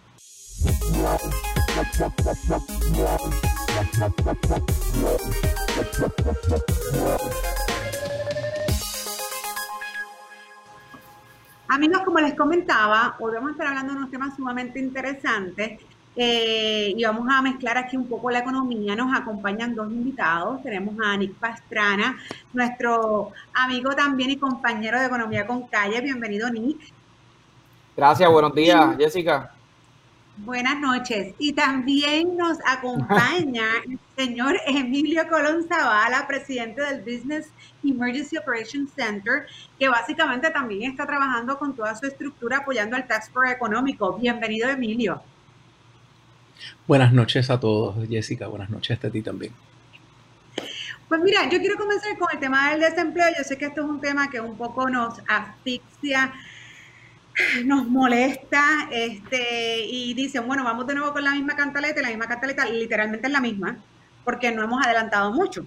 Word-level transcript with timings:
Amigos, 11.68 12.02
como 12.06 12.20
les 12.20 12.36
comentaba, 12.36 13.16
hoy 13.20 13.34
vamos 13.34 13.50
a 13.50 13.52
estar 13.54 13.68
hablando 13.68 13.94
de 13.94 13.98
unos 13.98 14.12
temas 14.12 14.36
sumamente 14.36 14.80
interesantes 14.80 15.82
eh, 16.16 16.94
y 16.96 17.04
vamos 17.04 17.28
a 17.30 17.42
mezclar 17.42 17.78
aquí 17.78 17.98
un 17.98 18.08
poco 18.08 18.30
la 18.30 18.40
economía. 18.40 18.96
Nos 18.96 19.18
acompañan 19.18 19.74
dos 19.74 19.92
invitados. 19.92 20.62
Tenemos 20.62 20.96
a 21.04 21.18
Nick 21.18 21.34
Pastrana, 21.34 22.18
nuestro 22.54 23.32
amigo 23.54 23.96
también 23.96 24.30
y 24.30 24.38
compañero 24.38 25.00
de 25.00 25.08
Economía 25.08 25.48
con 25.48 25.68
Calle. 25.68 26.02
Bienvenido, 26.02 26.50
Nick. 26.52 26.80
Gracias, 27.98 28.30
buenos 28.30 28.54
días, 28.54 28.96
Jessica. 28.98 29.55
Buenas 30.38 30.82
noches. 30.82 31.34
Y 31.40 31.54
también 31.54 32.36
nos 32.36 32.58
acompaña 32.66 33.68
el 33.90 34.00
señor 34.18 34.58
Emilio 34.68 35.28
Colón 35.30 35.66
Zavala, 35.66 36.28
presidente 36.28 36.82
del 36.82 37.02
Business 37.02 37.48
Emergency 37.84 38.38
Operations 38.38 38.92
Center, 38.94 39.46
que 39.80 39.88
básicamente 39.88 40.52
también 40.52 40.92
está 40.92 41.06
trabajando 41.06 41.58
con 41.58 41.74
toda 41.74 41.96
su 41.96 42.06
estructura 42.06 42.58
apoyando 42.58 42.98
al 42.98 43.08
tax 43.08 43.32
económico. 43.50 44.18
Bienvenido, 44.18 44.70
Emilio. 44.70 45.22
Buenas 46.86 47.14
noches 47.14 47.50
a 47.50 47.58
todos, 47.58 47.96
Jessica. 48.10 48.48
Buenas 48.48 48.70
noches 48.70 49.04
a 49.04 49.10
ti 49.10 49.22
también. 49.22 49.54
Pues 51.08 51.22
mira, 51.22 51.44
yo 51.50 51.60
quiero 51.60 51.78
comenzar 51.78 52.18
con 52.18 52.28
el 52.34 52.40
tema 52.40 52.72
del 52.72 52.82
desempleo. 52.82 53.28
Yo 53.38 53.44
sé 53.46 53.58
que 53.58 53.66
esto 53.66 53.82
es 53.82 53.88
un 53.88 54.02
tema 54.02 54.30
que 54.30 54.42
un 54.42 54.58
poco 54.58 54.90
nos 54.90 55.22
asfixia 55.28 56.34
nos 57.66 57.88
molesta 57.88 58.88
este, 58.92 59.86
y 59.86 60.14
dicen, 60.14 60.48
bueno, 60.48 60.64
vamos 60.64 60.88
de 60.88 60.96
nuevo 60.96 61.14
con 61.14 61.24
la 61.24 61.32
misma 61.32 61.56
cantaleta, 61.56 62.02
la 62.02 62.10
misma 62.10 62.28
cantaleta 62.28 62.66
literalmente 62.66 63.28
es 63.28 63.34
la 63.34 63.42
misma, 63.42 63.78
porque 64.24 64.52
no 64.52 64.64
hemos 64.64 64.86
adelantado 64.86 65.32
mucho. 65.32 65.66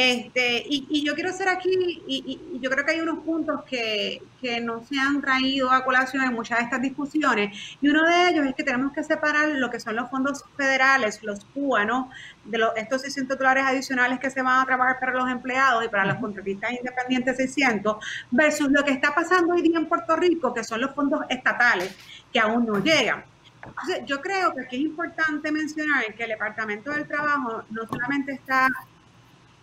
Este, 0.00 0.62
y, 0.64 1.04
yo 1.04 1.16
quiero 1.16 1.30
hacer 1.30 1.48
aquí, 1.48 2.04
y, 2.06 2.60
yo 2.60 2.70
creo 2.70 2.84
que 2.84 2.92
hay 2.92 3.00
unos 3.00 3.18
puntos 3.24 3.64
que, 3.64 4.22
no 4.62 4.84
se 4.84 4.96
han 4.96 5.20
traído 5.20 5.72
a 5.72 5.84
colación 5.84 6.22
en 6.22 6.34
muchas 6.34 6.58
de 6.58 6.64
estas 6.66 6.80
discusiones, 6.80 7.76
y 7.80 7.88
uno 7.88 8.06
de 8.06 8.28
ellos 8.28 8.46
es 8.46 8.54
que 8.54 8.62
tenemos 8.62 8.92
que 8.92 9.02
separar 9.02 9.48
lo 9.48 9.68
que 9.70 9.80
son 9.80 9.96
los 9.96 10.08
fondos 10.08 10.44
federales, 10.56 11.20
los 11.24 11.44
PUA, 11.46 12.08
De 12.44 12.58
los, 12.58 12.76
estos 12.76 13.02
600 13.02 13.36
dólares 13.36 13.64
adicionales 13.66 14.20
que 14.20 14.30
se 14.30 14.40
van 14.40 14.60
a 14.60 14.66
trabajar 14.66 15.00
para 15.00 15.14
los 15.14 15.28
empleados 15.28 15.84
y 15.84 15.88
para 15.88 16.04
los 16.04 16.18
contratistas 16.18 16.70
independientes 16.70 17.36
600, 17.36 17.96
versus 18.30 18.70
lo 18.70 18.84
que 18.84 18.92
está 18.92 19.12
pasando 19.12 19.54
hoy 19.54 19.62
día 19.62 19.78
en 19.78 19.86
Puerto 19.86 20.14
Rico, 20.14 20.54
que 20.54 20.62
son 20.62 20.80
los 20.80 20.94
fondos 20.94 21.22
estatales, 21.28 21.92
que 22.32 22.38
aún 22.38 22.64
no 22.66 22.78
llegan. 22.78 23.24
Entonces, 23.66 24.02
yo 24.06 24.20
creo 24.20 24.54
que 24.54 24.60
aquí 24.60 24.76
es 24.76 24.82
importante 24.82 25.50
mencionar 25.50 26.14
que 26.14 26.22
el 26.22 26.28
Departamento 26.28 26.92
del 26.92 27.08
Trabajo 27.08 27.64
no 27.70 27.84
solamente 27.88 28.34
está 28.34 28.68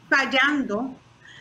fallando 0.10 0.96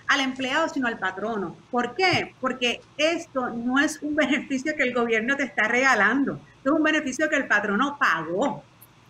al 0.07 0.21
empleado, 0.21 0.69
sino 0.69 0.87
al 0.87 0.99
patrono. 0.99 1.57
¿Por 1.71 1.95
qué? 1.95 2.35
Porque 2.41 2.81
esto 2.97 3.49
no 3.51 3.79
es 3.79 4.01
un 4.03 4.15
beneficio 4.15 4.75
que 4.77 4.83
el 4.83 4.95
gobierno 4.95 5.37
te 5.37 5.45
está 5.45 5.69
regalando, 5.69 6.41
es 6.65 6.71
un 6.71 6.83
beneficio 6.83 7.29
que 7.29 7.37
el 7.37 7.47
patrono 7.47 7.99
pagó. 7.99 8.63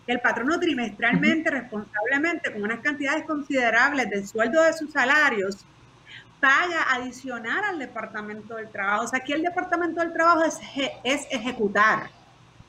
El 0.07 0.19
patrono 0.19 0.59
trimestralmente, 0.59 1.49
responsablemente, 1.49 2.53
con 2.53 2.61
unas 2.61 2.79
cantidades 2.79 3.25
considerables 3.25 4.07
del 4.07 4.27
sueldo 4.27 4.61
de 4.61 4.73
sus 4.73 4.91
salarios, 4.91 5.65
paga 6.39 6.93
adicional 6.93 7.63
al 7.63 7.79
Departamento 7.79 8.55
del 8.55 8.69
Trabajo. 8.69 9.05
O 9.05 9.07
sea, 9.07 9.19
aquí 9.19 9.33
el 9.33 9.41
Departamento 9.41 10.01
del 10.01 10.13
Trabajo 10.13 10.43
es, 10.43 10.59
es 11.03 11.25
ejecutar. 11.31 12.11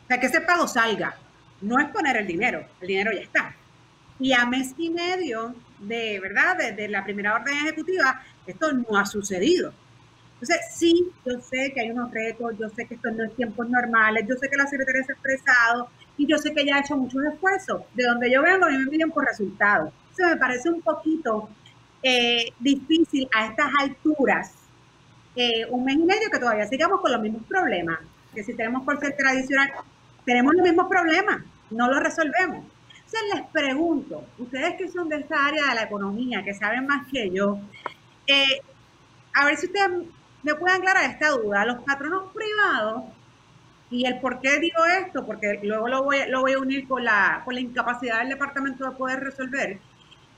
O 0.04 0.06
sea, 0.06 0.18
que 0.18 0.26
ese 0.26 0.40
pago 0.40 0.66
salga. 0.66 1.14
No 1.60 1.78
es 1.78 1.88
poner 1.88 2.16
el 2.16 2.26
dinero, 2.26 2.64
el 2.80 2.88
dinero 2.88 3.12
ya 3.12 3.20
está. 3.20 3.54
Y 4.18 4.32
a 4.32 4.46
mes 4.46 4.74
y 4.78 4.88
medio 4.88 5.54
de, 5.80 6.20
¿verdad? 6.20 6.56
Desde 6.58 6.88
la 6.88 7.04
primera 7.04 7.34
orden 7.34 7.54
ejecutiva, 7.54 8.22
esto 8.46 8.72
no 8.72 8.98
ha 8.98 9.06
sucedido. 9.06 9.72
Entonces, 10.40 10.66
sí, 10.74 11.10
yo 11.24 11.40
sé 11.40 11.72
que 11.72 11.80
hay 11.80 11.90
unos 11.90 12.12
retos, 12.12 12.58
yo 12.58 12.68
sé 12.68 12.86
que 12.86 12.94
esto 12.94 13.10
no 13.10 13.24
es 13.24 13.34
tiempos 13.36 13.68
normales, 13.70 14.26
yo 14.28 14.34
sé 14.34 14.48
que 14.50 14.56
la 14.56 14.66
secretaria 14.66 15.02
se 15.02 15.12
ha 15.12 15.14
expresado 15.14 15.88
y 16.18 16.26
yo 16.26 16.36
sé 16.36 16.52
que 16.52 16.62
ella 16.62 16.76
ha 16.76 16.80
hecho 16.80 16.96
muchos 16.96 17.24
esfuerzos. 17.24 17.82
De 17.94 18.04
donde 18.04 18.30
yo 18.30 18.42
vengo, 18.42 18.66
a 18.66 18.70
mí 18.70 18.78
me 18.78 18.90
piden 18.90 19.10
por 19.10 19.24
resultados. 19.24 19.92
Eso 20.12 20.28
me 20.28 20.36
parece 20.36 20.68
un 20.68 20.82
poquito 20.82 21.48
eh, 22.02 22.52
difícil 22.60 23.28
a 23.34 23.46
estas 23.46 23.70
alturas, 23.80 24.52
eh, 25.34 25.66
un 25.70 25.84
mes 25.84 25.96
y 25.96 26.04
medio 26.04 26.30
que 26.30 26.38
todavía 26.38 26.66
sigamos 26.66 27.00
con 27.00 27.12
los 27.12 27.20
mismos 27.20 27.42
problemas, 27.48 27.98
que 28.34 28.44
si 28.44 28.54
tenemos 28.54 28.84
por 28.84 29.00
ser 29.00 29.16
tradicional, 29.16 29.70
tenemos 30.24 30.54
los 30.54 30.62
mismos 30.62 30.86
problemas, 30.88 31.40
no 31.70 31.90
los 31.90 32.02
resolvemos. 32.02 32.64
Entonces 33.06 33.34
les 33.34 33.46
pregunto, 33.50 34.24
ustedes 34.38 34.74
que 34.74 34.88
son 34.88 35.08
de 35.08 35.16
esta 35.16 35.46
área 35.46 35.68
de 35.68 35.74
la 35.76 35.82
economía, 35.84 36.42
que 36.42 36.54
saben 36.54 36.86
más 36.86 37.06
que 37.06 37.30
yo, 37.30 37.58
eh, 38.26 38.60
a 39.32 39.46
ver 39.46 39.56
si 39.56 39.66
ustedes 39.66 39.90
me 40.42 40.54
pueden 40.56 40.78
aclarar 40.78 41.10
esta 41.10 41.30
duda. 41.30 41.64
Los 41.64 41.82
patronos 41.84 42.32
privados, 42.32 43.04
y 43.90 44.06
el 44.06 44.18
por 44.18 44.40
qué 44.40 44.58
digo 44.58 44.84
esto, 44.84 45.24
porque 45.24 45.60
luego 45.62 45.88
lo 45.88 46.02
voy, 46.02 46.18
lo 46.28 46.40
voy 46.40 46.54
a 46.54 46.58
unir 46.58 46.88
con 46.88 47.04
la, 47.04 47.42
con 47.44 47.54
la 47.54 47.60
incapacidad 47.60 48.18
del 48.18 48.30
departamento 48.30 48.84
de 48.84 48.96
poder 48.96 49.20
resolver. 49.20 49.78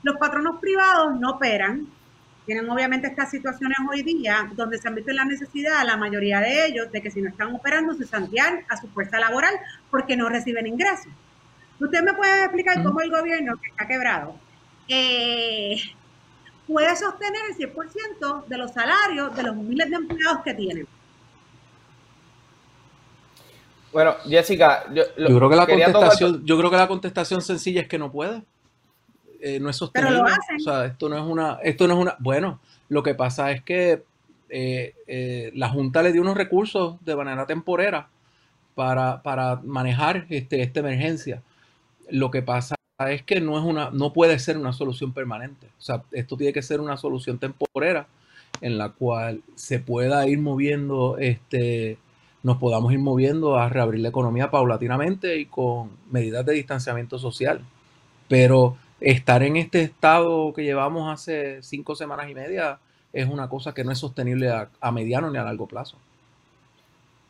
Los 0.03 0.17
patronos 0.17 0.59
privados 0.59 1.19
no 1.19 1.31
operan, 1.31 1.87
tienen 2.45 2.69
obviamente 2.69 3.07
estas 3.07 3.31
situaciones 3.31 3.77
hoy 3.91 4.03
día 4.03 4.49
donde 4.55 4.77
se 4.77 4.87
han 4.87 4.95
visto 4.95 5.11
la 5.11 5.25
necesidad, 5.25 5.85
la 5.85 5.97
mayoría 5.97 6.39
de 6.39 6.67
ellos, 6.67 6.91
de 6.91 7.01
que 7.01 7.11
si 7.11 7.21
no 7.21 7.29
están 7.29 7.53
operando, 7.53 7.95
se 7.95 8.05
santean 8.05 8.61
a 8.69 8.77
su 8.77 8.87
fuerza 8.89 9.19
laboral 9.19 9.53
porque 9.89 10.15
no 10.15 10.29
reciben 10.29 10.67
ingresos. 10.67 11.11
¿Usted 11.79 12.03
me 12.03 12.13
puede 12.13 12.43
explicar 12.43 12.83
cómo 12.83 13.01
el 13.01 13.09
gobierno, 13.09 13.57
que 13.61 13.69
está 13.69 13.87
quebrado, 13.87 14.35
eh, 14.87 15.77
puede 16.67 16.95
sostener 16.95 17.41
el 17.49 17.55
100% 17.55 18.45
de 18.45 18.57
los 18.57 18.71
salarios 18.71 19.35
de 19.35 19.43
los 19.43 19.55
miles 19.55 19.89
de 19.89 19.95
empleados 19.95 20.43
que 20.43 20.53
tienen? 20.53 20.87
Bueno, 23.91 24.15
Jessica, 24.25 24.85
yo, 24.93 25.03
creo 25.15 25.49
que 25.49 25.55
la 25.55 25.65
contestación, 25.65 26.45
yo 26.45 26.57
creo 26.57 26.69
que 26.69 26.77
la 26.77 26.87
contestación 26.87 27.41
sencilla 27.41 27.81
es 27.81 27.87
que 27.87 27.97
no 27.97 28.11
puede. 28.11 28.43
Eh, 29.41 29.59
no 29.59 29.69
es 29.69 29.77
sostenible. 29.77 30.17
Pero 30.17 30.27
lo 30.27 30.29
hacen. 30.29 30.57
O 30.57 30.59
sea, 30.59 30.85
esto 30.85 31.09
no 31.09 31.17
es 31.17 31.23
una, 31.23 31.59
esto 31.63 31.87
no 31.87 31.93
es 31.93 31.99
una. 31.99 32.15
Bueno, 32.19 32.59
lo 32.89 33.01
que 33.01 33.15
pasa 33.15 33.51
es 33.51 33.63
que 33.63 34.03
eh, 34.49 35.51
la 35.55 35.69
Junta 35.69 36.03
le 36.03 36.11
dio 36.11 36.21
unos 36.21 36.35
recursos 36.37 37.03
de 37.03 37.15
manera 37.15 37.47
temporera 37.47 38.09
para, 38.75 39.23
para 39.23 39.55
manejar 39.63 40.27
este, 40.29 40.61
esta 40.61 40.81
emergencia. 40.81 41.41
Lo 42.11 42.31
que 42.31 42.41
pasa 42.41 42.75
es 43.07 43.23
que 43.23 43.39
no 43.39 43.57
es 43.57 43.63
una, 43.63 43.91
no 43.91 44.13
puede 44.13 44.39
ser 44.39 44.57
una 44.57 44.73
solución 44.73 45.13
permanente. 45.13 45.67
O 45.77 45.81
sea, 45.81 46.03
esto 46.11 46.37
tiene 46.37 46.53
que 46.53 46.61
ser 46.61 46.81
una 46.81 46.97
solución 46.97 47.39
temporera 47.39 48.07
en 48.61 48.77
la 48.77 48.89
cual 48.89 49.41
se 49.55 49.79
pueda 49.79 50.27
ir 50.27 50.39
moviendo, 50.39 51.17
este, 51.17 51.97
nos 52.43 52.57
podamos 52.57 52.91
ir 52.91 52.99
moviendo 52.99 53.57
a 53.57 53.69
reabrir 53.69 54.01
la 54.01 54.09
economía 54.09 54.51
paulatinamente 54.51 55.37
y 55.37 55.45
con 55.45 55.91
medidas 56.11 56.45
de 56.45 56.53
distanciamiento 56.53 57.19
social. 57.19 57.61
Pero 58.27 58.77
estar 58.99 59.43
en 59.43 59.55
este 59.55 59.81
estado 59.81 60.53
que 60.53 60.63
llevamos 60.63 61.11
hace 61.11 61.63
cinco 61.63 61.95
semanas 61.95 62.29
y 62.29 62.35
media 62.35 62.79
es 63.13 63.27
una 63.29 63.49
cosa 63.49 63.73
que 63.73 63.83
no 63.83 63.91
es 63.91 63.97
sostenible 63.97 64.49
a 64.51 64.91
mediano 64.91 65.31
ni 65.31 65.37
a 65.37 65.43
largo 65.43 65.67
plazo. 65.67 65.97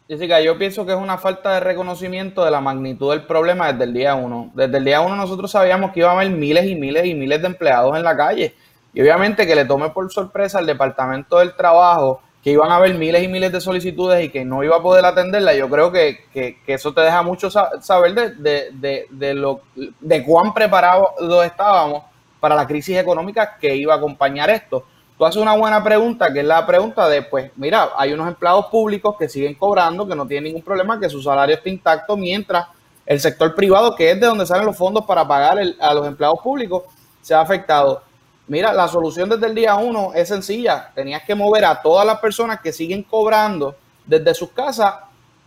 Jessica, 0.09 0.41
yo 0.41 0.57
pienso 0.57 0.87
que 0.87 0.91
es 0.91 0.97
una 0.97 1.19
falta 1.19 1.53
de 1.53 1.59
reconocimiento 1.59 2.43
de 2.43 2.49
la 2.49 2.61
magnitud 2.61 3.11
del 3.11 3.27
problema 3.27 3.71
desde 3.71 3.83
el 3.83 3.93
día 3.93 4.15
uno. 4.15 4.49
Desde 4.55 4.79
el 4.79 4.83
día 4.83 5.01
uno 5.01 5.15
nosotros 5.15 5.51
sabíamos 5.51 5.91
que 5.91 5.99
iba 5.99 6.09
a 6.09 6.13
haber 6.13 6.31
miles 6.31 6.65
y 6.65 6.73
miles 6.73 7.05
y 7.05 7.13
miles 7.13 7.39
de 7.39 7.45
empleados 7.45 7.95
en 7.95 8.01
la 8.01 8.17
calle. 8.17 8.55
Y 8.91 9.01
obviamente 9.01 9.45
que 9.45 9.53
le 9.53 9.65
tome 9.65 9.91
por 9.91 10.11
sorpresa 10.11 10.57
al 10.57 10.65
Departamento 10.65 11.37
del 11.37 11.55
Trabajo 11.55 12.23
que 12.43 12.49
iban 12.49 12.71
a 12.71 12.77
haber 12.77 12.95
miles 12.95 13.21
y 13.21 13.27
miles 13.27 13.51
de 13.51 13.61
solicitudes 13.61 14.25
y 14.25 14.29
que 14.29 14.43
no 14.43 14.63
iba 14.63 14.77
a 14.77 14.81
poder 14.81 15.05
atenderla, 15.05 15.53
yo 15.53 15.69
creo 15.69 15.91
que, 15.91 16.57
eso 16.65 16.91
te 16.91 17.01
deja 17.01 17.21
mucho 17.21 17.51
saber 17.51 18.15
de, 18.15 18.71
de, 18.71 19.05
de, 19.11 19.33
lo, 19.35 19.61
de 19.75 20.23
cuán 20.23 20.55
preparados 20.55 21.09
estábamos 21.45 22.01
para 22.39 22.55
la 22.55 22.65
crisis 22.65 22.97
económica 22.97 23.57
que 23.61 23.75
iba 23.75 23.93
a 23.93 23.97
acompañar 23.97 24.49
esto. 24.49 24.85
Tú 25.19 25.25
haces 25.25 25.41
una 25.41 25.53
buena 25.53 25.83
pregunta, 25.83 26.31
que 26.31 26.39
es 26.39 26.45
la 26.45 26.65
pregunta 26.65 27.09
de, 27.09 27.23
pues, 27.23 27.51
mira, 27.57 27.89
hay 27.97 28.13
unos 28.13 28.29
empleados 28.29 28.67
públicos 28.67 29.17
que 29.19 29.27
siguen 29.27 29.53
cobrando, 29.53 30.07
que 30.07 30.15
no 30.15 30.25
tienen 30.25 30.45
ningún 30.45 30.61
problema, 30.61 30.97
que 30.97 31.09
su 31.09 31.21
salario 31.21 31.57
está 31.57 31.67
intacto, 31.67 32.15
mientras 32.15 32.67
el 33.05 33.19
sector 33.19 33.53
privado, 33.53 33.93
que 33.97 34.11
es 34.11 34.17
de 34.21 34.27
donde 34.27 34.45
salen 34.45 34.65
los 34.65 34.77
fondos 34.77 35.03
para 35.05 35.27
pagar 35.27 35.59
a 35.81 35.93
los 35.93 36.07
empleados 36.07 36.39
públicos, 36.39 36.83
se 37.21 37.33
ha 37.33 37.41
afectado. 37.41 38.01
Mira, 38.47 38.71
la 38.71 38.87
solución 38.87 39.27
desde 39.27 39.47
el 39.47 39.55
día 39.55 39.75
uno 39.75 40.13
es 40.13 40.29
sencilla. 40.29 40.89
Tenías 40.95 41.23
que 41.23 41.35
mover 41.35 41.65
a 41.65 41.81
todas 41.81 42.07
las 42.07 42.19
personas 42.19 42.61
que 42.61 42.71
siguen 42.71 43.03
cobrando 43.03 43.75
desde 44.05 44.33
sus 44.33 44.51
casas, 44.51 44.99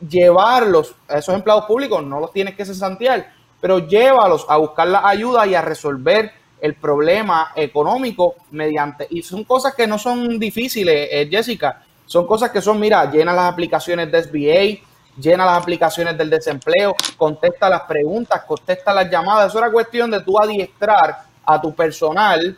llevarlos 0.07 0.95
a 1.09 1.17
esos 1.17 1.35
empleados 1.35 1.65
públicos, 1.65 2.05
no 2.05 2.21
los 2.21 2.31
tienes 2.31 2.55
que 2.57 2.67
cesantear, 2.67 3.33
pero 3.59 3.79
llévalos 3.79 4.45
a 4.51 4.59
buscar 4.59 4.89
la 4.89 5.09
ayuda 5.09 5.47
y 5.47 5.55
a 5.55 5.63
resolver 5.63 6.42
el 6.63 6.77
problema 6.77 7.51
económico 7.57 8.37
mediante, 8.53 9.09
y 9.11 9.21
son 9.23 9.43
cosas 9.43 9.75
que 9.75 9.85
no 9.85 9.99
son 9.99 10.39
difíciles, 10.39 11.09
eh, 11.11 11.29
Jessica, 11.29 11.83
son 12.07 12.25
cosas 12.25 12.51
que 12.51 12.63
son, 12.63 12.79
mira, 12.79 13.11
llena 13.11 13.33
las 13.33 13.53
aplicaciones 13.53 14.13
de 14.13 14.23
SBA, 14.23 15.21
llena 15.21 15.45
las 15.45 15.61
aplicaciones 15.61 16.17
del 16.17 16.31
desempleo, 16.31 16.95
contesta 17.17 17.69
las 17.69 17.83
preguntas, 17.83 18.45
contesta 18.47 18.95
las 18.95 19.11
llamadas, 19.11 19.49
eso 19.49 19.59
era 19.59 19.73
cuestión 19.73 20.09
de 20.09 20.21
tú 20.21 20.39
adiestrar 20.39 21.25
a 21.45 21.61
tu 21.61 21.75
personal 21.75 22.57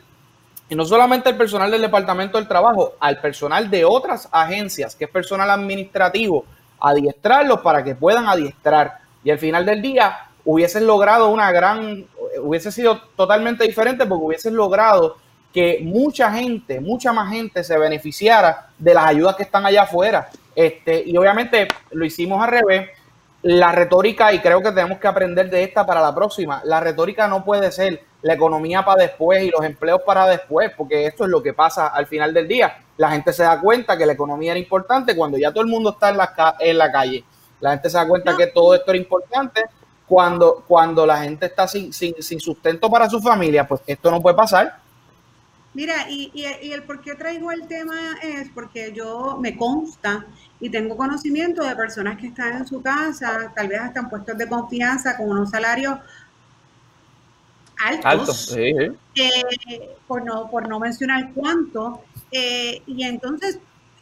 y 0.69 0.75
no 0.75 0.85
solamente 0.85 1.31
el 1.31 1.37
personal 1.37 1.71
del 1.71 1.81
Departamento 1.81 2.37
del 2.37 2.47
Trabajo, 2.47 2.95
al 3.01 3.19
personal 3.21 3.71
de 3.71 3.87
otras 3.87 4.29
agencias, 4.31 4.95
que 4.95 5.05
es 5.07 5.11
personal 5.11 5.51
administrativo, 5.51 6.45
adiestrarlos 6.79 7.61
para 7.61 7.83
que 7.83 7.95
puedan 7.95 8.27
adiestrar. 8.27 8.99
Y 9.23 9.31
al 9.31 9.39
final 9.39 9.65
del 9.65 9.81
día 9.81 10.29
hubiesen 10.45 10.87
logrado 10.87 11.29
una 11.31 11.51
gran, 11.53 12.07
hubiese 12.43 12.71
sido 12.71 13.01
totalmente 13.17 13.65
diferente 13.65 14.07
porque 14.07 14.25
hubiesen 14.25 14.55
logrado 14.55 15.17
que 15.53 15.81
mucha 15.83 16.33
gente, 16.33 16.81
mucha 16.81 17.13
más 17.13 17.31
gente 17.31 17.63
se 17.63 17.79
beneficiara 17.79 18.71
de 18.77 18.93
las 18.93 19.07
ayudas 19.07 19.37
que 19.37 19.45
están 19.45 19.65
allá 19.65 19.83
afuera. 19.83 20.29
Este, 20.55 21.03
y 21.07 21.17
obviamente 21.17 21.69
lo 21.93 22.05
hicimos 22.05 22.43
al 22.43 22.51
revés. 22.51 22.91
La 23.43 23.73
retórica, 23.73 24.33
y 24.33 24.41
creo 24.41 24.63
que 24.63 24.73
tenemos 24.73 24.99
que 24.99 25.07
aprender 25.07 25.51
de 25.51 25.63
esta 25.63 25.85
para 25.85 26.01
la 26.01 26.15
próxima, 26.15 26.63
la 26.65 26.81
retórica 26.81 27.29
no 27.29 27.45
puede 27.45 27.71
ser 27.71 28.03
la 28.23 28.33
economía 28.33 28.85
para 28.87 29.03
después 29.03 29.43
y 29.43 29.51
los 29.51 29.63
empleos 29.65 30.01
para 30.05 30.27
después, 30.27 30.73
porque 30.77 31.07
esto 31.07 31.25
es 31.25 31.31
lo 31.31 31.43
que 31.43 31.53
pasa 31.53 31.89
al 31.89 32.07
final 32.07 32.33
del 32.33 32.49
día. 32.49 32.79
La 32.97 33.11
gente 33.11 33.35
se 33.35 33.43
da 33.43 33.61
cuenta 33.61 33.99
que 33.99 34.07
la 34.07 34.15
economía 34.15 34.53
era 34.53 34.59
importante 34.59 35.15
cuando 35.15 35.37
ya 35.37 35.53
todo 35.53 35.63
el 35.63 35.71
mundo 35.71 35.91
está 35.91 36.09
en 36.09 36.17
la, 36.17 36.57
en 36.59 36.79
la 36.79 36.91
calle. 36.91 37.23
La 37.61 37.73
gente 37.73 37.91
se 37.91 37.99
da 37.99 38.09
cuenta 38.09 38.35
que 38.35 38.47
todo 38.47 38.75
esto 38.75 38.91
era 38.91 38.99
importante 38.99 39.63
cuando, 40.07 40.65
cuando 40.67 41.07
la 41.07 41.23
gente 41.23 41.47
está 41.47 41.67
sin, 41.67 41.93
sin, 41.93 42.15
sin 42.23 42.41
sustento 42.41 42.91
para 42.91 43.09
su 43.09 43.21
familia, 43.21 43.67
pues 43.67 43.81
esto 43.87 44.11
no 44.11 44.21
puede 44.21 44.37
pasar. 44.37 44.79
Mira, 45.73 46.09
y, 46.09 46.31
y, 46.35 46.73
el 46.73 46.85
por 46.85 47.01
qué 47.01 47.17
traigo 47.17 47.51
el 47.51 47.67
tema 47.67 48.17
es 48.23 48.49
porque 48.55 48.93
yo 48.93 49.37
me 49.41 49.57
consta 49.57 50.25
y 50.61 50.71
tengo 50.71 50.97
conocimiento 50.97 51.65
de 51.65 51.75
personas 51.75 52.17
que 52.17 52.29
están 52.29 52.59
en 52.59 52.67
su 52.67 52.81
casa, 52.81 53.53
tal 53.57 53.67
vez 53.67 53.81
hasta 53.81 54.01
en 54.01 54.09
puestos 54.09 54.39
de 54.39 54.49
confianza, 54.49 55.17
con 55.17 55.31
unos 55.31 55.51
salarios 55.51 55.99
altos, 57.77 58.55
eh, 58.57 58.93
por, 60.07 60.25
no, 60.25 60.49
por 60.49 60.69
no 60.69 60.79
mencionar 60.79 61.33
cuánto. 61.35 62.03
Eh, 62.31 62.83
y 62.87 63.03
entonces, 63.05 63.59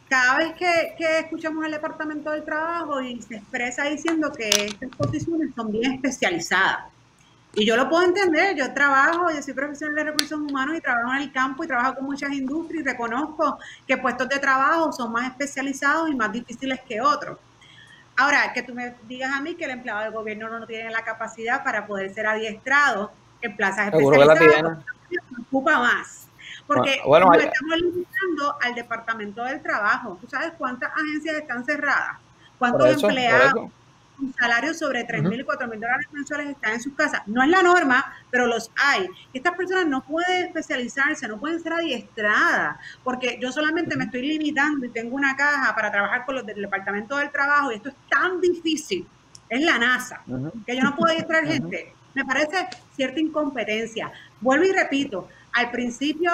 cada 0.09 0.37
vez 0.37 0.53
que, 0.53 1.19
escuchamos 1.19 1.65
al 1.65 1.71
Departamento 1.71 2.31
del 2.31 2.43
Trabajo 2.43 3.01
y 3.01 3.21
se 3.21 3.37
expresa 3.37 3.85
diciendo 3.85 4.31
que 4.31 4.49
estas 4.49 4.89
posiciones 4.97 5.49
son 5.55 5.71
bien 5.71 5.93
especializadas. 5.93 6.85
Y 7.55 7.65
yo 7.65 7.77
lo 7.77 7.87
puedo 7.87 8.03
entender, 8.03 8.55
yo 8.55 8.73
trabajo, 8.73 9.29
yo 9.29 9.41
soy 9.41 9.53
profesional 9.53 9.95
de 9.95 10.03
recursos 10.05 10.39
humanos 10.39 10.75
y 10.75 10.81
trabajo 10.81 11.13
en 11.13 11.21
el 11.21 11.31
campo 11.31 11.63
y 11.63 11.67
trabajo 11.67 11.95
con 11.95 12.05
muchas 12.05 12.31
industrias 12.31 12.83
y 12.83 12.87
reconozco 12.87 13.59
que 13.87 13.95
puestos 13.97 14.27
de 14.27 14.39
trabajo 14.39 14.91
son 14.91 15.11
más 15.11 15.29
especializados 15.29 16.09
y 16.09 16.15
más 16.15 16.31
difíciles 16.31 16.79
que 16.81 16.99
otros. 16.99 17.37
Ahora, 18.15 18.53
que 18.53 18.63
tú 18.63 18.73
me 18.73 18.95
digas 19.07 19.31
a 19.31 19.41
mí 19.41 19.55
que 19.55 19.65
el 19.65 19.71
empleado 19.71 20.01
del 20.01 20.11
gobierno 20.11 20.49
no 20.49 20.65
tiene 20.65 20.89
la 20.89 21.03
capacidad 21.03 21.63
para 21.63 21.85
poder 21.85 22.13
ser 22.13 22.25
adiestrado 22.27 23.11
en 23.41 23.55
plazas 23.55 23.93
especializadas, 23.93 24.79
ocupa 25.47 25.79
más. 25.79 26.22
Porque 26.67 27.01
ah, 27.03 27.37
estamos 27.37 27.77
limitando 27.77 28.57
al 28.61 28.75
Departamento 28.75 29.43
del 29.43 29.61
Trabajo. 29.61 30.17
¿Tú 30.21 30.27
sabes 30.27 30.53
cuántas 30.57 30.91
agencias 30.91 31.35
están 31.35 31.65
cerradas? 31.65 32.17
¿Cuántos 32.57 33.03
empleados 33.03 33.71
con 34.15 34.33
salarios 34.35 34.77
sobre 34.77 35.03
3 35.03 35.23
mil 35.23 35.41
y 35.41 35.43
4 35.43 35.67
mil 35.67 35.79
dólares 35.79 36.07
mensuales 36.11 36.49
están 36.49 36.73
en 36.73 36.81
sus 36.81 36.93
casas? 36.93 37.21
No 37.25 37.43
es 37.43 37.49
la 37.49 37.61
norma, 37.61 38.13
pero 38.31 38.47
los 38.47 38.71
hay. 38.77 39.09
Estas 39.33 39.53
personas 39.55 39.87
no 39.87 40.01
pueden 40.03 40.47
especializarse, 40.47 41.27
no 41.27 41.37
pueden 41.37 41.59
ser 41.61 41.73
adiestradas, 41.73 42.77
porque 43.03 43.37
yo 43.41 43.51
solamente 43.51 43.97
me 43.97 44.05
estoy 44.05 44.21
limitando 44.21 44.85
y 44.85 44.89
tengo 44.89 45.15
una 45.15 45.35
caja 45.35 45.75
para 45.75 45.91
trabajar 45.91 46.25
con 46.25 46.35
los 46.35 46.45
del 46.45 46.61
Departamento 46.61 47.17
del 47.17 47.31
Trabajo 47.31 47.71
y 47.71 47.75
esto 47.75 47.89
es 47.89 47.95
tan 48.09 48.39
difícil. 48.39 49.05
Es 49.49 49.61
la 49.61 49.77
NASA, 49.77 50.21
que 50.65 50.75
yo 50.75 50.81
no 50.83 50.95
puedo 50.95 51.11
adiestrar 51.11 51.45
gente 51.47 51.93
me 52.13 52.25
parece 52.25 52.67
cierta 52.95 53.19
incompetencia. 53.19 54.11
Vuelvo 54.41 54.65
y 54.65 54.71
repito, 54.71 55.27
al 55.53 55.71
principio 55.71 56.31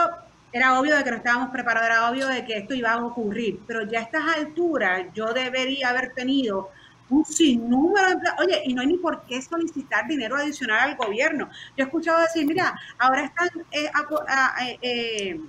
era 0.51 0.79
obvio 0.79 0.97
de 0.97 1.03
que 1.03 1.11
no 1.11 1.17
estábamos 1.17 1.49
preparados, 1.49 1.89
era 1.89 2.09
obvio 2.09 2.27
de 2.27 2.43
que 2.45 2.57
esto 2.57 2.73
iba 2.73 2.93
a 2.93 3.05
ocurrir, 3.05 3.59
pero 3.67 3.83
ya 3.83 3.99
a 3.99 4.03
estas 4.03 4.37
alturas 4.37 5.05
yo 5.13 5.31
debería 5.33 5.89
haber 5.89 6.13
tenido 6.13 6.69
un 7.09 7.25
sinnúmero 7.25 8.09
de... 8.09 8.29
Oye, 8.39 8.61
y 8.65 8.73
no 8.73 8.81
hay 8.81 8.87
ni 8.87 8.97
por 8.97 9.23
qué 9.23 9.41
solicitar 9.41 10.07
dinero 10.07 10.35
adicional 10.35 10.91
al 10.91 10.95
gobierno. 10.95 11.49
Yo 11.75 11.83
he 11.83 11.87
escuchado 11.87 12.21
decir, 12.21 12.45
mira, 12.45 12.73
ahora 12.97 13.25
están 13.25 13.49
eh, 13.71 13.89
eh, 14.61 14.77
eh, 14.81 15.39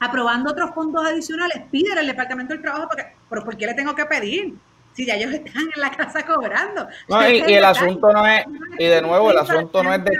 aprobando 0.00 0.50
otros 0.50 0.70
fondos 0.74 1.06
adicionales, 1.06 1.62
pídele 1.70 2.00
al 2.00 2.06
Departamento 2.06 2.54
del 2.54 2.62
Trabajo, 2.62 2.88
porque, 2.88 3.06
pero 3.28 3.44
¿por 3.44 3.56
qué 3.56 3.66
le 3.66 3.74
tengo 3.74 3.94
que 3.94 4.06
pedir? 4.06 4.54
si 4.92 5.04
ya 5.04 5.14
ellos 5.14 5.30
están 5.34 5.62
en 5.62 5.80
la 5.82 5.90
casa 5.90 6.24
cobrando. 6.24 6.88
No, 7.06 7.28
y, 7.28 7.40
el 7.40 7.64
asunto 7.66 8.10
no 8.10 8.26
es, 8.26 8.46
y 8.78 8.86
de 8.86 9.02
nuevo, 9.02 9.30
el 9.30 9.36
asunto 9.36 9.82
no 9.82 9.92
es 9.92 10.02
de... 10.02 10.10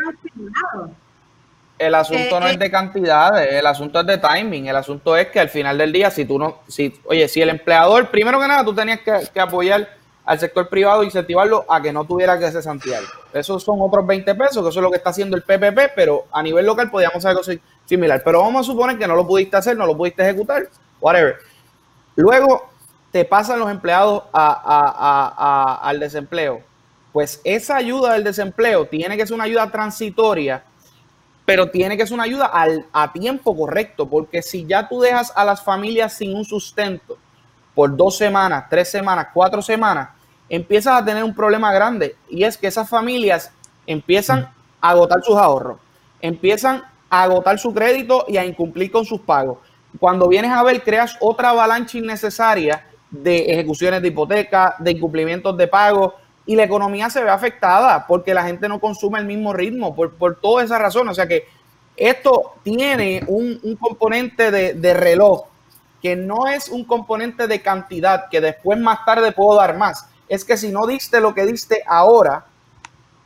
El 1.79 1.95
asunto 1.95 2.41
no 2.41 2.47
es 2.47 2.59
de 2.59 2.71
cantidades, 2.71 3.53
el 3.53 3.67
asunto 3.67 4.01
es 4.01 4.07
de 4.07 4.17
timing, 4.17 4.67
el 4.67 4.77
asunto 4.77 5.17
es 5.17 5.29
que 5.29 5.41
al 5.41 5.51
final 5.51 5.77
del 5.77 5.93
día, 5.93 6.11
si 6.11 6.25
tú 6.25 6.39
no, 6.39 6.61
si, 6.69 6.99
oye, 7.05 7.29
si 7.29 7.43
el 7.43 7.51
empleador, 7.51 8.09
primero 8.09 8.41
que 8.41 8.49
nada, 8.49 8.65
tú 8.65 8.75
tenías 8.75 9.01
que, 9.01 9.41
apoyar 9.41 9.87
al 10.25 10.39
sector 10.39 10.69
privado 10.69 11.03
e 11.03 11.05
incentivarlo 11.05 11.67
a 11.69 11.83
que 11.83 11.93
no 11.93 12.05
tuviera 12.05 12.39
que 12.39 12.51
cesantear. 12.51 13.03
Esos 13.33 13.63
son 13.63 13.79
otros 13.81 14.07
20 14.07 14.35
pesos, 14.35 14.63
que 14.63 14.71
eso 14.71 14.81
es 14.81 14.83
lo 14.83 14.91
que 14.91 14.97
está 14.97 15.11
haciendo 15.11 15.37
el 15.37 15.43
PPP, 15.43 15.93
pero 15.95 16.25
a 16.33 16.43
nivel 16.43 16.65
local 16.65 16.91
podíamos 16.91 17.19
hacer 17.19 17.31
algo 17.31 17.43
similar. 17.85 18.23
Pero 18.25 18.41
vamos 18.41 18.67
a 18.67 18.73
suponer 18.73 18.99
que 18.99 19.07
no 19.07 19.15
lo 19.15 19.27
pudiste 19.27 19.57
hacer, 19.57 19.77
no 19.77 19.87
lo 19.87 19.97
pudiste 19.97 20.23
ejecutar, 20.23 20.69
whatever. 21.01 21.37
Luego, 22.17 22.71
te 23.13 23.25
pasan 23.25 23.61
los 23.61 23.71
empleados 23.71 24.25
al 24.33 26.01
desempleo. 26.01 26.63
Pues 27.13 27.41
esa 27.45 27.77
ayuda 27.77 28.15
del 28.15 28.25
desempleo 28.25 28.87
tiene 28.87 29.17
que 29.17 29.27
ser 29.27 29.35
una 29.35 29.45
ayuda 29.45 29.71
transitoria, 29.71 30.65
pero 31.47 31.71
tiene 31.71 31.97
que 31.97 32.05
ser 32.05 32.15
una 32.15 32.25
ayuda 32.25 32.47
al, 32.47 32.87
a 32.93 33.13
tiempo 33.13 33.57
correcto, 33.57 34.07
porque 34.11 34.43
si 34.43 34.67
ya 34.67 34.89
tú 34.89 35.01
dejas 35.01 35.33
a 35.35 35.45
las 35.45 35.63
familias 35.63 36.13
sin 36.13 36.37
un 36.37 36.45
sustento 36.45 37.17
por 37.75 37.97
dos 37.97 38.19
semanas, 38.19 38.65
tres 38.69 38.91
semanas, 38.91 39.29
cuatro 39.33 39.63
semanas, 39.63 40.11
empiezas 40.49 41.01
a 41.01 41.05
tener 41.05 41.23
un 41.23 41.35
problema 41.35 41.73
grande 41.73 42.17
y 42.29 42.43
es 42.43 42.59
que 42.59 42.67
esas 42.67 42.89
familias 42.89 43.53
empiezan 43.87 44.51
a 44.81 44.91
agotar 44.91 45.23
sus 45.23 45.37
ahorros, 45.37 45.79
empiezan 46.21 46.83
a 47.09 47.23
agotar 47.23 47.59
su 47.61 47.73
crédito 47.73 48.25
y 48.29 48.37
a 48.37 48.45
incumplir 48.45 48.91
con 48.91 49.05
sus 49.05 49.21
pagos. 49.21 49.59
Cuando 50.01 50.29
vienes 50.29 50.51
a 50.51 50.65
ver, 50.65 50.83
creas 50.83 51.17
otra 51.21 51.51
avalancha 51.51 51.99
innecesaria 51.99 52.85
de 53.09 53.53
ejecuciones 53.53 54.03
de 54.03 54.09
hipoteca, 54.09 54.75
de 54.81 54.91
incumplimientos 54.91 55.57
de 55.57 55.69
pago, 55.69 56.15
y 56.47 56.55
la 56.55 56.63
economía 56.63 57.11
se 57.11 57.23
ve 57.23 57.29
afectada 57.29 58.07
porque 58.07 58.33
la 58.33 58.45
gente 58.45 58.69
no 58.69 58.79
consume 58.79 59.19
el 59.19 59.27
mismo 59.27 59.53
ritmo, 59.53 59.95
por, 59.95 60.15
por 60.15 60.41
toda 60.41 60.63
esa 60.63 60.79
razón. 60.79 61.09
O 61.09 61.15
sea 61.15 61.27
que 61.27 61.49
esto 61.97 62.55
tiene 62.63 63.25
un, 63.27 63.77
componente 63.81 64.51
de, 64.51 64.95
reloj 64.95 65.47
que 66.01 66.15
no 66.15 66.47
es 66.47 66.69
un 66.69 66.85
componente 66.85 67.49
de 67.49 67.63
cantidad 67.63 68.29
que 68.31 68.41
después 68.41 68.79
más 68.79 69.05
tarde 69.05 69.33
puedo 69.33 69.59
dar 69.59 69.77
más. 69.77 70.07
Es 70.29 70.45
que 70.45 70.57
si 70.57 70.71
no 70.71 70.87
diste 70.87 71.21
lo 71.21 71.35
que 71.35 71.47
diste 71.47 71.83
ahora, 71.87 72.45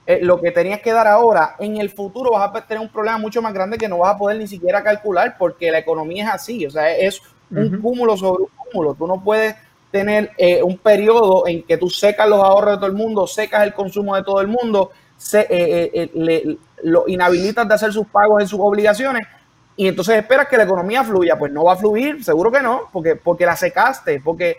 eh, 0.06 0.20
lo 0.22 0.40
que 0.40 0.50
tenías 0.50 0.80
que 0.80 0.92
dar 0.92 1.06
ahora, 1.06 1.56
en 1.58 1.78
el 1.78 1.90
futuro 1.90 2.30
vas 2.30 2.54
a 2.54 2.66
tener 2.66 2.80
un 2.80 2.90
problema 2.90 3.18
mucho 3.18 3.42
más 3.42 3.52
grande 3.52 3.76
que 3.76 3.88
no 3.88 3.98
vas 3.98 4.14
a 4.14 4.18
poder 4.18 4.38
ni 4.38 4.46
siquiera 4.46 4.82
calcular 4.82 5.36
porque 5.38 5.70
la 5.70 5.78
economía 5.78 6.24
es 6.24 6.34
así. 6.34 6.64
O 6.64 6.70
sea, 6.70 6.90
es 6.96 7.20
un 7.50 7.80
cúmulo 7.80 8.16
sobre 8.16 8.44
un 8.44 8.50
cúmulo. 8.56 8.94
Tú 8.94 9.06
no 9.06 9.20
puedes 9.22 9.56
tener 9.90 10.30
eh, 10.38 10.62
un 10.62 10.78
periodo 10.78 11.46
en 11.46 11.62
que 11.62 11.76
tú 11.76 11.90
secas 11.90 12.28
los 12.28 12.42
ahorros 12.42 12.72
de 12.72 12.76
todo 12.76 12.86
el 12.86 12.92
mundo, 12.92 13.26
secas 13.26 13.64
el 13.64 13.74
consumo 13.74 14.14
de 14.16 14.22
todo 14.22 14.40
el 14.40 14.48
mundo, 14.48 14.90
se, 15.16 15.40
eh, 15.40 16.10
eh, 16.14 16.56
lo 16.82 17.04
inhabilitas 17.08 17.66
de 17.68 17.74
hacer 17.74 17.92
sus 17.92 18.06
pagos 18.06 18.40
en 18.40 18.48
sus 18.48 18.60
obligaciones 18.60 19.26
y 19.76 19.88
entonces 19.88 20.16
esperas 20.16 20.48
que 20.48 20.56
la 20.56 20.64
economía 20.64 21.02
fluya. 21.04 21.38
Pues 21.38 21.52
no 21.52 21.64
va 21.64 21.74
a 21.74 21.76
fluir, 21.76 22.22
seguro 22.22 22.50
que 22.50 22.60
no, 22.60 22.82
porque, 22.92 23.16
porque 23.16 23.46
la 23.46 23.56
secaste, 23.56 24.20
porque 24.20 24.58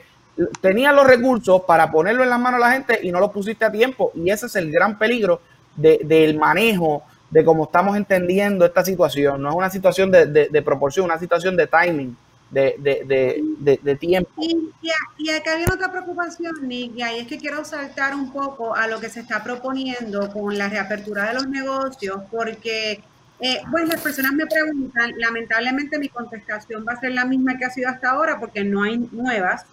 tenías 0.62 0.94
los 0.94 1.06
recursos 1.06 1.62
para 1.62 1.92
ponerlo 1.92 2.24
en 2.24 2.30
las 2.30 2.40
manos 2.40 2.60
de 2.60 2.66
la 2.66 2.74
gente 2.74 3.00
y 3.04 3.12
no 3.12 3.20
lo 3.20 3.32
pusiste 3.32 3.66
a 3.66 3.72
tiempo. 3.72 4.12
Y 4.16 4.30
ese 4.30 4.48
es 4.48 4.56
el 4.56 4.72
gran 4.72 4.98
peligro 4.98 5.42
del 5.76 6.38
manejo 6.38 7.04
de 7.30 7.46
cómo 7.46 7.64
estamos 7.66 7.96
entendiendo 7.96 8.66
esta 8.66 8.84
situación. 8.84 9.42
No 9.42 9.50
es 9.50 9.56
una 9.56 9.70
situación 9.70 10.12
de, 10.12 10.26
de, 10.26 10.62
proporción, 10.62 11.06
una 11.06 11.18
situación 11.18 11.56
de 11.56 11.68
timing, 11.68 12.16
de, 12.52 13.98
tiempo. 14.00 14.30
Y, 14.38 14.70
y, 15.18 15.30
acá 15.30 15.56
viene 15.56 15.74
otra 15.74 15.92
preocupación, 15.92 16.68
Nick, 16.68 16.94
y 16.96 17.02
es 17.02 17.28
que 17.28 17.38
quiero 17.38 17.64
saltar 17.64 18.14
un 18.14 18.32
poco 18.32 18.76
a 18.76 18.88
lo 18.88 19.00
que 19.00 19.10
se 19.10 19.22
está 19.22 19.44
proponiendo 19.44 20.32
con 20.32 20.58
la 20.58 20.68
reapertura 20.68 21.28
de 21.28 21.34
los 21.36 21.48
negocios, 21.48 22.22
porque 22.30 23.02
eh, 23.40 23.62
pues 23.72 23.88
las 23.88 24.02
personas 24.02 24.34
me 24.34 24.46
preguntan, 24.46 25.14
lamentablemente 25.18 25.98
mi 25.98 26.10
contestación 26.10 26.86
va 26.88 26.94
a 26.94 27.00
ser 27.00 27.14
la 27.14 27.26
misma 27.26 27.58
que 27.58 27.66
ha 27.66 27.70
sido 27.72 27.90
hasta 27.90 28.12
ahora 28.12 28.40
porque 28.40 28.64
no 28.64 28.84
hay 28.84 28.98
nuevas. 29.12 29.66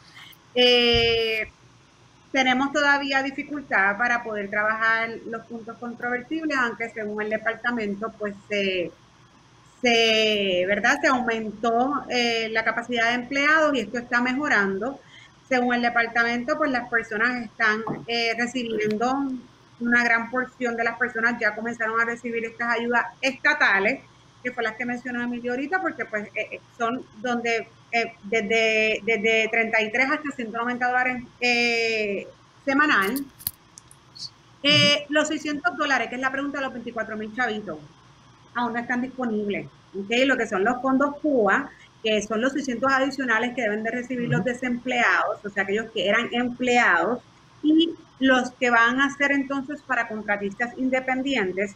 Eh, 0.54 1.50
tenemos 2.32 2.72
todavía 2.72 3.22
dificultad 3.22 3.98
para 3.98 4.22
poder 4.22 4.48
trabajar 4.50 5.10
los 5.26 5.44
puntos 5.46 5.76
controvertibles, 5.78 6.56
aunque 6.58 6.90
según 6.90 7.22
el 7.22 7.30
departamento, 7.30 8.12
pues 8.18 8.34
se, 8.48 8.92
¿verdad? 9.82 10.98
se 11.00 11.08
aumentó 11.08 12.04
eh, 12.08 12.48
la 12.50 12.64
capacidad 12.64 13.08
de 13.08 13.14
empleados 13.14 13.74
y 13.74 13.80
esto 13.80 13.98
está 13.98 14.20
mejorando. 14.20 15.00
Según 15.48 15.74
el 15.74 15.82
departamento, 15.82 16.58
pues 16.58 16.70
las 16.70 16.88
personas 16.88 17.42
están 17.44 17.82
eh, 18.06 18.34
recibiendo, 18.36 19.30
una 19.80 20.04
gran 20.04 20.30
porción 20.30 20.76
de 20.76 20.84
las 20.84 20.98
personas 20.98 21.40
ya 21.40 21.54
comenzaron 21.54 22.00
a 22.00 22.04
recibir 22.04 22.44
estas 22.44 22.76
ayudas 22.78 23.06
estatales, 23.20 24.00
que 24.42 24.52
fue 24.52 24.62
las 24.64 24.76
que 24.76 24.84
mencionó 24.84 25.22
Emilio 25.22 25.52
ahorita, 25.52 25.80
porque 25.80 26.04
pues 26.04 26.28
eh, 26.34 26.60
son 26.76 27.04
donde 27.22 27.68
eh, 27.90 28.12
desde, 28.24 29.00
desde 29.02 29.48
33 29.50 30.10
hasta 30.10 30.30
190 30.36 30.86
dólares 30.86 31.22
eh, 31.40 32.28
semanal. 32.64 33.24
Eh, 34.62 35.06
los 35.08 35.28
600 35.28 35.76
dólares, 35.76 36.08
que 36.08 36.16
es 36.16 36.20
la 36.20 36.32
pregunta 36.32 36.58
de 36.58 36.64
los 36.64 36.72
24 36.74 37.16
mil 37.16 37.34
chavitos, 37.34 37.78
aún 38.54 38.72
no 38.72 38.78
están 38.78 39.02
disponibles. 39.02 39.68
¿okay? 39.98 40.24
Lo 40.24 40.36
que 40.36 40.46
son 40.46 40.64
los 40.64 40.80
fondos 40.80 41.16
CUA, 41.20 41.70
que 42.02 42.22
son 42.22 42.40
los 42.40 42.52
600 42.52 42.92
adicionales 42.92 43.54
que 43.54 43.62
deben 43.62 43.82
de 43.82 43.90
recibir 43.90 44.28
los 44.28 44.44
desempleados, 44.44 45.44
o 45.44 45.50
sea, 45.50 45.64
aquellos 45.64 45.90
que 45.90 46.08
eran 46.08 46.28
empleados, 46.32 47.20
y 47.62 47.94
los 48.20 48.50
que 48.52 48.70
van 48.70 49.00
a 49.00 49.14
ser 49.16 49.32
entonces 49.32 49.82
para 49.82 50.08
contratistas 50.08 50.76
independientes, 50.78 51.74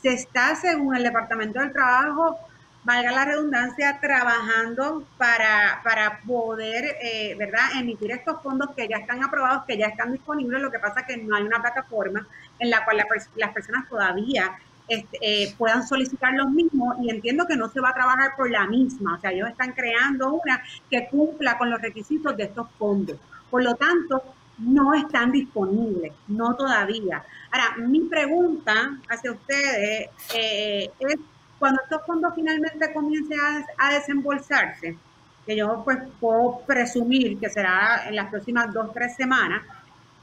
se 0.00 0.10
está, 0.10 0.54
según 0.54 0.94
el 0.94 1.02
Departamento 1.02 1.60
del 1.60 1.72
Trabajo, 1.72 2.38
valga 2.84 3.10
la 3.12 3.24
redundancia, 3.24 3.98
trabajando 4.00 5.04
para, 5.16 5.80
para 5.82 6.20
poder, 6.20 6.96
eh, 7.02 7.34
¿verdad?, 7.38 7.78
emitir 7.78 8.12
estos 8.12 8.42
fondos 8.42 8.70
que 8.76 8.86
ya 8.86 8.98
están 8.98 9.24
aprobados, 9.24 9.64
que 9.64 9.78
ya 9.78 9.86
están 9.86 10.12
disponibles. 10.12 10.60
Lo 10.60 10.70
que 10.70 10.78
pasa 10.78 11.00
es 11.00 11.06
que 11.06 11.16
no 11.16 11.34
hay 11.34 11.44
una 11.44 11.62
plataforma 11.62 12.26
en 12.58 12.70
la 12.70 12.84
cual 12.84 13.02
las 13.36 13.52
personas 13.52 13.88
todavía 13.88 14.58
este, 14.88 15.18
eh, 15.20 15.54
puedan 15.56 15.86
solicitar 15.86 16.32
los 16.34 16.50
mismos 16.50 16.96
y 17.02 17.10
entiendo 17.10 17.46
que 17.46 17.56
no 17.56 17.68
se 17.68 17.80
va 17.80 17.90
a 17.90 17.94
trabajar 17.94 18.36
por 18.36 18.50
la 18.50 18.66
misma. 18.66 19.16
O 19.16 19.20
sea, 19.20 19.32
ellos 19.32 19.48
están 19.48 19.72
creando 19.72 20.34
una 20.34 20.62
que 20.90 21.08
cumpla 21.08 21.56
con 21.58 21.70
los 21.70 21.80
requisitos 21.80 22.36
de 22.36 22.44
estos 22.44 22.68
fondos. 22.78 23.18
Por 23.50 23.62
lo 23.62 23.74
tanto, 23.74 24.22
no 24.58 24.94
están 24.94 25.32
disponibles, 25.32 26.12
no 26.28 26.54
todavía. 26.54 27.24
Ahora, 27.50 27.86
mi 27.86 28.00
pregunta 28.00 28.98
hacia 29.08 29.32
ustedes 29.32 30.10
eh, 30.34 30.90
es 30.98 31.16
cuando 31.58 31.80
estos 31.82 32.02
fondos 32.06 32.32
finalmente 32.34 32.92
comiencen 32.92 33.38
a, 33.78 33.92
desembolsarse, 33.92 34.98
que 35.46 35.56
yo 35.56 35.82
pues 35.84 35.98
puedo 36.20 36.60
presumir 36.66 37.38
que 37.38 37.48
será 37.48 38.08
en 38.08 38.16
las 38.16 38.28
próximas 38.30 38.72
dos, 38.72 38.92
tres 38.92 39.16
semanas, 39.16 39.62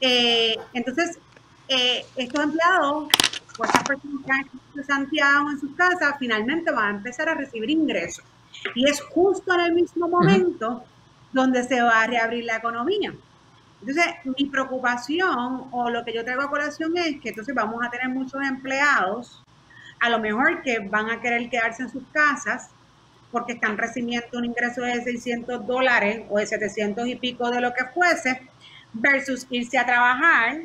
eh, 0.00 0.56
entonces 0.72 1.18
eh, 1.68 2.04
estos 2.16 2.44
empleados, 2.44 3.08
pues 3.56 3.70
estas 3.70 3.84
personas 3.84 4.24
que 4.24 4.32
han 4.32 4.84
Santiago 4.84 5.50
en 5.50 5.60
sus 5.60 5.74
casas, 5.76 6.16
finalmente 6.18 6.70
van 6.70 6.84
a 6.86 6.96
empezar 6.98 7.28
a 7.28 7.34
recibir 7.34 7.70
ingresos. 7.70 8.24
Y 8.74 8.88
es 8.88 9.00
justo 9.00 9.54
en 9.54 9.60
el 9.60 9.72
mismo 9.72 10.08
momento 10.08 10.84
donde 11.32 11.62
se 11.64 11.80
va 11.82 12.02
a 12.02 12.06
reabrir 12.06 12.44
la 12.44 12.56
economía. 12.56 13.12
Entonces, 13.80 14.14
mi 14.24 14.46
preocupación 14.46 15.64
o 15.70 15.90
lo 15.90 16.04
que 16.04 16.14
yo 16.14 16.24
traigo 16.24 16.42
a 16.42 16.50
colación 16.50 16.96
es 16.96 17.20
que 17.20 17.30
entonces 17.30 17.54
vamos 17.54 17.84
a 17.84 17.90
tener 17.90 18.08
muchos 18.08 18.40
empleados 18.42 19.42
a 20.00 20.08
lo 20.08 20.18
mejor 20.18 20.62
que 20.62 20.80
van 20.80 21.10
a 21.10 21.20
querer 21.20 21.48
quedarse 21.48 21.82
en 21.82 21.90
sus 21.90 22.02
casas 22.12 22.70
porque 23.32 23.54
están 23.54 23.78
recibiendo 23.78 24.38
un 24.38 24.44
ingreso 24.44 24.82
de 24.82 25.02
600 25.02 25.66
dólares 25.66 26.24
o 26.28 26.38
de 26.38 26.46
700 26.46 27.06
y 27.08 27.16
pico 27.16 27.50
de 27.50 27.60
lo 27.60 27.72
que 27.72 27.86
fuese, 27.86 28.42
versus 28.92 29.46
irse 29.50 29.78
a 29.78 29.86
trabajar 29.86 30.58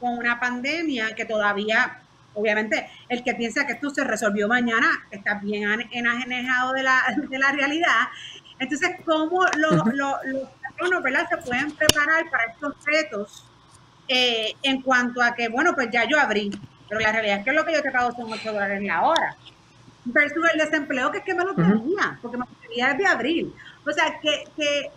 con 0.00 0.18
una 0.18 0.40
pandemia 0.40 1.14
que 1.14 1.24
todavía, 1.24 2.02
obviamente, 2.38 2.88
el 3.08 3.22
que 3.22 3.34
piensa 3.34 3.66
que 3.66 3.72
esto 3.72 3.90
se 3.90 4.04
resolvió 4.04 4.48
mañana 4.48 5.06
está 5.10 5.34
bien 5.34 5.88
enajenado 5.90 6.72
de 6.72 6.82
la, 6.82 7.02
de 7.28 7.38
la 7.38 7.52
realidad. 7.52 8.08
Entonces, 8.58 8.90
¿cómo 9.04 9.44
los, 9.56 9.94
los, 9.94 11.02
¿verdad? 11.02 11.28
se 11.28 11.36
pueden 11.38 11.72
preparar 11.72 12.28
para 12.30 12.44
estos 12.44 12.74
retos 12.84 13.44
eh, 14.08 14.54
en 14.62 14.82
cuanto 14.82 15.22
a 15.22 15.34
que, 15.34 15.48
bueno, 15.48 15.74
pues 15.74 15.88
ya 15.90 16.04
yo 16.08 16.18
abrí, 16.18 16.50
pero 16.88 17.00
la 17.00 17.12
realidad 17.12 17.38
es 17.38 17.44
que 17.44 17.52
lo 17.52 17.64
que 17.64 17.74
yo 17.74 17.82
te 17.82 17.90
pago 17.90 18.12
son 18.12 18.32
8 18.32 18.52
dólares 18.52 18.82
la 18.82 19.02
hora. 19.02 19.36
Versus 20.04 20.42
el 20.52 20.58
desempleo 20.58 21.10
que 21.10 21.18
es 21.18 21.24
que 21.24 21.34
me 21.34 21.44
lo 21.44 21.54
tenía, 21.54 22.18
porque 22.22 22.38
me 22.38 22.46
tenía 22.66 22.94
desde 22.94 23.06
abril. 23.06 23.54
O 23.86 23.92
sea, 23.92 24.18
que, 24.20 24.44
que 24.56 24.90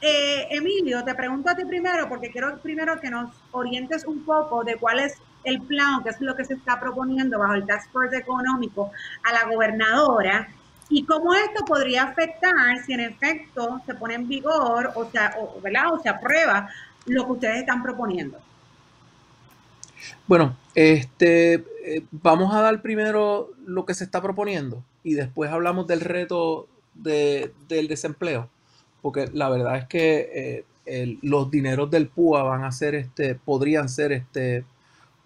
eh, 0.00 0.46
Emilio, 0.50 1.02
te 1.02 1.14
pregunto 1.14 1.50
a 1.50 1.56
ti 1.56 1.64
primero, 1.64 2.08
porque 2.08 2.30
quiero 2.30 2.58
primero 2.58 3.00
que 3.00 3.10
nos 3.10 3.34
orientes 3.50 4.04
un 4.04 4.24
poco 4.24 4.62
de 4.62 4.76
cuál 4.76 5.00
es 5.00 5.14
el 5.44 5.60
plan, 5.62 6.02
qué 6.02 6.10
es 6.10 6.20
lo 6.20 6.36
que 6.36 6.44
se 6.44 6.54
está 6.54 6.78
proponiendo 6.80 7.38
bajo 7.38 7.54
el 7.54 7.66
Task 7.66 7.90
Force 7.90 8.16
económico 8.16 8.90
a 9.24 9.32
la 9.32 9.52
gobernadora 9.52 10.48
y 10.88 11.04
cómo 11.04 11.34
esto 11.34 11.64
podría 11.64 12.04
afectar 12.04 12.78
si 12.84 12.92
en 12.94 13.00
efecto 13.00 13.80
se 13.86 13.94
pone 13.94 14.14
en 14.14 14.28
vigor 14.28 14.92
o, 14.94 15.10
sea, 15.10 15.34
o, 15.38 15.60
¿verdad? 15.60 15.92
o 15.92 16.02
se 16.02 16.08
aprueba 16.08 16.68
lo 17.06 17.26
que 17.26 17.32
ustedes 17.32 17.56
están 17.58 17.82
proponiendo. 17.82 18.38
Bueno, 20.26 20.56
este, 20.74 21.54
eh, 21.84 22.04
vamos 22.10 22.54
a 22.54 22.60
dar 22.60 22.80
primero 22.82 23.50
lo 23.66 23.84
que 23.84 23.94
se 23.94 24.04
está 24.04 24.22
proponiendo 24.22 24.82
y 25.02 25.14
después 25.14 25.50
hablamos 25.50 25.86
del 25.86 26.00
reto 26.00 26.68
del 26.94 27.88
desempleo, 27.88 28.48
porque 29.02 29.28
la 29.32 29.48
verdad 29.48 29.76
es 29.78 29.86
que 29.86 30.64
eh, 30.86 31.18
los 31.22 31.50
dineros 31.50 31.90
del 31.90 32.08
PUA 32.08 32.42
van 32.42 32.64
a 32.64 32.72
ser, 32.72 32.94
este, 32.94 33.34
podrían 33.36 33.88
ser 33.88 34.12
este, 34.12 34.64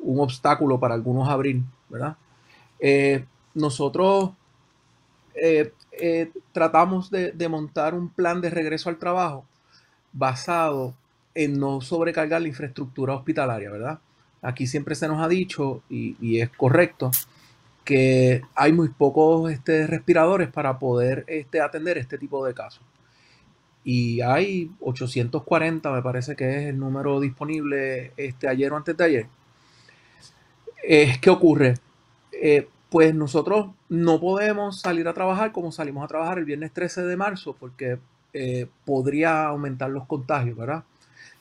un 0.02 0.20
obstáculo 0.20 0.78
para 0.78 0.94
algunos 0.94 1.28
abrir, 1.28 1.62
¿verdad? 1.88 2.16
Eh, 2.78 3.24
nosotros 3.54 4.32
tratamos 6.52 7.10
de, 7.10 7.32
de 7.32 7.48
montar 7.48 7.94
un 7.94 8.10
plan 8.10 8.40
de 8.40 8.50
regreso 8.50 8.90
al 8.90 8.98
trabajo 8.98 9.46
basado 10.12 10.94
en 11.34 11.58
no 11.58 11.80
sobrecargar 11.80 12.42
la 12.42 12.48
infraestructura 12.48 13.14
hospitalaria, 13.14 13.70
¿verdad? 13.70 13.98
aquí 14.42 14.66
siempre 14.66 14.94
se 14.94 15.08
nos 15.08 15.22
ha 15.22 15.28
dicho, 15.28 15.82
y, 15.88 16.40
es 16.40 16.50
correcto, 16.50 17.10
que 17.84 18.42
hay 18.54 18.72
muy 18.72 18.88
pocos 18.88 19.50
este, 19.50 19.86
respiradores 19.86 20.48
para 20.50 20.78
poder 20.78 21.24
este, 21.28 21.60
atender 21.60 21.98
este 21.98 22.18
tipo 22.18 22.44
de 22.44 22.54
casos. 22.54 22.82
Y 23.84 24.20
hay 24.20 24.70
840, 24.80 25.90
me 25.90 26.02
parece 26.02 26.36
que 26.36 26.56
es 26.56 26.66
el 26.68 26.78
número 26.78 27.18
disponible 27.20 28.12
este, 28.16 28.48
ayer 28.48 28.72
o 28.72 28.76
antes 28.76 28.96
de 28.96 29.04
ayer. 29.04 29.26
¿Qué 30.82 31.30
ocurre? 31.30 31.74
Eh, 32.32 32.68
pues 32.90 33.14
nosotros 33.14 33.70
no 33.88 34.20
podemos 34.20 34.80
salir 34.80 35.08
a 35.08 35.14
trabajar 35.14 35.52
como 35.52 35.72
salimos 35.72 36.04
a 36.04 36.08
trabajar 36.08 36.38
el 36.38 36.44
viernes 36.44 36.72
13 36.72 37.02
de 37.02 37.16
marzo 37.16 37.56
porque 37.58 37.98
eh, 38.32 38.66
podría 38.84 39.46
aumentar 39.46 39.90
los 39.90 40.06
contagios, 40.06 40.56
¿verdad? 40.56 40.84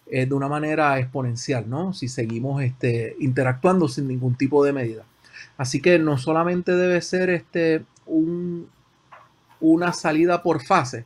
de 0.05 0.33
una 0.33 0.50
manera 0.50 1.00
exponencial, 1.00 1.69
¿no? 1.69 1.93
Si 1.93 2.10
seguimos 2.10 2.62
este, 2.62 3.15
interactuando 3.21 3.88
sin 3.88 4.10
ningún 4.10 4.36
tipo 4.36 4.62
de 4.62 4.74
medida. 4.74 5.05
Así 5.55 5.81
que 5.81 6.00
no 6.00 6.17
solamente 6.17 6.75
debe 6.75 7.00
ser 7.00 7.29
este, 7.29 7.86
un, 8.05 8.67
una 9.62 9.93
salida 9.93 10.43
por 10.43 10.63
fase, 10.63 11.05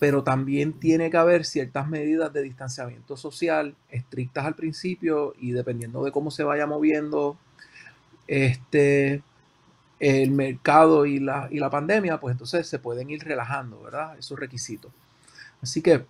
pero 0.00 0.22
también 0.22 0.72
tiene 0.72 1.10
que 1.10 1.16
haber 1.16 1.44
ciertas 1.44 1.88
medidas 1.88 2.32
de 2.32 2.42
distanciamiento 2.42 3.16
social 3.16 3.74
estrictas 3.90 4.44
al 4.44 4.54
principio 4.54 5.34
y 5.38 5.52
dependiendo 5.52 6.04
de 6.04 6.12
cómo 6.12 6.30
se 6.30 6.44
vaya 6.44 6.66
moviendo 6.66 7.36
este, 8.26 9.22
el 10.00 10.30
mercado 10.30 11.06
y 11.06 11.20
la, 11.20 11.48
y 11.50 11.58
la 11.58 11.70
pandemia, 11.70 12.18
pues 12.20 12.32
entonces 12.32 12.66
se 12.66 12.78
pueden 12.78 13.10
ir 13.10 13.22
relajando, 13.24 13.80
¿verdad? 13.82 14.18
Esos 14.18 14.38
requisitos. 14.38 14.92
Así 15.62 15.80
que 15.80 16.04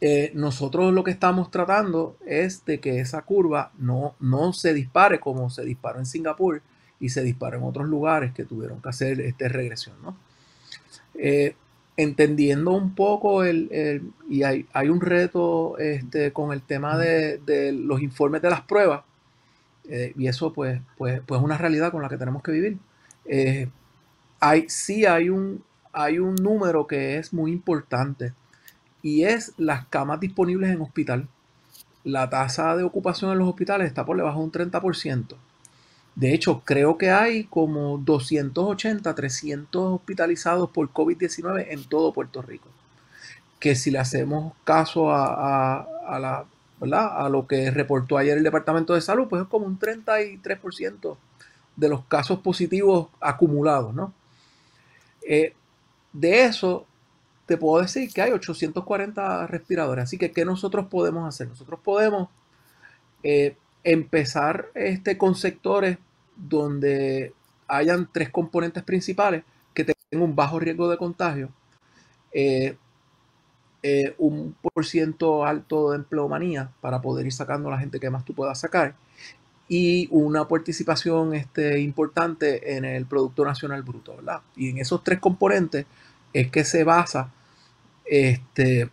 eh, 0.00 0.32
nosotros 0.34 0.92
lo 0.94 1.04
que 1.04 1.10
estamos 1.10 1.50
tratando 1.50 2.16
es 2.24 2.64
de 2.64 2.80
que 2.80 3.00
esa 3.00 3.22
curva 3.22 3.72
no, 3.78 4.14
no 4.18 4.52
se 4.52 4.72
dispare 4.72 5.20
como 5.20 5.50
se 5.50 5.64
disparó 5.64 5.98
en 5.98 6.06
Singapur 6.06 6.62
y 6.98 7.10
se 7.10 7.22
disparó 7.22 7.58
en 7.58 7.64
otros 7.64 7.86
lugares 7.86 8.32
que 8.32 8.44
tuvieron 8.44 8.80
que 8.80 8.88
hacer 8.88 9.20
esta 9.20 9.48
regresión. 9.48 9.96
¿no? 10.02 10.16
Eh, 11.14 11.54
entendiendo 11.96 12.72
un 12.72 12.94
poco 12.94 13.44
el, 13.44 14.12
y 14.28 14.42
hay, 14.42 14.88
un 14.88 15.00
reto 15.00 15.78
este, 15.78 16.32
con 16.32 16.52
el 16.52 16.62
tema 16.62 16.96
de, 16.96 17.72
los 17.72 18.00
informes 18.00 18.42
de 18.42 18.50
las 18.50 18.62
pruebas, 18.62 19.02
eh, 19.88 20.12
y 20.16 20.28
eso 20.28 20.52
pues, 20.52 20.80
pues, 20.96 21.20
pues 21.26 21.40
es 21.40 21.44
una 21.44 21.58
realidad 21.58 21.90
con 21.90 22.02
la 22.02 22.08
que 22.08 22.16
tenemos 22.16 22.42
que 22.42 22.52
vivir. 22.52 22.78
Eh, 23.24 23.68
hay, 24.38 24.68
sí 24.68 25.04
hay 25.04 25.28
un, 25.28 25.62
hay 25.92 26.18
un 26.18 26.36
número 26.36 26.86
que 26.86 27.18
es 27.18 27.32
muy 27.32 27.52
importante 27.52 28.32
y 29.02 29.24
es 29.24 29.52
las 29.58 29.86
camas 29.86 30.20
disponibles 30.20 30.70
en 30.70 30.80
hospital. 30.80 31.28
La 32.04 32.30
tasa 32.30 32.76
de 32.76 32.84
ocupación 32.84 33.32
en 33.32 33.38
los 33.38 33.48
hospitales 33.48 33.88
está 33.88 34.06
por 34.06 34.16
debajo 34.16 34.38
de 34.38 34.44
un 34.44 34.52
30%. 34.52 35.36
De 36.14 36.34
hecho, 36.34 36.62
creo 36.64 36.98
que 36.98 37.10
hay 37.10 37.44
como 37.44 37.98
280, 37.98 39.14
300 39.14 39.94
hospitalizados 39.94 40.70
por 40.70 40.92
COVID-19 40.92 41.66
en 41.70 41.84
todo 41.84 42.12
Puerto 42.12 42.42
Rico. 42.42 42.68
Que 43.58 43.74
si 43.74 43.90
le 43.90 43.98
hacemos 43.98 44.54
caso 44.64 45.12
a, 45.12 45.86
la, 46.18 46.46
a 47.06 47.28
lo 47.28 47.46
que 47.46 47.70
reportó 47.70 48.18
ayer 48.18 48.36
el 48.36 48.44
Departamento 48.44 48.94
de 48.94 49.00
Salud, 49.00 49.28
pues 49.28 49.42
es 49.42 49.48
como 49.48 49.66
un 49.66 49.78
33% 49.78 51.16
de 51.76 51.88
los 51.88 52.04
casos 52.04 52.40
positivos 52.40 53.08
acumulados, 53.20 53.94
¿no? 53.94 54.12
Eh, 55.26 55.54
de 56.12 56.44
eso, 56.44 56.86
te 57.46 57.56
puedo 57.56 57.82
decir 57.82 58.12
que 58.12 58.22
hay 58.22 58.32
840 58.32 59.46
respiradores. 59.46 60.04
Así 60.04 60.18
que, 60.18 60.32
¿qué 60.32 60.44
nosotros 60.44 60.86
podemos 60.86 61.26
hacer? 61.28 61.48
Nosotros 61.48 61.80
podemos 61.82 62.28
eh, 63.22 63.56
empezar 63.84 64.66
este, 64.74 65.16
con 65.18 65.34
sectores 65.34 65.98
donde 66.36 67.32
hayan 67.68 68.08
tres 68.12 68.30
componentes 68.30 68.82
principales 68.82 69.44
que 69.74 69.84
tengan 69.84 70.28
un 70.28 70.36
bajo 70.36 70.58
riesgo 70.58 70.88
de 70.88 70.96
contagio, 70.96 71.50
eh, 72.32 72.76
eh, 73.82 74.14
un 74.18 74.54
por 74.60 74.84
ciento 74.84 75.44
alto 75.44 75.90
de 75.90 75.96
empleomanía 75.96 76.70
para 76.80 77.00
poder 77.00 77.26
ir 77.26 77.32
sacando 77.32 77.68
a 77.68 77.72
la 77.72 77.78
gente 77.78 78.00
que 78.00 78.10
más 78.10 78.24
tú 78.24 78.34
puedas 78.34 78.60
sacar 78.60 78.94
y 79.70 80.08
una 80.10 80.48
participación 80.48 81.32
este, 81.32 81.78
importante 81.78 82.76
en 82.76 82.84
el 82.84 83.06
Producto 83.06 83.44
Nacional 83.44 83.84
Bruto, 83.84 84.16
¿verdad? 84.16 84.40
Y 84.56 84.70
en 84.70 84.78
esos 84.78 85.04
tres 85.04 85.20
componentes 85.20 85.86
es 86.32 86.50
que 86.50 86.64
se 86.64 86.82
basa 86.82 87.32
este, 88.04 88.90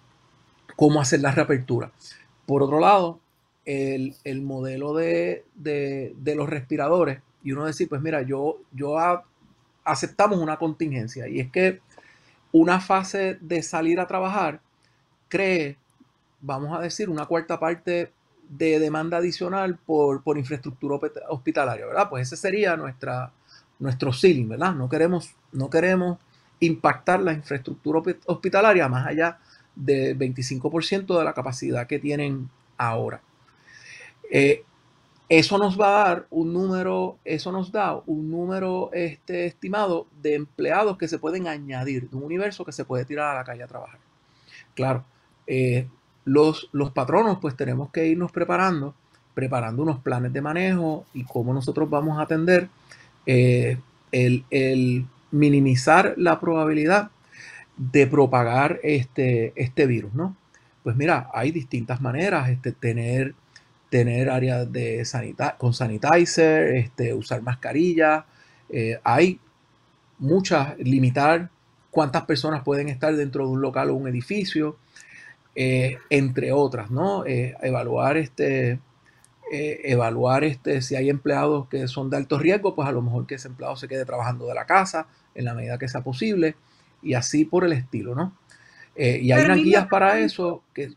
cómo 0.75 1.01
hacer 1.01 1.21
la 1.21 1.31
reapertura. 1.31 1.91
Por 2.45 2.61
otro 2.61 2.79
lado, 2.79 3.19
el, 3.67 4.41
modelo 4.41 4.93
de, 4.93 5.43
los 6.23 6.49
respiradores 6.49 7.19
y 7.43 7.51
uno 7.51 7.65
decir, 7.65 7.89
pues 7.89 8.01
mira, 8.01 8.21
yo, 8.21 8.61
yo 8.71 8.97
aceptamos 9.83 10.39
una 10.39 10.57
contingencia 10.57 11.27
y 11.27 11.41
es 11.41 11.51
que 11.51 11.81
una 12.53 12.79
fase 12.79 13.37
de 13.41 13.61
salir 13.61 13.99
a 13.99 14.07
trabajar 14.07 14.61
cree, 15.27 15.77
vamos 16.39 16.77
a 16.77 16.81
decir, 16.81 17.09
una 17.09 17.25
cuarta 17.25 17.59
parte 17.59 18.11
de 18.47 18.79
demanda 18.79 19.17
adicional 19.17 19.77
por, 19.77 20.23
por 20.23 20.37
infraestructura 20.37 20.97
hospitalaria, 21.27 21.85
¿verdad? 21.85 22.09
Pues 22.09 22.27
ese 22.27 22.37
sería 22.37 22.77
nuestra, 22.77 23.33
nuestro 23.79 24.13
ceiling, 24.13 24.47
¿verdad? 24.47 24.73
No 24.73 24.87
queremos, 24.87 25.35
no 25.51 25.69
queremos 25.69 26.19
impactar 26.61 27.19
la 27.19 27.33
infraestructura 27.33 28.01
hospitalaria 28.27 28.87
más 28.87 29.05
allá 29.05 29.39
del 29.75 30.17
25% 30.17 31.17
de 31.17 31.25
la 31.25 31.33
capacidad 31.33 31.85
que 31.85 31.99
tienen 31.99 32.49
ahora. 32.77 33.21
Eh, 34.31 34.63
eso 35.29 35.57
nos 35.57 35.79
va 35.79 35.87
a 35.87 36.07
dar 36.07 36.27
un 36.29 36.53
número, 36.53 37.17
eso 37.25 37.51
nos 37.51 37.71
da 37.71 38.01
un 38.05 38.31
número 38.31 38.89
este, 38.93 39.45
estimado 39.45 40.07
de 40.21 40.35
empleados 40.35 40.97
que 40.97 41.07
se 41.07 41.19
pueden 41.19 41.47
añadir, 41.47 42.09
de 42.09 42.15
un 42.15 42.23
universo 42.23 42.63
que 42.63 42.71
se 42.71 42.85
puede 42.85 43.03
tirar 43.03 43.31
a 43.31 43.39
la 43.39 43.43
calle 43.43 43.63
a 43.63 43.67
trabajar. 43.67 43.99
Claro, 44.73 45.03
eh, 45.45 45.87
los, 46.23 46.69
los 46.71 46.91
patronos 46.91 47.39
pues 47.41 47.57
tenemos 47.57 47.89
que 47.91 48.07
irnos 48.07 48.31
preparando, 48.31 48.93
preparando 49.33 49.83
unos 49.83 49.99
planes 49.99 50.31
de 50.31 50.41
manejo 50.41 51.05
y 51.13 51.25
cómo 51.25 51.53
nosotros 51.53 51.89
vamos 51.89 52.17
a 52.17 52.21
atender 52.21 52.69
eh, 53.25 53.77
el, 54.11 55.05
minimizar 55.31 56.13
la 56.17 56.39
probabilidad 56.39 57.11
de 57.75 58.07
propagar 58.07 58.79
este, 58.81 59.51
este 59.55 59.85
virus, 59.85 60.13
¿no? 60.13 60.35
Pues 60.83 60.95
mira, 60.95 61.29
hay 61.33 61.51
distintas 61.51 61.99
maneras, 61.99 62.49
este, 62.49 62.71
tener 62.71 63.35
tener 63.89 64.29
áreas 64.29 64.71
de 64.71 65.03
con 65.57 65.73
sanitizer, 65.73 66.75
este, 66.75 67.13
usar 67.13 67.41
mascarilla. 67.41 68.25
Eh, 68.69 68.99
hay 69.03 69.39
muchas, 70.19 70.77
limitar 70.79 71.49
cuántas 71.91 72.23
personas 72.23 72.63
pueden 72.63 72.89
estar 72.89 73.15
dentro 73.15 73.45
de 73.45 73.51
un 73.51 73.61
local 73.61 73.89
o 73.89 73.95
un 73.95 74.07
edificio, 74.07 74.77
eh, 75.55 75.97
entre 76.09 76.51
otras, 76.51 76.91
¿no? 76.91 77.25
Eh, 77.25 77.55
evaluar 77.61 78.17
este, 78.17 78.79
evaluar 79.49 80.43
este, 80.43 80.81
si 80.81 80.95
hay 80.95 81.09
empleados 81.09 81.69
que 81.69 81.87
son 81.87 82.09
de 82.09 82.17
alto 82.17 82.37
riesgo, 82.37 82.75
pues 82.75 82.87
a 82.87 82.91
lo 82.91 83.01
mejor 83.01 83.25
que 83.25 83.35
ese 83.35 83.47
empleado 83.47 83.77
se 83.77 83.87
quede 83.87 84.03
trabajando 84.03 84.45
de 84.45 84.53
la 84.53 84.65
casa 84.65 85.07
en 85.33 85.45
la 85.45 85.53
medida 85.53 85.77
que 85.77 85.87
sea 85.87 86.01
posible 86.01 86.55
y 87.01 87.13
así 87.13 87.45
por 87.45 87.63
el 87.63 87.71
estilo, 87.71 88.13
¿no? 88.13 88.33
y 88.99 89.31
hay 89.31 89.45
unas 89.45 89.57
guías 89.57 89.87
para 89.87 90.17
eso 90.17 90.63
que 90.73 90.89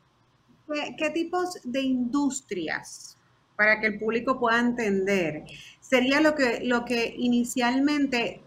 ¿Qué, 0.96 1.10
tipos 1.10 1.58
de 1.64 1.80
industrias, 1.80 3.18
para 3.56 3.80
que 3.80 3.88
el 3.88 3.98
público 3.98 4.38
pueda 4.38 4.60
entender, 4.60 5.44
sería 5.80 6.20
lo 6.20 6.34
que, 6.34 6.60
lo 6.62 6.84
que 6.84 7.12
inicialmente 7.18 8.40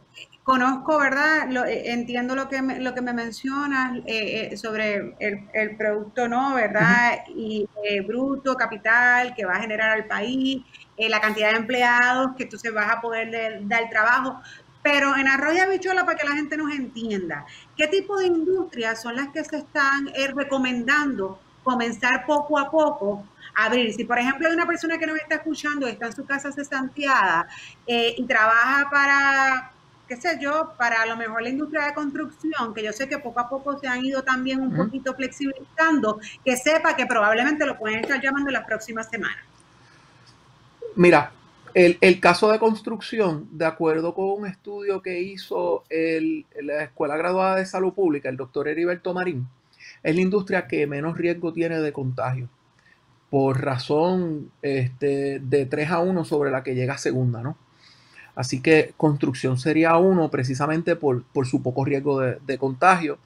conozco, 0.43 0.99
¿verdad? 0.99 1.51
Eh, 1.67 1.91
entiendo 1.91 2.35
lo 2.35 2.47
que 2.47 2.61
me, 2.61 2.79
lo 2.79 2.93
que 2.93 3.01
me 3.01 3.13
mencionas 3.13 3.97
eh, 4.05 4.51
eh, 4.51 4.57
sobre 4.57 5.15
el, 5.19 5.75
producto, 5.77 6.27
¿no? 6.29 6.53
¿Verdad? 6.55 7.25
Y 7.35 7.67
bruto, 8.07 8.55
capital, 8.55 9.33
que 9.35 9.45
va 9.45 9.55
a 9.55 9.61
generar 9.61 9.91
al 9.91 10.05
país, 10.05 10.63
la 10.97 11.19
cantidad 11.19 11.51
de 11.51 11.57
empleados 11.57 12.35
que 12.37 12.43
entonces 12.43 12.73
vas 12.73 12.89
a 12.89 13.01
poder 13.01 13.67
dar 13.67 13.89
trabajo. 13.89 14.39
Pero 14.81 15.15
en 15.15 15.27
arroz 15.27 15.55
y 15.55 15.59
habichuela, 15.59 16.05
para 16.05 16.17
que 16.17 16.27
la 16.27 16.35
gente 16.35 16.57
nos 16.57 16.73
entienda, 16.73 17.45
¿qué 17.77 17.87
tipo 17.87 18.17
de 18.17 18.27
industrias 18.27 19.01
son 19.01 19.15
las 19.15 19.29
que 19.29 19.43
se 19.43 19.57
están 19.57 20.09
recomendando 20.35 21.39
comenzar 21.63 22.25
poco 22.25 22.59
a 22.59 22.69
poco 22.69 23.23
a 23.55 23.65
abrir. 23.65 23.93
Si, 23.93 24.03
por 24.03 24.19
ejemplo, 24.19 24.47
hay 24.47 24.53
una 24.53 24.67
persona 24.67 24.97
que 24.97 25.07
nos 25.07 25.17
está 25.17 25.35
escuchando, 25.35 25.87
está 25.87 26.07
en 26.07 26.13
su 26.13 26.25
casa 26.25 26.51
cesanteada 26.51 27.47
eh, 27.87 28.15
y 28.17 28.23
trabaja 28.25 28.89
para, 28.89 29.71
qué 30.07 30.15
sé 30.17 30.37
yo, 30.41 30.73
para 30.77 31.01
a 31.01 31.05
lo 31.05 31.15
mejor 31.17 31.41
la 31.41 31.49
industria 31.49 31.85
de 31.85 31.93
construcción, 31.93 32.73
que 32.73 32.83
yo 32.83 32.91
sé 32.91 33.07
que 33.07 33.19
poco 33.19 33.39
a 33.39 33.49
poco 33.49 33.79
se 33.79 33.87
han 33.87 34.03
ido 34.05 34.23
también 34.23 34.61
un 34.61 34.75
poquito 34.75 35.13
flexibilizando, 35.13 36.19
que 36.43 36.57
sepa 36.57 36.95
que 36.95 37.05
probablemente 37.05 37.65
lo 37.65 37.77
pueden 37.77 37.99
estar 37.99 38.21
llamando 38.21 38.51
las 38.51 38.65
próximas 38.65 39.09
semanas. 39.09 39.43
Mira, 40.95 41.31
el, 41.73 41.97
el, 42.01 42.19
caso 42.19 42.51
de 42.51 42.59
construcción, 42.59 43.47
de 43.51 43.65
acuerdo 43.65 44.13
con 44.13 44.25
un 44.25 44.45
estudio 44.45 45.01
que 45.01 45.21
hizo 45.21 45.83
el, 45.89 46.45
la 46.61 46.83
Escuela 46.83 47.17
Graduada 47.17 47.55
de 47.55 47.65
Salud 47.65 47.93
Pública, 47.93 48.29
el 48.29 48.37
doctor 48.37 48.67
Heriberto 48.67 49.11
Marín, 49.11 49.47
es 50.03 50.15
la 50.15 50.21
industria 50.21 50.67
que 50.67 50.85
menos 50.85 51.17
riesgo 51.17 51.53
tiene 51.53 51.79
de 51.79 51.93
contagio, 51.93 52.49
por 53.29 53.61
razón 53.63 54.51
este, 54.61 55.39
de 55.39 55.65
3 55.65 55.91
a 55.91 55.99
1 55.99 56.25
sobre 56.25 56.51
la 56.51 56.63
que 56.63 56.75
llega 56.75 56.97
segunda, 56.97 57.41
¿no? 57.41 57.57
Así 58.35 58.61
que 58.61 58.93
construcción 58.97 59.57
sería 59.57 59.95
uno 59.97 60.29
precisamente 60.29 60.95
por, 60.95 61.23
su 61.45 61.61
poco 61.61 61.85
riesgo 61.85 62.19
de, 62.19 62.57
contagio, 62.57 63.19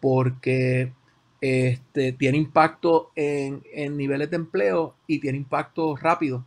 porque 0.00 0.92
este, 1.40 2.12
tiene 2.12 2.38
impacto 2.38 3.10
en, 3.16 3.62
niveles 3.96 4.30
de 4.30 4.36
empleo 4.36 4.94
y 5.06 5.18
tiene 5.18 5.38
impacto 5.38 5.96
rápido 5.96 6.44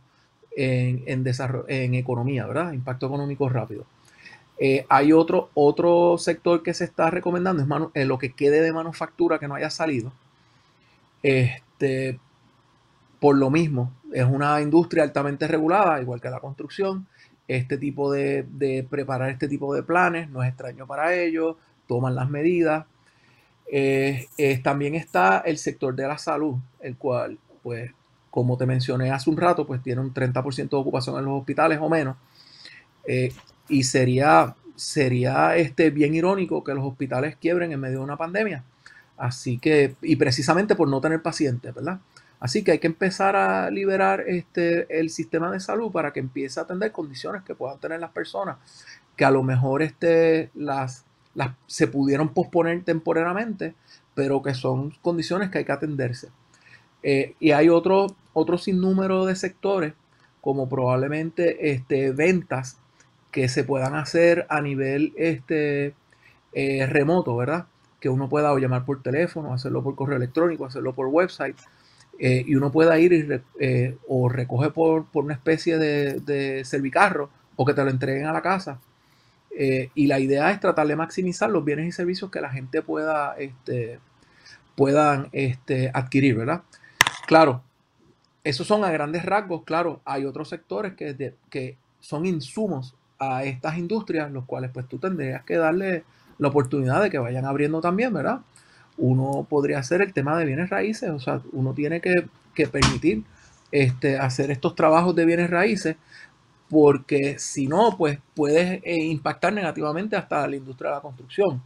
en, 0.56 1.02
en, 1.06 1.24
en 1.68 1.94
economía, 1.94 2.46
¿verdad? 2.46 2.72
Impacto 2.72 3.06
económico 3.06 3.48
rápido. 3.48 3.84
Eh, 4.58 4.86
hay 4.88 5.12
otro, 5.12 5.50
otro 5.54 6.16
sector 6.18 6.62
que 6.62 6.74
se 6.74 6.84
está 6.84 7.10
recomendando, 7.10 7.62
es 7.94 8.02
eh, 8.02 8.04
lo 8.04 8.18
que 8.18 8.32
quede 8.32 8.60
de 8.60 8.72
manufactura 8.72 9.38
que 9.38 9.48
no 9.48 9.54
haya 9.54 9.70
salido. 9.70 10.12
Este, 11.22 12.20
por 13.20 13.36
lo 13.36 13.50
mismo, 13.50 13.92
es 14.12 14.24
una 14.24 14.60
industria 14.60 15.02
altamente 15.02 15.48
regulada, 15.48 16.00
igual 16.00 16.20
que 16.20 16.30
la 16.30 16.40
construcción. 16.40 17.06
Este 17.48 17.76
tipo 17.78 18.10
de, 18.10 18.86
preparar 18.88 19.30
este 19.30 19.48
tipo 19.48 19.74
de 19.74 19.82
planes 19.82 20.30
no 20.30 20.42
es 20.42 20.48
extraño 20.50 20.86
para 20.86 21.14
ellos, 21.14 21.56
toman 21.86 22.14
las 22.14 22.30
medidas. 22.30 22.86
Eh, 23.70 24.28
también 24.62 24.94
está 24.94 25.38
el 25.38 25.58
sector 25.58 25.94
de 25.96 26.06
la 26.06 26.18
salud, 26.18 26.56
el 26.80 26.96
cual, 26.96 27.38
pues, 27.62 27.90
como 28.30 28.56
te 28.56 28.66
mencioné 28.66 29.10
hace 29.10 29.30
un 29.30 29.36
rato, 29.36 29.66
pues 29.66 29.82
tiene 29.82 30.00
un 30.00 30.12
30% 30.12 30.68
de 30.76 30.76
ocupación 30.76 31.18
en 31.18 31.24
los 31.24 31.40
hospitales 31.40 31.78
o 31.80 31.88
menos. 31.88 32.16
Y 33.68 33.84
sería, 33.84 34.56
sería 34.76 35.56
este, 35.56 35.90
bien 35.90 36.14
irónico 36.14 36.64
que 36.64 36.74
los 36.74 36.84
hospitales 36.84 37.36
quiebren 37.36 37.72
en 37.72 37.80
medio 37.80 37.98
de 37.98 38.04
una 38.04 38.16
pandemia. 38.16 38.64
Así 39.16 39.58
que, 39.58 39.96
y 40.02 40.16
precisamente 40.16 40.74
por 40.74 40.88
no 40.88 41.00
tener 41.00 41.22
pacientes, 41.22 41.74
¿verdad? 41.74 42.00
Así 42.40 42.62
que 42.62 42.72
hay 42.72 42.78
que 42.78 42.88
empezar 42.88 43.36
a 43.36 43.70
liberar 43.70 44.24
este, 44.26 45.00
el 45.00 45.08
sistema 45.08 45.50
de 45.50 45.60
salud 45.60 45.90
para 45.90 46.12
que 46.12 46.20
empiece 46.20 46.60
a 46.60 46.64
atender 46.64 46.92
condiciones 46.92 47.42
que 47.42 47.54
puedan 47.54 47.78
tener 47.78 48.00
las 48.00 48.10
personas, 48.10 48.58
que 49.16 49.24
a 49.24 49.30
lo 49.30 49.42
mejor 49.42 49.82
este, 49.82 50.50
las, 50.54 51.04
las, 51.34 51.52
se 51.66 51.86
pudieron 51.86 52.34
posponer 52.34 52.84
temporalmente, 52.84 53.74
pero 54.14 54.42
que 54.42 54.52
son 54.52 54.90
condiciones 55.00 55.50
que 55.50 55.58
hay 55.58 55.64
que 55.64 55.72
atenderse. 55.72 56.28
Eh, 57.02 57.34
y 57.40 57.52
hay 57.52 57.68
otro, 57.68 58.14
otro 58.32 58.58
sinnúmero 58.58 59.24
de 59.24 59.36
sectores, 59.36 59.94
como 60.40 60.68
probablemente 60.68 61.70
este, 61.70 62.12
ventas 62.12 62.78
que 63.34 63.48
se 63.48 63.64
puedan 63.64 63.96
hacer 63.96 64.46
a 64.48 64.60
nivel 64.60 65.12
este, 65.16 65.92
eh, 66.52 66.86
remoto, 66.86 67.36
¿verdad? 67.36 67.66
Que 67.98 68.08
uno 68.08 68.28
pueda 68.28 68.56
llamar 68.56 68.84
por 68.84 69.02
teléfono, 69.02 69.52
hacerlo 69.52 69.82
por 69.82 69.96
correo 69.96 70.18
electrónico, 70.18 70.64
hacerlo 70.64 70.94
por 70.94 71.08
website, 71.08 71.56
eh, 72.20 72.44
y 72.46 72.54
uno 72.54 72.70
pueda 72.70 72.96
ir 73.00 73.12
y 73.12 73.94
o 74.06 74.28
recoge 74.28 74.70
por, 74.70 75.06
una 75.14 75.34
especie 75.34 75.78
de, 75.78 76.20
de, 76.20 76.64
servicarro 76.64 77.28
o 77.56 77.66
que 77.66 77.74
te 77.74 77.82
lo 77.82 77.90
entreguen 77.90 78.26
a 78.26 78.32
la 78.32 78.40
casa. 78.40 78.78
y 79.50 80.06
la 80.06 80.20
idea 80.20 80.52
es 80.52 80.60
tratar 80.60 80.86
de 80.86 80.94
maximizar 80.94 81.50
los 81.50 81.64
bienes 81.64 81.88
y 81.88 81.92
servicios 81.92 82.30
que 82.30 82.40
la 82.40 82.50
gente 82.50 82.82
pueda 82.82 83.34
este, 83.36 83.98
puedan 84.76 85.28
este, 85.32 85.90
adquirir, 85.92 86.36
¿verdad? 86.36 86.62
Claro, 87.26 87.62
esos 88.44 88.66
son 88.66 88.84
a 88.84 88.92
grandes 88.92 89.24
rasgos, 89.24 89.64
claro, 89.64 90.00
hay 90.04 90.24
otros 90.24 90.48
sectores 90.50 90.94
que, 90.94 91.34
que 91.50 91.76
son 91.98 92.26
insumos 92.26 92.94
estas 93.44 93.78
industrias, 93.78 94.30
los 94.30 94.44
cuales 94.44 94.70
pues 94.72 94.86
tú 94.88 94.98
tendrías 94.98 95.44
que 95.44 95.56
darle 95.56 96.04
la 96.38 96.48
oportunidad 96.48 97.02
de 97.02 97.10
que 97.10 97.18
vayan 97.18 97.44
abriendo 97.44 97.80
también, 97.80 98.12
¿verdad? 98.12 98.40
Uno 98.96 99.46
podría 99.48 99.78
hacer 99.78 100.02
el 100.02 100.12
tema 100.12 100.38
de 100.38 100.44
bienes 100.44 100.70
raíces, 100.70 101.10
o 101.10 101.18
sea, 101.18 101.40
uno 101.52 101.74
tiene 101.74 102.00
que, 102.00 102.28
permitir 102.68 103.24
este, 103.72 104.18
hacer 104.18 104.50
estos 104.50 104.74
trabajos 104.74 105.14
de 105.14 105.24
bienes 105.24 105.50
raíces, 105.50 105.96
porque 106.68 107.38
si 107.38 107.66
no, 107.66 107.96
pues 107.96 108.18
puede 108.34 108.80
eh, 108.84 109.04
impactar 109.04 109.52
negativamente 109.52 110.16
hasta 110.16 110.46
la 110.46 110.56
industria 110.56 110.90
de 110.90 110.96
la 110.96 111.02
construcción. 111.02 111.62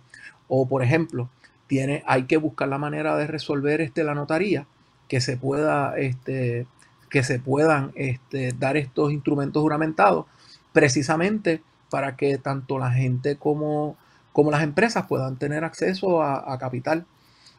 O, 0.48 0.66
por 0.66 0.82
ejemplo, 0.82 1.28
tiene, 1.66 2.02
hay 2.06 2.24
que 2.24 2.38
buscar 2.38 2.68
la 2.68 2.78
manera 2.78 3.16
de 3.16 3.26
resolver 3.26 3.80
este, 3.80 4.02
la 4.04 4.14
notaría, 4.14 4.66
que 5.08 5.20
se 5.20 5.36
pueda, 5.36 5.96
este, 5.98 6.66
que 7.10 7.22
se 7.22 7.38
puedan 7.38 7.92
este, 7.94 8.52
dar 8.58 8.76
estos 8.76 9.12
instrumentos 9.12 9.62
juramentados, 9.62 10.26
precisamente 10.72 11.62
para 11.90 12.16
que 12.16 12.38
tanto 12.38 12.78
la 12.78 12.92
gente 12.92 13.36
como, 13.36 13.96
como 14.32 14.50
las 14.50 14.62
empresas 14.62 15.06
puedan 15.06 15.36
tener 15.36 15.64
acceso 15.64 16.22
a, 16.22 16.58
capital, 16.58 17.06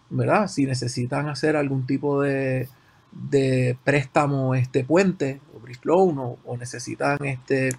¿verdad? 0.09 0.47
Si 0.47 0.65
necesitan 0.65 1.27
hacer 1.27 1.55
algún 1.55 1.85
tipo 1.85 2.21
de, 2.21 2.67
de 3.11 3.77
préstamo 3.83 4.55
este 4.55 4.83
puente 4.83 5.41
o 5.55 5.59
bridge 5.59 5.83
loan 5.83 6.17
o, 6.19 6.37
o, 6.45 6.57
necesitan 6.57 7.23
este, 7.25 7.75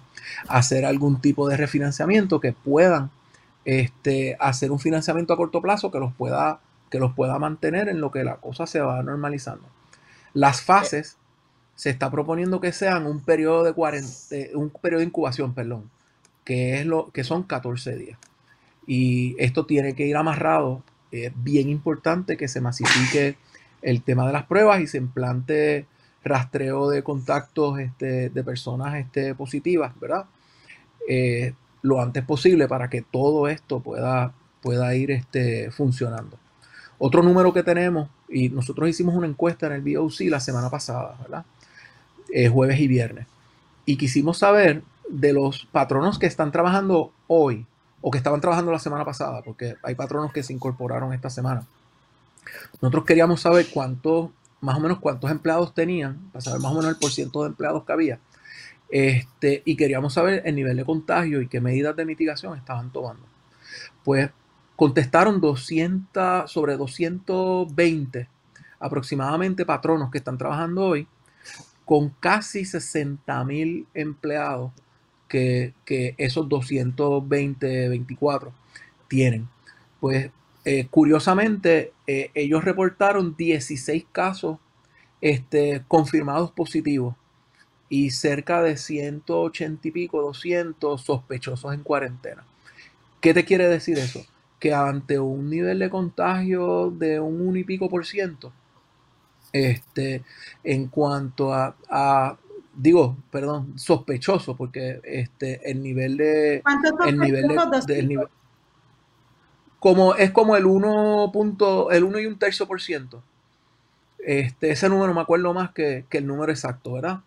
hacer 0.47 0.85
algún 0.85 1.21
tipo 1.21 1.47
de 1.47 1.57
refinanciamiento 1.57 2.39
que 2.39 2.53
puedan 2.53 3.11
este, 3.65 4.37
hacer 4.39 4.71
un 4.71 4.79
financiamiento 4.79 5.33
a 5.33 5.37
corto 5.37 5.61
plazo 5.61 5.91
que 5.91 5.99
los 5.99 6.13
pueda, 6.13 6.59
que 6.89 6.99
los 6.99 7.13
pueda 7.13 7.37
mantener 7.39 7.89
en 7.89 8.01
lo 8.01 8.11
que 8.11 8.23
la 8.23 8.37
cosa 8.37 8.67
se 8.67 8.81
va 8.81 9.01
normalizando. 9.03 9.65
Las 10.33 10.61
fases 10.61 11.17
se 11.81 11.89
está 11.89 12.11
proponiendo 12.11 12.61
que 12.61 12.73
sean 12.73 13.07
un 13.07 13.21
periodo 13.21 13.63
de 13.63 13.73
40, 13.73 14.07
un 14.53 14.69
periodo 14.69 14.99
de 14.99 15.07
incubación, 15.07 15.55
perdón, 15.55 15.89
que 16.45 16.79
es 16.79 16.85
lo 16.85 17.09
que 17.09 17.23
son 17.23 17.41
14 17.41 17.95
días. 17.95 18.19
Y 18.85 19.35
esto 19.39 19.65
tiene 19.65 19.95
que 19.95 20.05
ir 20.05 20.15
amarrado. 20.15 20.83
Es 21.11 21.31
bien 21.37 21.69
importante 21.69 22.37
que 22.37 22.47
se 22.47 22.61
masifique 22.61 23.35
el 23.81 24.03
tema 24.03 24.27
de 24.27 24.33
las 24.33 24.43
pruebas 24.43 24.79
y 24.81 24.85
se 24.85 24.99
implante 24.99 25.87
rastreo 26.23 26.87
de 26.87 27.01
contactos 27.01 27.79
este, 27.79 28.29
de 28.29 28.43
personas 28.43 28.93
este, 28.97 29.33
positivas, 29.33 29.99
¿verdad? 29.99 30.27
Eh, 31.09 31.55
lo 31.81 31.99
antes 31.99 32.23
posible 32.23 32.67
para 32.67 32.91
que 32.91 33.01
todo 33.01 33.47
esto 33.47 33.79
pueda, 33.79 34.35
pueda 34.61 34.93
ir 34.93 35.09
este, 35.09 35.71
funcionando. 35.71 36.37
Otro 36.99 37.23
número 37.23 37.51
que 37.51 37.63
tenemos, 37.63 38.07
y 38.29 38.49
nosotros 38.49 38.87
hicimos 38.87 39.15
una 39.15 39.25
encuesta 39.25 39.65
en 39.65 39.73
el 39.73 39.81
BOC 39.81 40.29
la 40.29 40.39
semana 40.39 40.69
pasada, 40.69 41.17
¿verdad? 41.19 41.43
Jueves 42.51 42.79
y 42.79 42.87
viernes. 42.87 43.27
Y 43.85 43.97
quisimos 43.97 44.37
saber 44.37 44.83
de 45.09 45.33
los 45.33 45.65
patronos 45.71 46.19
que 46.19 46.27
están 46.27 46.51
trabajando 46.51 47.11
hoy 47.27 47.65
o 48.01 48.11
que 48.11 48.17
estaban 48.17 48.41
trabajando 48.41 48.71
la 48.71 48.79
semana 48.79 49.05
pasada, 49.05 49.41
porque 49.43 49.75
hay 49.83 49.95
patronos 49.95 50.31
que 50.31 50.43
se 50.43 50.53
incorporaron 50.53 51.13
esta 51.13 51.29
semana. 51.29 51.65
Nosotros 52.81 53.05
queríamos 53.05 53.41
saber 53.41 53.67
cuántos, 53.71 54.29
más 54.61 54.77
o 54.77 54.79
menos 54.79 54.99
cuántos 54.99 55.29
empleados 55.29 55.73
tenían, 55.73 56.17
para 56.31 56.41
saber 56.41 56.61
más 56.61 56.71
o 56.71 56.75
menos 56.75 56.89
el 56.89 56.97
porcentaje 56.97 57.43
de 57.43 57.49
empleados 57.49 57.83
que 57.83 57.91
había 57.91 58.19
este, 58.91 59.63
y 59.65 59.77
queríamos 59.77 60.13
saber 60.13 60.43
el 60.45 60.55
nivel 60.55 60.75
de 60.75 60.85
contagio 60.85 61.41
y 61.41 61.47
qué 61.47 61.61
medidas 61.61 61.95
de 61.95 62.05
mitigación 62.05 62.57
estaban 62.57 62.91
tomando. 62.91 63.23
Pues 64.03 64.29
contestaron 64.75 65.39
200, 65.39 66.51
sobre 66.51 66.75
220 66.75 68.27
aproximadamente 68.79 69.65
patronos 69.65 70.11
que 70.11 70.17
están 70.17 70.37
trabajando 70.37 70.85
hoy, 70.85 71.07
con 71.91 72.07
casi 72.21 72.63
60 72.63 73.43
mil 73.43 73.85
empleados 73.93 74.71
que, 75.27 75.73
esos 76.17 76.47
220, 76.47 77.89
24 77.89 78.53
tienen. 79.09 79.49
Pues 79.99 80.31
eh, 80.63 80.87
curiosamente, 80.89 81.91
eh, 82.07 82.31
ellos 82.33 82.63
reportaron 82.63 83.35
16 83.35 84.05
casos 84.09 84.57
este, 85.19 85.83
confirmados 85.89 86.53
positivos 86.53 87.17
y 87.89 88.11
cerca 88.11 88.61
de 88.61 88.77
180 88.77 89.85
y 89.85 89.91
pico, 89.91 90.21
200 90.21 91.01
sospechosos 91.01 91.73
en 91.73 91.83
cuarentena. 91.83 92.45
¿Qué 93.19 93.33
te 93.33 93.43
quiere 93.43 93.67
decir 93.67 93.97
eso? 93.97 94.25
Que 94.61 94.73
ante 94.73 95.19
un 95.19 95.49
nivel 95.49 95.79
de 95.79 95.89
contagio 95.89 96.89
de 96.89 97.19
un 97.19 97.45
1 97.45 97.57
y 97.57 97.63
pico 97.65 97.89
por 97.89 98.05
ciento, 98.05 98.53
este, 99.53 100.23
en 100.63 100.87
cuanto 100.87 101.53
a, 101.53 102.37
digo, 102.73 103.17
perdón, 103.31 103.77
sospechoso, 103.77 104.55
porque 104.55 105.01
este, 105.03 105.69
el 105.69 105.81
nivel 105.81 106.17
de... 106.17 106.63
El 107.05 107.17
nivel 107.17 107.47
de, 107.47 108.27
como, 109.79 110.15
es 110.15 110.31
como 110.31 110.55
el 110.55 110.65
1, 110.65 111.31
punto, 111.33 111.91
el 111.91 112.03
1 112.03 112.19
y 112.19 112.25
un 112.27 112.37
tercio 112.37 112.67
por 112.67 112.81
ciento. 112.81 113.23
Este, 114.19 114.71
ese 114.71 114.87
número 114.89 115.13
me 115.13 115.21
acuerdo 115.21 115.53
más 115.53 115.71
que, 115.71 116.05
que 116.07 116.19
el 116.19 116.27
número 116.27 116.51
exacto, 116.51 116.93
¿verdad? 116.93 117.21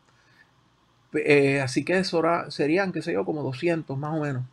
Eh, 1.15 1.61
así 1.61 1.85
que 1.85 1.99
eso 1.99 2.23
serían, 2.49 2.93
qué 2.93 3.03
sé 3.03 3.13
yo, 3.13 3.25
como 3.25 3.43
200 3.43 3.99
más 3.99 4.17
o 4.17 4.21
menos. 4.21 4.45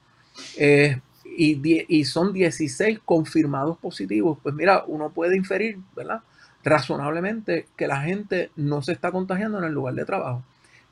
Eh, 0.58 1.00
y, 1.26 2.06
son 2.06 2.34
16 2.34 3.00
confirmados 3.06 3.78
positivos. 3.78 4.38
Pues 4.42 4.54
mira, 4.54 4.84
uno 4.88 5.12
puede 5.12 5.38
inferir, 5.38 5.80
¿verdad? 5.96 6.22
Razonablemente 6.63 7.67
que 7.76 7.88
la 7.88 8.02
gente 8.02 8.52
no 8.56 8.82
se 8.82 8.91
está 8.91 9.12
contagiando 9.12 9.58
en 9.60 9.65
el 9.65 9.74
lugar 9.74 9.95
de 9.95 10.06
trabajo, 10.06 10.43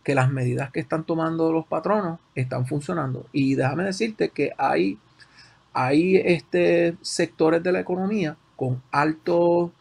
que 0.04 0.16
las 0.16 0.32
medidas 0.32 0.72
que 0.72 0.80
están 0.80 1.04
tomando 1.04 1.52
los 1.52 1.66
patronos 1.68 2.20
están 2.36 2.66
funcionando. 2.66 3.26
Y 3.32 3.56
déjame 3.56 3.84
decirte 3.84 4.30
que 4.30 4.52
hay, 4.58 4.98
hay 5.74 6.18
este, 6.18 6.96
sectores 7.02 7.62
de 7.62 7.72
la 7.72 7.80
economía 7.80 8.38
con 8.56 8.82
alto 8.92 9.72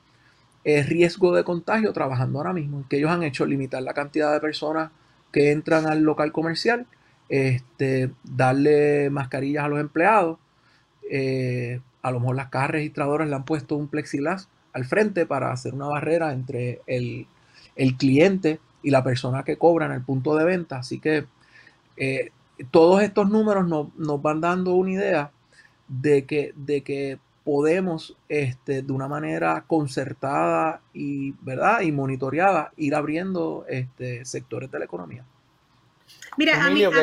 eh, 0.65 0.83
riesgo 0.83 1.35
de 1.35 1.45
contagio 1.45 1.93
trabajando 1.93 2.39
ahora 2.39 2.53
mismo, 2.53 2.85
que 2.89 2.99
ellos 2.99 3.11
han 3.11 3.23
hecho 3.23 3.47
limitar 3.47 3.83
la 3.83 3.95
cantidad 3.95 4.33
de 4.33 4.41
personas 4.41 4.91
que 5.33 5.51
entran 5.53 5.87
al 5.87 6.03
local 6.03 6.33
comercial, 6.33 6.87
este, 7.29 8.11
darle 8.25 9.09
mascarillas 9.11 9.65
a 9.65 9.69
los 9.69 9.81
empleados. 9.81 10.39
Eh, 11.11 11.81
a 12.03 12.11
lo 12.11 12.21
mejor 12.21 12.37
las 12.37 12.49
cajas 12.49 12.71
registradoras 12.71 13.29
le 13.29 13.35
han 13.35 13.45
puesto 13.45 13.77
un 13.77 13.89
plexiglas 13.89 14.49
al 14.73 14.85
frente 14.85 15.27
para 15.27 15.53
hacer 15.53 15.75
una 15.75 15.87
barrera 15.87 16.33
entre 16.33 16.81
el, 16.87 17.27
cliente 17.97 18.61
y 18.83 18.91
la 18.91 19.03
persona 19.03 19.43
que 19.43 19.57
cobra 19.57 19.87
en 19.87 19.93
el 19.93 20.03
punto 20.03 20.37
de 20.37 20.45
venta. 20.45 20.79
Así 20.79 21.01
que 21.01 21.27
eh, 21.97 22.31
todos 22.71 23.03
estos 23.03 23.29
números 23.29 23.67
nos, 23.69 24.23
van 24.23 24.41
dando 24.41 24.75
una 24.75 24.91
idea 24.91 25.31
de 25.89 26.25
que, 26.25 26.53
de 26.57 26.83
que 26.83 27.19
podemos 27.45 28.17
este, 28.29 28.83
de 28.83 28.93
una 28.93 29.09
manera 29.09 29.65
concertada 29.67 30.83
y, 30.93 31.33
¿verdad? 31.41 31.81
y 31.81 31.93
monitoreada 31.93 32.73
ir 32.77 32.95
abriendo 32.95 33.65
este, 33.69 34.25
sectores 34.25 34.71
de 34.71 34.79
la 34.79 34.85
economía. 34.85 35.25
Mira, 36.39 36.65
a 36.65 36.71
mí, 36.71 36.87
hoy 36.87 36.95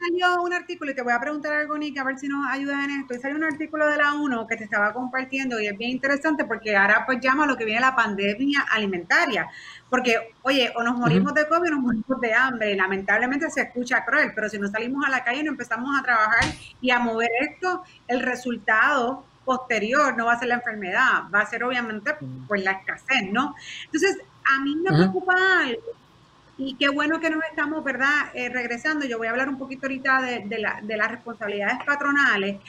salió 0.00 0.42
un 0.42 0.54
artículo 0.54 0.90
y 0.90 0.94
te 0.94 1.02
voy 1.02 1.12
a 1.12 1.20
preguntar 1.20 1.52
algo, 1.52 1.76
Nick, 1.76 1.98
a 1.98 2.04
ver 2.04 2.18
si 2.18 2.28
nos 2.28 2.48
ayuda 2.48 2.82
en 2.82 2.90
esto. 3.02 3.12
Hoy 3.12 3.20
salió 3.20 3.36
un 3.36 3.44
artículo 3.44 3.86
de 3.86 3.98
la 3.98 4.14
UNO 4.14 4.46
que 4.46 4.56
te 4.56 4.64
estaba 4.64 4.94
compartiendo 4.94 5.60
y 5.60 5.66
es 5.66 5.76
bien 5.76 5.90
interesante 5.90 6.46
porque 6.46 6.74
ahora 6.74 7.04
pues 7.04 7.20
llama 7.20 7.44
lo 7.44 7.58
que 7.58 7.66
viene 7.66 7.82
la 7.82 7.94
pandemia 7.94 8.62
alimentaria. 8.70 9.48
Porque, 9.90 10.32
oye, 10.40 10.72
o 10.74 10.82
nos 10.82 10.96
morimos 10.96 11.34
de 11.34 11.46
COVID 11.46 11.68
o 11.68 11.70
nos 11.72 11.80
morimos 11.80 12.20
de 12.22 12.32
hambre. 12.32 12.74
Lamentablemente 12.74 13.50
se 13.50 13.60
escucha 13.60 14.02
cruel, 14.02 14.32
pero 14.34 14.48
si 14.48 14.58
no 14.58 14.66
salimos 14.68 15.04
a 15.06 15.10
la 15.10 15.22
calle 15.22 15.40
y 15.40 15.44
no 15.44 15.50
empezamos 15.50 15.90
a 16.00 16.02
trabajar 16.02 16.44
y 16.80 16.90
a 16.90 16.98
mover 17.00 17.28
esto, 17.42 17.82
el 18.08 18.20
resultado 18.20 19.26
posterior 19.44 20.16
no 20.16 20.24
va 20.24 20.32
a 20.32 20.38
ser 20.38 20.48
la 20.48 20.54
enfermedad, 20.54 21.24
va 21.34 21.40
a 21.40 21.46
ser 21.46 21.64
obviamente 21.64 22.16
pues 22.48 22.64
la 22.64 22.70
escasez, 22.72 23.30
¿no? 23.30 23.54
Entonces, 23.84 24.16
a 24.44 24.58
mí 24.62 24.74
me 24.76 24.90
preocupa 24.90 25.34
algo 25.66 26.01
y 26.64 26.74
qué 26.74 26.88
bueno 26.88 27.20
que 27.20 27.30
nos 27.30 27.42
estamos, 27.44 27.82
¿verdad?, 27.82 28.30
eh, 28.34 28.48
regresando. 28.48 29.06
Yo 29.06 29.18
voy 29.18 29.26
a 29.26 29.30
hablar 29.30 29.48
un 29.48 29.58
poquito 29.58 29.86
ahorita 29.86 30.22
de, 30.22 30.40
de, 30.46 30.58
la, 30.58 30.80
de 30.82 30.96
las 30.96 31.10
responsabilidades 31.10 31.78
patronales. 31.84 32.60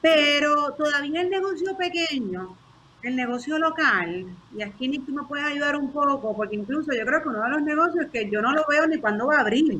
Pero 0.00 0.72
todavía 0.72 1.20
el 1.20 1.30
negocio 1.30 1.76
pequeño, 1.76 2.56
el 3.02 3.16
negocio 3.16 3.58
local, 3.58 4.26
y 4.56 4.62
aquí 4.62 4.88
Nick 4.88 5.06
tú 5.06 5.12
me 5.12 5.24
puedes 5.24 5.46
ayudar 5.46 5.76
un 5.76 5.92
poco, 5.92 6.36
porque 6.36 6.56
incluso 6.56 6.92
yo 6.92 7.04
creo 7.04 7.22
que 7.22 7.28
uno 7.28 7.42
de 7.42 7.50
los 7.50 7.62
negocios 7.62 8.06
que 8.12 8.28
yo 8.30 8.40
no 8.42 8.52
lo 8.52 8.64
veo 8.68 8.86
ni 8.86 8.98
cuando 8.98 9.26
va 9.26 9.36
a 9.36 9.40
abrir, 9.40 9.78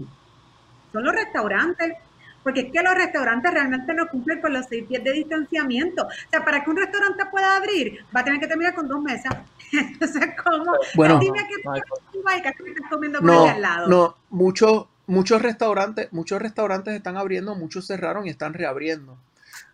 son 0.93 1.05
los 1.05 1.15
restaurantes. 1.15 1.95
Porque 2.43 2.61
es 2.61 2.73
que 2.73 2.83
los 2.83 2.95
restaurantes 2.95 3.53
realmente 3.53 3.95
no 3.95 4.09
cumplen 4.09 4.41
con 4.41 4.53
los 4.53 4.67
seis 4.67 4.85
pies 4.89 5.03
de 5.05 5.13
distanciamiento. 5.13 6.05
O 6.05 6.31
sea, 6.31 6.45
para 6.45 6.63
que 6.65 6.71
un 6.71 6.77
restaurante 6.77 7.25
pueda 7.31 7.57
abrir, 7.57 7.99
va 8.15 8.21
a 8.21 8.25
tener 8.25 8.41
que 8.41 8.47
terminar 8.47 8.75
con 8.75 8.89
dos 8.89 9.01
mesas. 9.01 9.35
Entonces, 9.73 10.31
¿cómo? 10.43 10.73
Bueno, 10.95 11.19
Dime 11.19 11.39
que 11.39 11.63
no, 11.65 11.75
estás 11.75 12.55
comiendo 12.91 13.21
por 13.21 13.29
no, 13.29 13.47
al 13.47 13.63
lado. 13.63 13.89
No, 13.89 14.17
muchos, 14.31 14.87
muchos 15.07 15.41
restaurantes, 15.43 16.13
muchos 16.13 16.41
restaurantes 16.41 16.95
están 16.95 17.17
abriendo, 17.17 17.55
muchos 17.55 17.87
cerraron 17.87 18.27
y 18.27 18.31
están 18.31 18.55
reabriendo. 18.55 19.19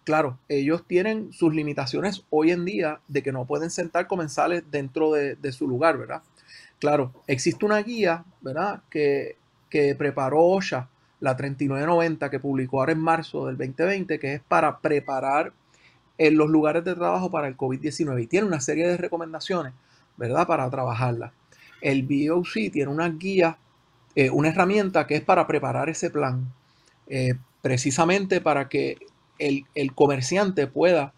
Claro, 0.05 0.39
ellos 0.49 0.85
tienen 0.87 1.33
sus 1.33 1.55
limitaciones 1.55 2.25
hoy 2.31 2.51
en 2.51 2.65
día 2.65 3.01
de 3.09 3.23
que 3.23 3.31
no 3.31 3.45
pueden 3.45 3.71
sentar 3.71 4.07
comensales 4.07 4.65
dentro 4.71 5.13
de, 5.13 5.53
su 5.53 5.69
lugar, 5.69 5.99
¿verdad? 5.99 6.23
Claro, 6.79 7.13
existe 7.27 7.67
una 7.67 7.79
guía, 7.83 8.25
¿verdad? 8.41 8.83
Que, 8.89 9.37
que 9.69 9.95
preparó 9.95 10.43
OSHA, 10.45 10.89
la 11.21 11.37
3990, 11.37 12.31
que 12.31 12.41
publicó 12.41 12.81
ahora 12.81 12.93
en 12.93 13.01
marzo 13.01 13.47
del 13.47 13.57
2020, 13.57 14.19
que 14.19 14.35
es 14.35 14.41
para 14.41 14.79
preparar 14.79 15.53
en 16.17 16.37
los 16.37 16.49
lugares 16.49 16.85
de 16.85 16.95
trabajo 16.95 17.31
para 17.31 17.49
el 17.49 17.57
COVID-19 17.57 18.23
y 18.23 18.27
tiene 18.27 18.47
una 18.47 18.61
serie 18.61 18.87
de 18.87 18.97
recomendaciones, 18.97 19.73
¿verdad? 20.17 20.47
Para 20.47 20.69
trabajarla. 20.69 21.33
El 21.81 22.03
BOC 22.03 22.73
tiene 22.73 22.89
una 22.89 23.09
guía, 23.09 23.57
eh, 24.17 24.31
una 24.31 24.49
herramienta 24.49 25.07
que 25.07 25.17
es 25.17 25.23
para 25.23 25.47
preparar 25.47 25.89
ese 25.89 26.11
plan, 26.11 26.53
eh, 27.07 27.35
precisamente 27.63 28.41
para 28.41 28.69
que 28.69 28.99
el, 29.39 29.65
comerciante 29.95 30.67
pueda 30.67 31.13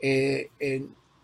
eh, 0.00 0.50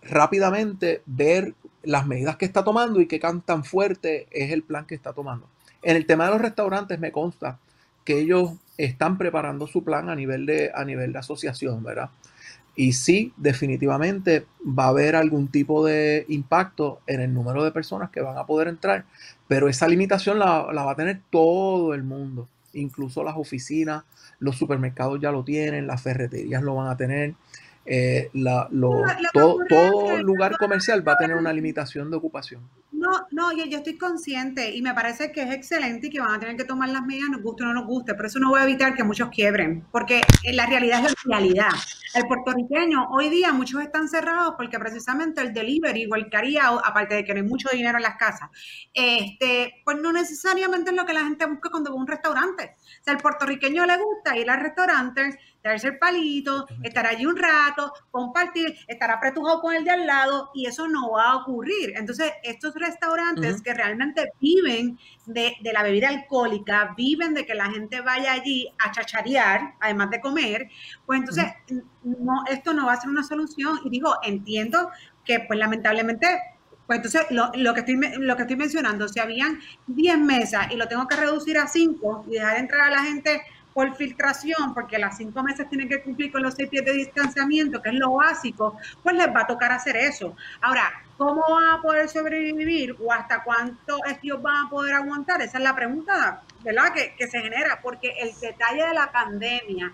rápidamente 0.03 1.03
ver 1.07 1.55
las 1.85 2.07
medidas 2.07 2.37
que 2.37 2.45
está 2.45 2.65
tomando 2.65 3.01
y 3.01 3.07
qué 3.07 3.21
tan 3.45 3.65
fuerte 3.65 4.27
es 4.31 4.51
el 4.51 4.65
plan 4.65 4.87
que 4.87 4.97
está 4.97 5.13
tomando. 5.13 5.49
En 5.83 5.97
el 5.97 6.07
tema 6.07 6.25
de 6.25 6.33
los 6.33 6.41
restaurantes 6.41 6.99
me 6.99 7.13
consta 7.13 7.59
que 8.05 8.19
ellos 8.19 8.53
están 8.79 9.19
preparando 9.19 9.67
su 9.67 9.85
plan 9.85 10.09
a 10.09 10.17
nivel 10.17 10.47
de, 10.47 10.71
a 10.75 10.85
nivel 10.85 11.13
de 11.13 11.19
asociación, 11.19 11.83
¿verdad? 11.83 12.11
Y 12.75 12.95
sí, 12.95 13.33
definitivamente 13.37 14.47
va 14.67 14.85
a 14.85 14.89
haber 14.89 15.15
algún 15.15 15.49
tipo 15.49 15.85
de 15.85 16.25
impacto 16.29 17.01
en 17.07 17.21
el 17.21 17.35
número 17.35 17.63
de 17.65 17.71
personas 17.71 18.11
que 18.11 18.23
van 18.23 18.39
a 18.39 18.47
poder 18.47 18.69
entrar, 18.69 19.05
pero 19.47 19.69
esa 19.69 19.87
limitación 19.89 20.39
la, 20.39 20.73
la 20.73 20.85
va 20.85 20.93
a 20.93 20.97
tener 20.97 21.21
todo 21.31 21.93
el 21.93 22.03
mundo, 22.03 22.49
incluso 22.73 23.23
las 23.23 23.37
oficinas, 23.37 24.05
los 24.39 24.57
supermercados 24.57 25.21
ya 25.21 25.31
lo 25.31 25.45
tienen, 25.45 25.87
las 25.87 26.03
ferreterías 26.03 26.63
lo 26.63 26.75
van 26.75 26.89
a 26.89 26.97
tener. 26.97 27.35
Eh, 27.85 28.31
todo, 29.33 30.19
lugar 30.19 30.57
comercial 30.57 31.07
va 31.07 31.13
a 31.13 31.19
tener 31.19 31.37
una 31.37 31.53
limitación 31.53 32.11
de 32.11 32.17
ocupación. 32.17 32.69
No, 32.93 33.27
no, 33.33 33.53
yo, 33.53 33.65
yo, 33.65 33.79
estoy 33.79 33.99
consciente 33.99 34.71
y 34.71 34.83
me 34.83 34.95
parece 34.95 35.33
que 35.33 35.43
es 35.43 35.51
excelente 35.53 36.07
y 36.07 36.11
que 36.11 36.21
van 36.21 36.35
a 36.35 36.39
tener 36.39 36.57
que 36.57 36.65
tomar 36.65 36.89
las 36.91 37.03
medidas, 37.05 37.31
nos 37.31 37.43
guste 37.43 37.65
o 37.65 37.67
no 37.67 37.75
nos 37.75 37.87
guste, 37.87 38.15
pero 38.15 38.29
eso 38.29 38.39
no 38.39 38.53
va 38.53 38.61
a 38.61 38.65
evitar 38.65 38.95
que 38.95 39.03
muchos 39.03 39.29
quiebren, 39.31 39.85
porque 39.91 40.21
en 40.45 40.57
la 40.57 40.67
realidad 40.67 41.05
es 41.05 41.15
la 41.25 41.39
realidad. 41.39 41.71
El 42.15 42.27
puertorriqueño, 42.27 43.09
hoy 43.11 43.31
día 43.31 43.53
muchos 43.53 43.81
están 43.81 44.07
cerrados 44.07 44.55
porque 44.57 44.79
precisamente 44.79 45.41
el 45.41 45.55
delivery 45.55 46.07
o 46.11 46.15
el 46.15 46.29
haría, 46.33 46.69
aparte 46.69 47.15
de 47.15 47.25
que 47.25 47.33
no 47.33 47.41
hay 47.41 47.47
mucho 47.47 47.69
dinero 47.73 47.97
en 47.97 48.03
las 48.03 48.17
casas, 48.17 48.51
este, 48.93 49.83
pues 49.85 49.99
no 50.01 50.13
necesariamente 50.13 50.91
es 50.91 50.97
lo 50.97 51.07
que 51.07 51.15
la 51.15 51.25
gente 51.25 51.47
busca 51.47 51.71
cuando 51.71 51.91
va 51.91 51.97
a 51.97 52.01
un 52.01 52.07
restaurante. 52.07 52.77
O 53.01 53.05
sea, 53.05 53.15
al 53.15 53.21
puertorriqueño 53.21 53.87
le 53.87 53.97
gusta 53.97 54.37
ir 54.37 54.51
al 54.51 54.61
restaurante, 54.61 55.39
darse 55.63 55.89
el 55.89 55.99
palito, 55.99 56.67
estar 56.83 57.07
allí 57.07 57.27
un 57.27 57.37
rato, 57.37 57.93
compartir, 58.11 58.77
estar 58.89 59.11
apretujado 59.11 59.61
con 59.61 59.75
el 59.75 59.85
de 59.85 59.91
al 59.91 60.07
lado 60.07 60.51
y 60.55 60.67
eso 60.67 60.89
no 60.89 61.13
va 61.13 61.31
a 61.31 61.37
ocurrir. 61.37 61.95
Entonces, 61.97 62.33
estos 62.43 62.75
restaurantes 62.75 63.63
que 63.63 63.75
realmente 63.75 64.33
viven 64.41 64.99
de, 65.27 65.55
la 65.73 65.83
bebida 65.83 66.09
alcohólica, 66.09 66.95
viven 66.97 67.35
de 67.35 67.47
que 67.47 67.55
la 67.55 67.71
gente 67.71 68.01
vaya 68.01 68.33
allí 68.33 68.69
a 68.79 68.91
chacharear, 68.91 69.75
además 69.81 70.11
de 70.11 70.21
comer, 70.21 70.69
pues 71.07 71.21
entonces 71.21 71.47
no, 72.03 72.45
esto 72.51 72.73
no 72.73 72.87
va 72.87 72.95
a 72.95 73.01
ser 73.01 73.11
una 73.11 73.23
solución. 73.23 73.81
Y 73.85 73.91
digo, 73.91 74.17
entiendo 74.23 74.91
que 75.25 75.41
pues 75.41 75.59
lamentablemente 75.59 76.27
pues 76.87 76.97
entonces, 76.97 77.27
lo, 77.31 77.75
que 77.75 77.81
estoy, 77.81 77.97
lo 78.19 78.37
que 78.37 78.43
estoy 78.43 78.57
mencionando, 78.57 79.09
si 79.09 79.21
habían 79.21 79.61
10 79.87 80.19
mesas 80.19 80.71
y 80.73 80.77
lo 80.77 80.89
tengo 80.89 81.07
que 81.07 81.17
reducir 81.17 81.57
a 81.57 81.69
5 81.69 82.27
y 82.29 82.33
dejar 82.33 82.59
entrar 82.59 82.83
a 82.83 82.91
la 82.91 83.05
gente 83.05 83.41
por 83.75 83.95
filtración, 83.97 84.75
porque 84.75 84.99
las 84.99 85.17
cinco 85.17 85.43
meses 85.43 85.69
tienen 85.69 85.89
que 85.89 86.03
cumplir 86.03 86.31
con 86.31 86.43
los 86.43 86.55
seis 86.55 86.69
pies 86.69 86.85
de 86.85 86.93
distanciamiento, 86.93 87.81
que 87.81 87.91
es 87.91 87.95
lo 87.95 88.13
básico, 88.13 88.77
pues 89.03 89.17
les 89.17 89.29
va 89.29 89.43
a 89.43 89.47
tocar 89.47 89.73
hacer 89.73 89.97
eso. 89.97 90.37
Ahora, 90.61 90.93
¿cómo 91.17 91.43
van 91.49 91.79
a 91.79 91.83
poder 91.83 92.09
sobrevivir 92.09 92.97
o 93.01 93.13
hasta 93.13 93.43
cuánto 93.43 93.99
ellos 94.23 94.43
van 94.43 94.67
a 94.67 94.71
poder 94.71 94.95
aguantar? 94.95 95.41
Esa 95.43 95.59
es 95.59 95.65
la 95.65 95.75
pregunta, 95.75 96.43
¿verdad? 96.63 96.93
Que, 96.95 97.15
que 97.17 97.27
se 97.29 97.41
genera, 97.41 97.81
porque 97.83 98.15
el 98.21 98.33
detalle 98.41 98.87
de 98.87 98.95
la 98.95 99.11
pandemia 99.11 99.93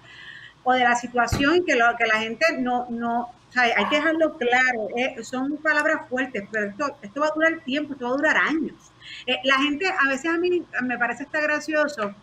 o 0.65 0.73
de 0.73 0.81
la 0.81 0.97
situación 0.97 1.65
que, 1.65 1.77
lo, 1.77 1.97
que 1.97 2.07
la 2.07 2.19
gente 2.19 2.45
no, 2.59 2.87
no, 2.91 3.21
o 3.21 3.61
hay 3.61 3.87
que 3.89 3.97
dejarlo 3.97 4.37
claro, 4.37 4.89
eh, 4.97 5.17
son 5.23 5.57
palabras 5.59 6.09
fuertes, 6.09 6.47
pero 6.51 6.67
esto, 6.67 6.97
esto 7.01 7.21
va 7.21 7.29
a 7.29 7.35
durar 7.35 7.61
tiempo, 7.65 7.95
esto 7.95 8.07
va 8.07 8.11
a 8.11 8.17
durar 8.17 8.37
años. 8.37 8.93
Eh, 9.27 9.39
la 9.45 9.57
gente, 9.59 9.87
a 9.87 10.09
veces 10.09 10.31
a 10.31 10.37
mí 10.39 10.63
me 10.83 10.99
parece 10.99 11.23
está 11.23 11.41
gracioso, 11.41 12.15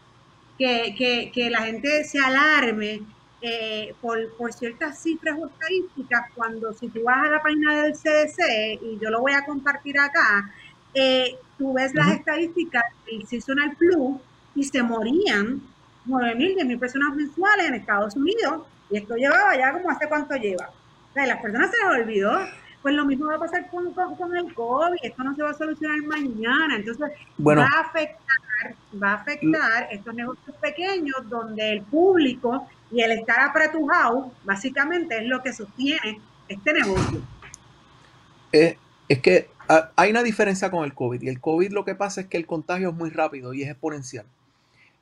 que, 0.57 1.31
que, 1.33 1.49
la 1.49 1.61
gente 1.63 2.03
se 2.03 2.19
alarme 2.19 3.01
eh, 3.41 3.93
por, 4.01 4.35
por, 4.37 4.53
ciertas 4.53 5.01
cifras 5.01 5.37
o 5.39 5.47
estadísticas, 5.47 6.31
cuando 6.33 6.73
si 6.73 6.87
tú 6.89 7.03
vas 7.03 7.27
a 7.27 7.29
la 7.29 7.41
página 7.41 7.83
del 7.83 7.93
CDC, 7.93 8.81
y 8.81 8.99
yo 8.99 9.09
lo 9.09 9.21
voy 9.21 9.33
a 9.33 9.45
compartir 9.45 9.99
acá, 9.99 10.51
eh, 10.93 11.37
tú 11.57 11.73
ves 11.73 11.93
las 11.93 12.11
estadísticas 12.11 12.83
del 13.05 13.27
Seasonal 13.27 13.75
Flu 13.75 14.19
y 14.55 14.63
se 14.63 14.81
morían 14.81 15.61
9 16.05 16.35
mil, 16.35 16.55
10 16.55 16.67
mil 16.67 16.79
personas 16.79 17.13
mensuales 17.15 17.67
en 17.67 17.75
Estados 17.75 18.15
Unidos, 18.15 18.63
y 18.89 18.97
esto 18.97 19.15
llevaba 19.15 19.55
ya 19.57 19.73
como 19.73 19.89
hace 19.89 20.07
cuánto 20.07 20.35
lleva. 20.35 20.69
O 21.09 21.13
sea, 21.13 21.25
las 21.25 21.41
personas 21.41 21.71
se 21.71 21.77
les 21.77 22.03
olvidó. 22.03 22.39
Pues 22.81 22.93
lo 22.93 23.03
mismo 23.03 23.25
va 23.25 23.35
a 23.35 23.39
pasar 23.39 23.67
con, 23.71 23.91
con, 23.93 24.35
el 24.35 24.53
COVID, 24.53 24.99
esto 25.01 25.23
no 25.23 25.35
se 25.35 25.41
va 25.41 25.49
a 25.49 25.53
solucionar 25.55 26.03
mañana, 26.03 26.75
entonces 26.75 27.09
va 27.39 27.63
a 27.63 27.79
afectar 27.79 28.37
va 29.01 29.11
a 29.11 29.13
afectar 29.15 29.87
estos 29.91 30.13
negocios 30.13 30.55
pequeños 30.57 31.17
donde 31.29 31.73
el 31.73 31.81
público 31.81 32.67
y 32.91 33.01
el 33.01 33.11
estar 33.11 33.39
apretujado 33.41 34.31
básicamente 34.43 35.17
es 35.17 35.27
lo 35.27 35.41
que 35.41 35.53
sostiene 35.53 36.19
este 36.47 36.73
negocio. 36.73 37.21
es 38.51 39.19
que 39.21 39.49
ah, 39.67 39.91
hay 39.95 40.11
una 40.11 40.23
diferencia 40.23 40.71
con 40.71 40.85
el 40.85 40.93
COVID 40.93 41.21
y 41.21 41.29
el 41.29 41.39
COVID 41.39 41.71
lo 41.71 41.85
que 41.85 41.95
pasa 41.95 42.21
es 42.21 42.27
que 42.27 42.37
el 42.37 42.45
contagio 42.45 42.89
es 42.89 42.95
muy 42.95 43.09
rápido 43.09 43.53
y 43.53 43.63
es 43.63 43.69
exponencial. 43.69 44.25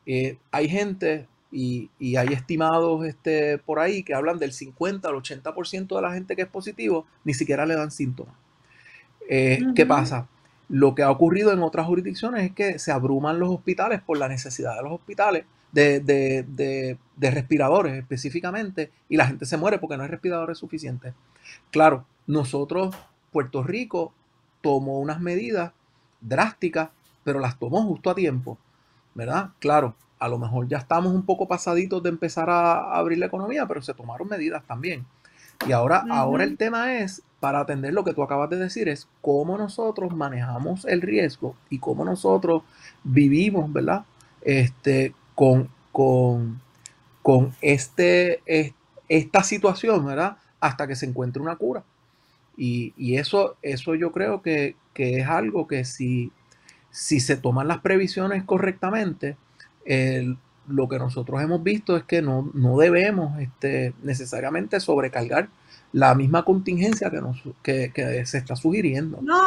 Eh, 0.05 0.37
hay 0.51 0.67
gente 0.67 1.27
y, 1.51 1.89
hay 2.17 2.29
estimados 2.29 3.05
este, 3.05 3.59
por 3.59 3.79
ahí 3.79 4.03
que 4.03 4.13
hablan 4.13 4.39
del 4.39 4.51
50 4.51 5.07
al 5.07 5.15
80% 5.15 5.95
de 5.95 6.01
la 6.01 6.13
gente 6.13 6.35
que 6.35 6.41
es 6.41 6.47
positivo 6.47 7.05
ni 7.23 7.33
siquiera 7.33 7.65
le 7.65 7.75
dan 7.75 7.91
síntomas. 7.91 8.35
Eh, 9.29 9.59
¿Qué 9.75 9.85
pasa? 9.85 10.27
Lo 10.69 10.95
que 10.95 11.03
ha 11.03 11.11
ocurrido 11.11 11.51
en 11.51 11.61
otras 11.61 11.85
jurisdicciones 11.85 12.43
es 12.43 12.51
que 12.51 12.79
se 12.79 12.91
abruman 12.91 13.39
los 13.39 13.49
hospitales 13.49 14.01
por 14.01 14.17
la 14.17 14.27
necesidad 14.27 14.75
de 14.75 14.83
los 14.83 14.93
hospitales, 14.93 15.45
de, 15.71 16.97
respiradores 17.19 17.95
específicamente, 17.95 18.91
y 19.09 19.17
la 19.17 19.27
gente 19.27 19.45
se 19.45 19.57
muere 19.57 19.79
porque 19.79 19.97
no 19.97 20.03
hay 20.03 20.09
respiradores 20.09 20.57
suficientes. 20.57 21.13
Claro, 21.71 22.05
nosotros, 22.27 22.95
Puerto 23.31 23.63
Rico, 23.63 24.13
tomó 24.61 24.99
unas 24.99 25.19
medidas 25.19 25.73
drásticas, 26.21 26.89
pero 27.23 27.39
las 27.39 27.59
tomó 27.59 27.83
justo 27.83 28.09
a 28.09 28.15
tiempo, 28.15 28.57
¿verdad? 29.13 29.49
Claro, 29.59 29.95
a 30.19 30.29
lo 30.29 30.39
mejor 30.39 30.67
ya 30.67 30.77
estamos 30.77 31.13
un 31.13 31.25
poco 31.25 31.47
pasaditos 31.47 32.01
de 32.01 32.09
empezar 32.09 32.49
a 32.49 32.95
abrir 32.95 33.17
la 33.17 33.25
economía, 33.25 33.65
pero 33.67 33.81
se 33.81 33.93
tomaron 33.93 34.29
medidas 34.29 34.63
también. 34.65 35.05
Y 35.67 35.71
ahora, 35.71 36.03
ahora 36.09 36.43
el 36.43 36.57
tema 36.57 36.95
es, 36.95 37.21
para 37.39 37.59
atender 37.59 37.93
lo 37.93 38.03
que 38.03 38.13
tú 38.13 38.23
acabas 38.23 38.49
de 38.49 38.57
decir, 38.57 38.87
es 38.87 39.07
cómo 39.21 39.57
nosotros 39.57 40.15
manejamos 40.15 40.85
el 40.85 41.01
riesgo 41.01 41.55
y 41.69 41.79
cómo 41.79 42.05
nosotros 42.05 42.63
vivimos, 43.03 43.71
¿verdad? 43.71 44.05
Este, 44.41 45.13
con, 45.35 45.69
con, 45.91 46.61
con 47.21 47.53
este, 47.61 48.41
esta 49.09 49.43
situación, 49.43 50.05
¿verdad? 50.05 50.37
Hasta 50.59 50.87
que 50.87 50.95
se 50.95 51.05
encuentre 51.05 51.41
una 51.41 51.55
cura. 51.55 51.83
Y, 52.55 53.15
eso, 53.17 53.57
eso 53.61 53.95
yo 53.95 54.11
creo 54.11 54.41
que, 54.41 54.75
es 54.95 55.27
algo 55.27 55.67
que 55.67 55.85
si, 55.85 56.31
si 56.91 57.19
se 57.19 57.35
toman 57.35 57.67
las 57.67 57.79
previsiones 57.79 58.43
correctamente, 58.43 59.37
el, 59.85 60.37
lo 60.67 60.87
que 60.87 60.97
nosotros 60.97 61.41
hemos 61.41 61.63
visto 61.63 61.97
es 61.97 62.03
que 62.03 62.21
no, 62.21 62.51
debemos 62.77 63.39
este, 63.39 63.93
necesariamente 64.03 64.79
sobrecargar 64.79 65.49
la 65.91 66.15
misma 66.15 66.43
contingencia 66.43 67.09
que, 67.09 67.21
nos, 67.21 67.41
que, 67.61 68.23
se 68.25 68.37
está 68.37 68.55
sugiriendo. 68.55 69.19
No, 69.21 69.41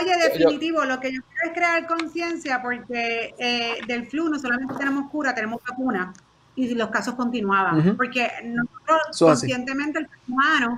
oye, 0.00 0.16
definitivo, 0.16 0.84
lo 0.84 0.98
que 0.98 1.12
yo 1.12 1.20
quiero 1.22 1.50
es 1.50 1.56
crear 1.56 1.86
conciencia 1.86 2.60
porque 2.62 3.34
eh, 3.38 3.78
del 3.86 4.06
flu 4.06 4.28
no 4.28 4.38
solamente 4.38 4.74
tenemos 4.74 5.10
cura, 5.10 5.34
tenemos 5.34 5.60
vacuna 5.68 6.12
y 6.56 6.74
los 6.74 6.88
casos 6.88 7.14
continuaban. 7.14 7.96
Porque 7.96 8.28
nosotros 8.44 8.98
nosotros 9.08 9.18
conscientemente, 9.18 10.00
el 10.00 10.06
ser 10.06 10.18
humano, 10.28 10.76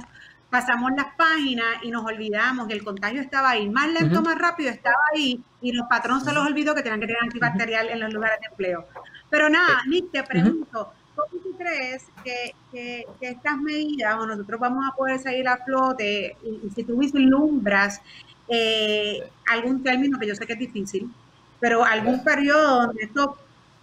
pasamos 0.51 0.93
las 0.97 1.15
páginas 1.17 1.67
y 1.83 1.91
nos 1.91 2.05
olvidamos 2.05 2.67
que 2.67 2.75
el 2.75 2.85
contagio 2.85 3.21
estaba 3.21 3.51
ahí, 3.51 3.69
más 3.69 3.89
lento, 3.89 4.23
más 4.23 4.39
rápido, 4.39 4.71
estaba 4.71 4.97
ahí 5.15 5.43
y 5.61 5.73
los 5.73 5.87
patrones 5.87 6.25
se 6.25 6.33
los 6.33 6.47
olvidó 6.47 6.75
que 6.75 6.83
tenían 6.83 7.01
que 7.01 7.07
tener 7.07 7.23
antibacterial 7.23 7.89
en 7.89 8.01
los 8.01 8.13
lugares 8.13 8.39
de 8.41 8.47
empleo. 8.47 8.87
Pero 9.31 9.49
nada, 9.49 9.83
Nick, 9.89 10.11
te 10.13 10.23
pregunto, 10.23 10.93
¿cómo 11.15 11.43
tú 11.43 11.57
crees 11.57 12.05
que, 12.25 13.07
estas 13.21 13.57
medidas, 13.59 14.17
o 14.19 14.27
nosotros 14.27 14.61
vamos 14.61 14.85
a 14.91 14.95
poder 14.95 15.19
salir 15.19 15.49
a 15.49 15.57
flote, 15.59 16.37
y, 16.43 16.71
si 16.75 16.85
tú 16.85 16.97
vislumbras 16.99 18.01
eh, 18.49 19.29
algún 19.51 19.83
término 19.83 20.19
que 20.19 20.27
yo 20.27 20.35
sé 20.35 20.47
que 20.47 20.53
es 20.53 20.59
difícil, 20.59 21.11
pero 21.59 21.85
algún 21.85 22.23
periodo 22.23 22.87
donde 22.87 23.05
esto 23.05 23.37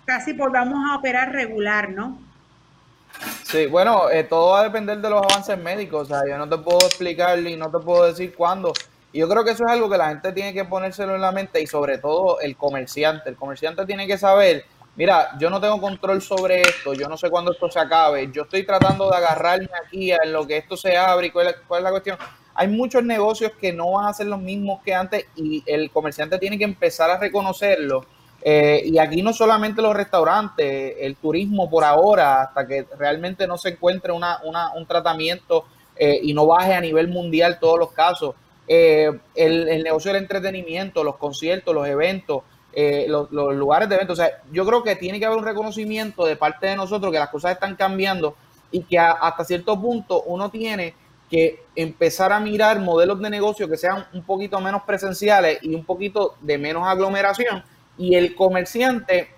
casi 0.05 0.33
volvamos 0.33 0.79
a 0.89 0.95
operar 0.95 1.31
regular, 1.31 1.89
¿no? 1.89 2.19
Sí, 3.43 3.67
bueno, 3.67 4.09
eh, 4.09 4.23
todo 4.23 4.51
va 4.51 4.61
a 4.61 4.63
depender 4.63 4.99
de 4.99 5.09
los 5.09 5.23
avances 5.23 5.57
médicos. 5.57 6.03
O 6.03 6.05
sea, 6.05 6.21
yo 6.27 6.37
no 6.37 6.49
te 6.49 6.57
puedo 6.57 6.79
explicar 6.79 7.39
y 7.39 7.55
no 7.55 7.69
te 7.69 7.79
puedo 7.79 8.05
decir 8.05 8.33
cuándo. 8.35 8.73
Y 9.11 9.19
yo 9.19 9.29
creo 9.29 9.43
que 9.43 9.51
eso 9.51 9.63
es 9.65 9.71
algo 9.71 9.89
que 9.89 9.97
la 9.97 10.09
gente 10.09 10.31
tiene 10.31 10.53
que 10.53 10.65
ponérselo 10.65 11.13
en 11.15 11.21
la 11.21 11.31
mente 11.31 11.61
y 11.61 11.67
sobre 11.67 11.99
todo 11.99 12.39
el 12.41 12.57
comerciante. 12.57 13.29
El 13.29 13.35
comerciante 13.35 13.85
tiene 13.85 14.07
que 14.07 14.17
saber, 14.17 14.65
mira, 14.95 15.37
yo 15.39 15.49
no 15.49 15.59
tengo 15.59 15.79
control 15.79 16.21
sobre 16.21 16.61
esto, 16.61 16.93
yo 16.93 17.07
no 17.07 17.17
sé 17.17 17.29
cuándo 17.29 17.51
esto 17.51 17.69
se 17.69 17.79
acabe, 17.79 18.29
yo 18.31 18.43
estoy 18.43 18.65
tratando 18.65 19.09
de 19.09 19.17
agarrarme 19.17 19.69
aquí 19.85 20.11
en 20.11 20.31
lo 20.31 20.45
que 20.45 20.57
esto 20.57 20.77
se 20.77 20.97
abre 20.97 21.27
y 21.27 21.31
cuál 21.31 21.47
es, 21.47 21.55
cuál 21.67 21.79
es 21.79 21.83
la 21.83 21.91
cuestión. 21.91 22.17
Hay 22.55 22.67
muchos 22.67 23.03
negocios 23.03 23.51
que 23.59 23.73
no 23.73 23.91
van 23.91 24.05
a 24.05 24.13
ser 24.13 24.27
los 24.27 24.39
mismos 24.39 24.81
que 24.83 24.93
antes 24.93 25.25
y 25.35 25.63
el 25.65 25.89
comerciante 25.89 26.37
tiene 26.37 26.57
que 26.57 26.65
empezar 26.65 27.09
a 27.09 27.17
reconocerlo 27.17 28.05
eh, 28.45 28.83
y 28.85 28.97
aquí 28.97 29.21
no 29.21 29.31
solamente 29.31 29.81
los 29.81 29.95
restaurantes, 29.95 30.95
el 30.99 31.15
turismo 31.15 31.69
por 31.69 31.85
ahora, 31.85 32.41
hasta 32.41 32.67
que 32.67 32.85
realmente 32.97 33.47
no 33.47 33.57
se 33.57 33.69
encuentre 33.69 34.11
una, 34.11 34.39
un 34.75 34.85
tratamiento 34.85 35.65
eh, 35.95 36.19
y 36.21 36.33
no 36.33 36.45
baje 36.45 36.73
a 36.73 36.81
nivel 36.81 37.07
mundial 37.07 37.57
todos 37.59 37.79
los 37.79 37.91
casos. 37.93 38.35
Eh, 38.67 39.09
el, 39.35 39.83
negocio 39.83 40.11
del 40.11 40.21
entretenimiento, 40.21 41.05
los 41.05 41.15
conciertos, 41.15 41.73
los 41.73 41.87
eventos, 41.87 42.43
los, 43.07 43.31
lugares 43.31 43.89
de 43.89 43.95
eventos. 43.95 44.19
O 44.19 44.21
sea, 44.21 44.41
yo 44.51 44.65
creo 44.65 44.83
que 44.83 44.95
tiene 44.95 45.19
que 45.19 45.25
haber 45.25 45.37
un 45.37 45.45
reconocimiento 45.45 46.25
de 46.25 46.35
parte 46.35 46.67
de 46.67 46.75
nosotros 46.75 47.11
que 47.11 47.19
las 47.19 47.29
cosas 47.29 47.51
están 47.51 47.75
cambiando 47.75 48.35
y 48.71 48.83
que 48.83 48.97
hasta 48.97 49.45
cierto 49.45 49.79
punto 49.79 50.23
uno 50.23 50.49
tiene 50.49 50.95
que 51.29 51.63
empezar 51.75 52.31
a 52.31 52.39
mirar 52.39 52.79
modelos 52.79 53.19
de 53.19 53.29
negocio 53.29 53.67
que 53.67 53.77
sean 53.77 54.05
un 54.13 54.23
poquito 54.23 54.59
menos 54.59 54.83
presenciales 54.83 55.59
y 55.61 55.73
un 55.73 55.83
poquito 55.83 56.35
de 56.41 56.57
menos 56.57 56.87
aglomeración 56.87 57.63
y 57.97 58.15
el 58.15 58.35
comerciante 58.35 59.29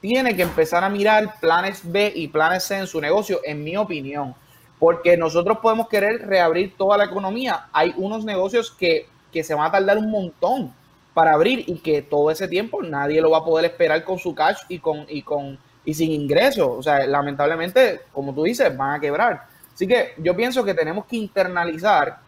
tiene 0.00 0.34
que 0.34 0.42
empezar 0.42 0.82
a 0.84 0.88
mirar 0.88 1.38
planes 1.40 1.80
B 1.84 2.12
y 2.14 2.28
planes 2.28 2.64
C 2.64 2.78
en 2.78 2.86
su 2.86 3.00
negocio, 3.00 3.40
en 3.44 3.62
mi 3.62 3.76
opinión, 3.76 4.34
porque 4.78 5.16
nosotros 5.16 5.58
podemos 5.58 5.88
querer 5.88 6.26
reabrir 6.26 6.74
toda 6.76 6.96
la 6.96 7.04
economía. 7.04 7.68
Hay 7.72 7.92
unos 7.96 8.24
negocios 8.24 8.70
que, 8.70 9.06
se 9.42 9.54
van 9.54 9.66
a 9.66 9.70
tardar 9.70 9.98
un 9.98 10.10
montón 10.10 10.74
para 11.20 11.34
abrir 11.34 11.64
y 11.66 11.80
que 11.80 12.00
todo 12.00 12.30
ese 12.30 12.48
tiempo 12.48 12.82
nadie 12.82 13.20
lo 13.20 13.30
va 13.30 13.38
a 13.38 13.44
poder 13.44 13.66
esperar 13.66 14.02
con 14.04 14.18
su 14.18 14.34
cash 14.34 14.60
y 14.70 14.78
con 14.78 15.04
y 15.06 15.20
con 15.20 15.58
y 15.84 15.92
sin 15.92 16.12
ingresos. 16.12 16.66
O 16.66 16.82
sea, 16.82 17.06
lamentablemente, 17.06 18.00
como 18.10 18.32
tú 18.32 18.44
dices, 18.44 18.74
van 18.74 18.94
a 18.94 19.00
quebrar. 19.00 19.44
Así 19.74 19.86
que 19.86 20.14
yo 20.16 20.34
pienso 20.34 20.64
que 20.64 20.72
tenemos 20.72 21.04
que 21.04 21.16
internalizar 21.16 22.20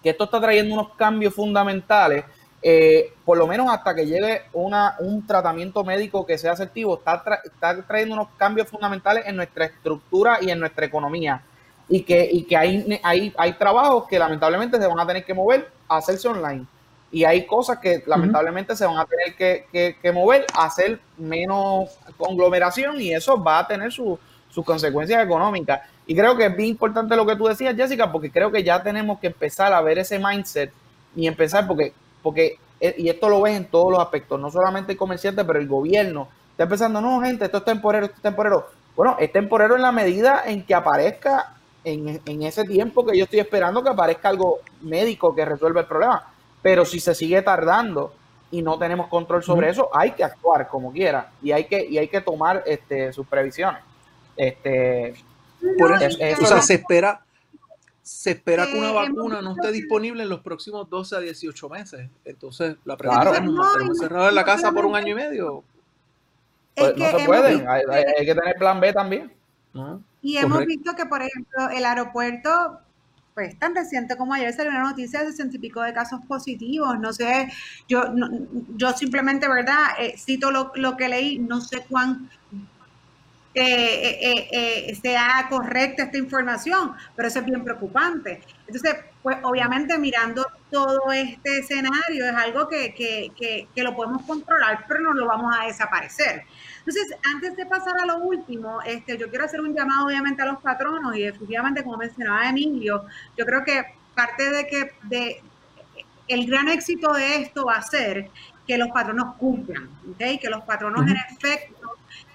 que 0.00 0.10
esto 0.10 0.22
está 0.22 0.40
trayendo 0.40 0.72
unos 0.72 0.94
cambios 0.94 1.34
fundamentales 1.34 2.24
eh, 2.62 3.12
por 3.24 3.38
lo 3.38 3.48
menos 3.48 3.68
hasta 3.68 3.92
que 3.92 4.06
llegue 4.06 4.42
una, 4.52 4.94
un 5.00 5.26
tratamiento 5.26 5.82
médico 5.82 6.24
que 6.24 6.38
sea 6.38 6.52
asertivo, 6.52 6.98
está, 6.98 7.40
está 7.42 7.82
trayendo 7.82 8.14
unos 8.14 8.28
cambios 8.36 8.68
fundamentales 8.68 9.26
en 9.26 9.34
nuestra 9.34 9.64
estructura 9.64 10.38
y 10.40 10.48
en 10.48 10.60
nuestra 10.60 10.86
economía. 10.86 11.42
Y 11.88 12.02
que, 12.02 12.22
y 12.30 12.44
que 12.44 12.56
hay, 12.56 13.00
hay, 13.02 13.34
hay 13.36 13.52
trabajos 13.54 14.06
que 14.06 14.16
lamentablemente 14.16 14.78
se 14.78 14.86
van 14.86 15.00
a 15.00 15.06
tener 15.08 15.24
que 15.24 15.34
mover 15.34 15.68
a 15.88 15.96
hacerse 15.96 16.28
online. 16.28 16.64
Y 17.12 17.24
hay 17.24 17.46
cosas 17.46 17.78
que 17.78 18.02
lamentablemente 18.06 18.74
se 18.74 18.86
van 18.86 18.96
a 18.96 19.04
tener 19.04 19.36
que, 19.36 19.96
que, 20.00 20.12
mover 20.12 20.46
a 20.54 20.64
hacer 20.64 20.98
menos 21.18 21.90
conglomeración 22.16 23.00
y 23.00 23.12
eso 23.12 23.40
va 23.40 23.60
a 23.60 23.68
tener 23.68 23.92
sus 23.92 24.18
consecuencias 24.64 25.22
económicas. 25.22 25.82
Y 26.06 26.16
creo 26.16 26.36
que 26.36 26.46
es 26.46 26.56
bien 26.56 26.70
importante 26.70 27.14
lo 27.14 27.26
que 27.26 27.36
tú 27.36 27.46
decías, 27.46 27.76
Jessica, 27.76 28.10
porque 28.10 28.30
creo 28.30 28.50
que 28.50 28.64
ya 28.64 28.82
tenemos 28.82 29.20
que 29.20 29.28
empezar 29.28 29.72
a 29.72 29.82
ver 29.82 29.98
ese 29.98 30.18
mindset 30.18 30.72
y 31.14 31.26
empezar, 31.26 31.66
porque 31.66 31.92
porque, 32.22 32.58
eh, 32.80 32.94
y 32.96 33.08
esto 33.08 33.28
lo 33.28 33.42
ves 33.42 33.56
en 33.56 33.66
todos 33.66 33.90
los 33.90 34.00
aspectos, 34.00 34.40
no 34.40 34.50
solamente 34.50 34.92
el 34.92 34.98
comerciante, 34.98 35.44
pero 35.44 35.58
el 35.58 35.66
gobierno 35.66 36.28
está 36.50 36.64
empezando, 36.64 37.00
no, 37.00 37.20
gente, 37.20 37.46
esto 37.46 37.58
es 37.58 37.64
temporero, 37.64 38.06
esto 38.06 38.16
es 38.16 38.22
temporero. 38.22 38.68
Bueno, 38.96 39.16
es 39.18 39.32
temporero 39.32 39.74
en 39.74 39.82
la 39.82 39.92
medida 39.92 40.42
en 40.46 40.64
que 40.64 40.74
aparezca 40.74 41.54
en, 41.84 42.20
en 42.24 42.42
ese 42.42 42.64
tiempo 42.64 43.04
que 43.04 43.16
yo 43.16 43.24
estoy 43.24 43.40
esperando 43.40 43.82
que 43.82 43.90
aparezca 43.90 44.28
algo 44.28 44.60
médico 44.82 45.34
que 45.34 45.44
resuelva 45.44 45.80
el 45.80 45.86
problema. 45.86 46.31
Pero 46.62 46.84
si 46.84 47.00
se 47.00 47.14
sigue 47.14 47.42
tardando 47.42 48.14
y 48.50 48.62
no 48.62 48.78
tenemos 48.78 49.08
control 49.08 49.42
sobre 49.42 49.70
eso, 49.70 49.88
hay 49.92 50.12
que 50.12 50.22
actuar 50.22 50.68
como 50.68 50.92
quiera 50.92 51.32
y 51.42 51.52
hay 51.52 51.64
que, 51.64 51.84
y 51.84 51.98
hay 51.98 52.08
que 52.08 52.20
tomar 52.20 52.62
este, 52.66 53.12
sus 53.12 53.26
previsiones. 53.26 53.82
Este, 54.36 55.14
Por 55.78 56.00
eso, 56.02 56.18
o 56.42 56.46
sea, 56.46 56.62
se 56.62 56.74
espera, 56.74 57.24
se 58.02 58.32
espera 58.32 58.66
que 58.66 58.78
una 58.78 58.90
eh, 58.90 58.94
vacuna 58.94 59.42
no 59.42 59.52
esté 59.52 59.72
disponible 59.72 60.22
en 60.22 60.28
los 60.28 60.40
próximos 60.40 60.88
12 60.90 61.16
a 61.16 61.20
18 61.20 61.68
meses. 61.68 62.10
Entonces, 62.24 62.76
la 62.84 62.96
pregunta 62.96 63.34
es, 63.34 63.42
¿nos 63.42 63.54
mantenemos 63.54 63.98
cerrados 63.98 64.28
en 64.28 64.34
la 64.34 64.44
casa 64.44 64.72
por 64.72 64.84
un 64.84 64.96
año 64.96 65.12
y 65.12 65.14
medio? 65.14 65.64
Pues, 66.74 66.96
no 66.96 67.18
se 67.18 67.26
puede, 67.26 67.66
hay, 67.68 68.26
que 68.26 68.34
tener 68.34 68.56
plan 68.56 68.80
B 68.80 68.92
también. 68.92 69.32
y 70.22 70.36
hemos 70.36 70.64
visto 70.66 70.94
que, 70.94 71.06
por 71.06 71.22
ejemplo, 71.22 71.70
el 71.70 71.84
aeropuerto, 71.84 72.80
pues 73.34 73.58
tan 73.58 73.74
reciente 73.74 74.16
como 74.16 74.34
ayer 74.34 74.52
salió 74.52 74.70
una 74.70 74.82
noticia 74.82 75.20
de 75.20 75.26
60 75.30 75.56
y 75.56 75.58
pico 75.58 75.82
de 75.82 75.92
casos 75.92 76.20
positivos. 76.26 76.98
No 76.98 77.12
sé, 77.12 77.50
yo, 77.88 78.04
yo 78.76 78.92
simplemente, 78.92 79.48
¿verdad? 79.48 79.84
Eh, 79.98 80.14
cito 80.18 80.50
lo, 80.50 80.72
lo, 80.74 80.96
que 80.96 81.08
leí, 81.08 81.38
no 81.38 81.60
sé 81.60 81.84
cuán 81.88 82.30
eh, 83.54 84.18
eh, 84.22 84.48
eh, 84.88 84.94
sea 84.94 85.46
correcta 85.50 86.04
esta 86.04 86.16
información, 86.16 86.92
pero 87.14 87.28
eso 87.28 87.40
es 87.40 87.44
bien 87.44 87.62
preocupante. 87.62 88.40
Entonces, 88.66 88.96
pues 89.22 89.36
obviamente 89.42 89.98
mirando 89.98 90.46
todo 90.70 91.12
este 91.12 91.58
escenario 91.58 92.26
es 92.26 92.34
algo 92.34 92.66
que, 92.66 92.94
que, 92.94 93.30
que, 93.74 93.82
lo 93.82 93.94
podemos 93.94 94.22
controlar, 94.22 94.86
pero 94.88 95.00
no 95.00 95.12
lo 95.12 95.26
vamos 95.26 95.54
a 95.54 95.66
desaparecer. 95.66 96.44
Entonces, 96.78 97.14
antes 97.34 97.54
de 97.54 97.66
pasar 97.66 97.94
a 98.02 98.06
lo 98.06 98.20
último, 98.20 98.80
este, 98.86 99.18
yo 99.18 99.28
quiero 99.28 99.44
hacer 99.44 99.60
un 99.60 99.74
llamado 99.74 100.06
obviamente 100.06 100.40
a 100.40 100.46
los 100.46 100.62
patronos 100.62 101.14
y 101.14 101.24
efectivamente, 101.24 101.84
como 101.84 101.98
mencionaba 101.98 102.48
Emilio, 102.48 103.04
yo 103.36 103.44
creo 103.44 103.62
que 103.64 103.84
parte 104.14 104.50
de 104.50 104.66
que 104.66 104.92
de, 105.02 105.42
el 106.26 106.46
gran 106.46 106.68
éxito 106.68 107.12
de 107.12 107.42
esto 107.42 107.66
va 107.66 107.74
a 107.74 107.82
ser 107.82 108.30
que 108.66 108.78
los 108.78 108.88
patronos 108.88 109.34
cumplan, 109.36 109.90
¿okay? 110.14 110.38
que 110.38 110.48
los 110.48 110.62
patronos 110.64 111.02
en 111.02 111.16
efecto 111.16 111.81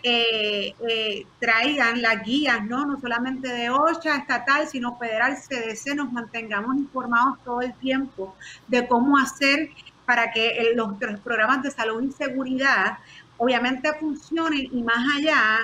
eh, 0.03 0.75
eh, 0.87 1.25
traigan 1.39 2.01
las 2.01 2.23
guías, 2.23 2.63
¿no? 2.65 2.85
No 2.85 2.99
solamente 2.99 3.47
de 3.47 3.69
OSHA 3.69 4.17
estatal, 4.17 4.67
sino 4.67 4.97
federal, 4.97 5.35
CDC, 5.35 5.95
nos 5.95 6.11
mantengamos 6.11 6.75
informados 6.77 7.39
todo 7.43 7.61
el 7.61 7.73
tiempo 7.73 8.35
de 8.67 8.87
cómo 8.87 9.17
hacer 9.17 9.69
para 10.05 10.31
que 10.31 10.71
los, 10.75 10.93
programas 11.23 11.63
de 11.63 11.71
salud 11.71 12.01
y 12.03 12.11
seguridad 12.11 12.99
obviamente 13.37 13.91
funcionen 13.99 14.69
y 14.71 14.81
más 14.83 15.17
allá 15.17 15.59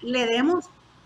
le 0.00 0.26
demos 0.26 0.64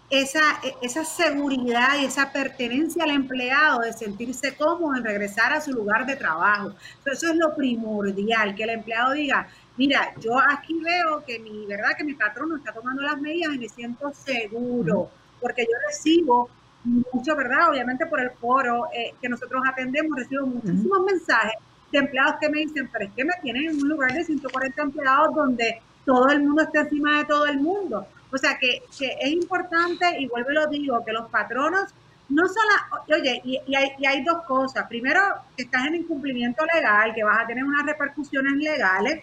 esa, 0.08 0.60
esa 0.82 1.04
seguridad 1.04 1.98
y 2.00 2.04
esa 2.04 2.30
pertenencia 2.30 3.04
al 3.04 3.10
empleado 3.10 3.80
de 3.80 3.92
sentirse 3.92 4.54
cómodo 4.54 4.96
en 4.96 5.04
regresar 5.04 5.52
a 5.52 5.60
su 5.60 5.72
lugar 5.72 6.06
de 6.06 6.14
trabajo. 6.14 6.72
Eso 7.04 7.30
es 7.30 7.36
lo 7.36 7.56
primordial, 7.56 8.54
que 8.54 8.62
el 8.62 8.70
empleado 8.70 9.12
diga, 9.12 9.48
mira, 9.76 10.14
yo 10.20 10.38
aquí 10.38 10.78
veo 10.80 11.24
que 11.24 11.38
mi, 11.38 11.66
¿verdad? 11.66 11.90
Que 11.96 12.04
mi 12.04 12.14
patrón 12.14 12.50
no 12.50 12.56
está 12.56 12.72
tomando 12.72 13.02
las 13.02 13.20
medidas 13.20 13.54
y 13.54 13.58
me 13.58 13.68
siento 13.68 14.12
seguro, 14.12 15.10
porque 15.40 15.64
yo 15.64 15.76
recibo 15.86 16.48
mucho, 16.84 17.36
¿verdad? 17.36 17.70
Obviamente 17.70 18.06
por 18.06 18.20
el 18.20 18.30
foro 18.30 18.86
eh, 18.94 19.14
que 19.20 19.28
nosotros 19.28 19.62
atendemos, 19.68 20.18
recibo 20.18 20.46
muchísimos 20.46 21.00
mensajes 21.04 21.54
de 21.92 21.98
empleados 21.98 22.36
que 22.40 22.48
me 22.48 22.60
dicen, 22.60 22.88
pero 22.92 23.06
es 23.06 23.12
que 23.12 23.24
me 23.24 23.32
tienen 23.42 23.70
en 23.70 23.82
un 23.82 23.88
lugar 23.88 24.12
de 24.12 24.24
140 24.24 24.82
empleados 24.82 25.34
donde 25.34 25.80
todo 26.04 26.28
el 26.28 26.42
mundo 26.42 26.62
está 26.62 26.80
encima 26.80 27.18
de 27.18 27.24
todo 27.24 27.46
el 27.46 27.58
mundo. 27.60 28.06
O 28.32 28.38
sea 28.38 28.58
que, 28.58 28.82
es 28.98 29.30
importante, 29.30 30.20
y 30.20 30.26
vuelvo 30.26 30.50
y 30.50 30.54
lo 30.54 30.66
digo, 30.66 31.04
que 31.04 31.12
los 31.12 31.28
patronos 31.30 31.92
no 32.28 32.42
solo, 32.48 33.16
oye, 33.16 33.40
y, 33.44 33.74
hay, 33.74 33.92
y, 33.98 34.06
hay, 34.06 34.24
dos 34.24 34.42
cosas. 34.42 34.86
Primero, 34.88 35.20
que 35.56 35.62
estás 35.62 35.86
en 35.86 35.94
incumplimiento 35.96 36.64
legal, 36.66 37.14
que 37.14 37.22
vas 37.22 37.44
a 37.44 37.46
tener 37.46 37.62
unas 37.62 37.86
repercusiones 37.86 38.54
legales, 38.54 39.22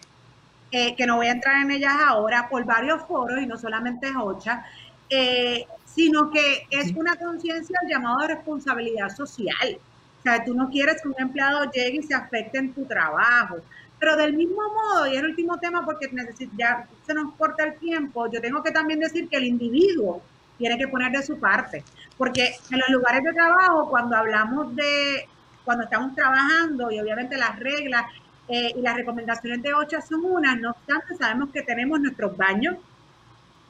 eh, 0.76 0.96
que 0.96 1.06
no 1.06 1.18
voy 1.18 1.28
a 1.28 1.34
entrar 1.34 1.62
en 1.62 1.70
ellas 1.70 1.94
ahora, 2.04 2.50
por 2.50 2.66
varios 2.66 3.04
foros 3.04 3.40
y 3.40 3.46
no 3.46 3.58
solamente 3.58 4.08
es 4.08 4.16
OCHA, 4.20 4.66
eh, 5.08 5.68
sino 5.86 6.32
que 6.32 6.66
es 6.72 6.92
una 6.96 7.16
conciencia 7.16 7.78
llamado 7.88 8.22
de 8.22 8.30
responsabilidad 8.30 9.10
social. 9.10 9.78
O 10.18 10.22
sea, 10.24 10.44
tú 10.44 10.56
no 10.56 10.72
quieres 10.72 11.00
que 11.00 11.10
un 11.10 11.16
empleado 11.20 11.70
llegue 11.72 12.00
y 12.00 12.02
se 12.02 12.16
afecte 12.16 12.58
en 12.58 12.74
tu 12.74 12.86
trabajo. 12.86 13.58
Pero 14.00 14.16
del 14.16 14.34
mismo 14.34 14.64
modo, 14.64 15.06
y 15.06 15.16
el 15.16 15.26
último 15.26 15.60
tema 15.60 15.86
porque 15.86 16.10
ya 16.58 16.88
se 17.06 17.14
nos 17.14 17.36
corta 17.36 17.66
el 17.66 17.76
tiempo, 17.76 18.26
yo 18.32 18.42
tengo 18.42 18.64
que 18.64 18.72
también 18.72 19.00
decir 19.00 19.30
que 19.30 19.38
el 19.38 19.44
individuo 19.44 20.24
tiene 20.58 20.80
que 20.80 20.88
poner 20.88 21.12
de 21.12 21.22
su 21.22 21.40
parte. 21.40 21.84
Porque 22.18 22.56
en 22.72 22.80
los 22.80 22.90
lugares 22.90 23.24
de 23.24 23.32
trabajo, 23.32 23.92
cuando 23.92 24.16
hablamos 24.16 24.76
de, 24.76 25.28
cuando 25.64 25.84
estamos 25.84 26.16
trabajando 26.16 26.90
y 26.90 27.00
obviamente 27.00 27.38
las 27.38 27.60
reglas 27.60 28.06
eh, 28.48 28.74
y 28.76 28.82
las 28.82 28.96
recomendaciones 28.96 29.62
de 29.62 29.74
OCHA 29.74 30.02
son 30.02 30.26
unas, 30.26 30.60
no 30.60 30.72
obstante, 30.72 31.16
sabemos 31.16 31.50
que 31.52 31.62
tenemos 31.62 32.00
nuestros 32.00 32.36
baños 32.36 32.76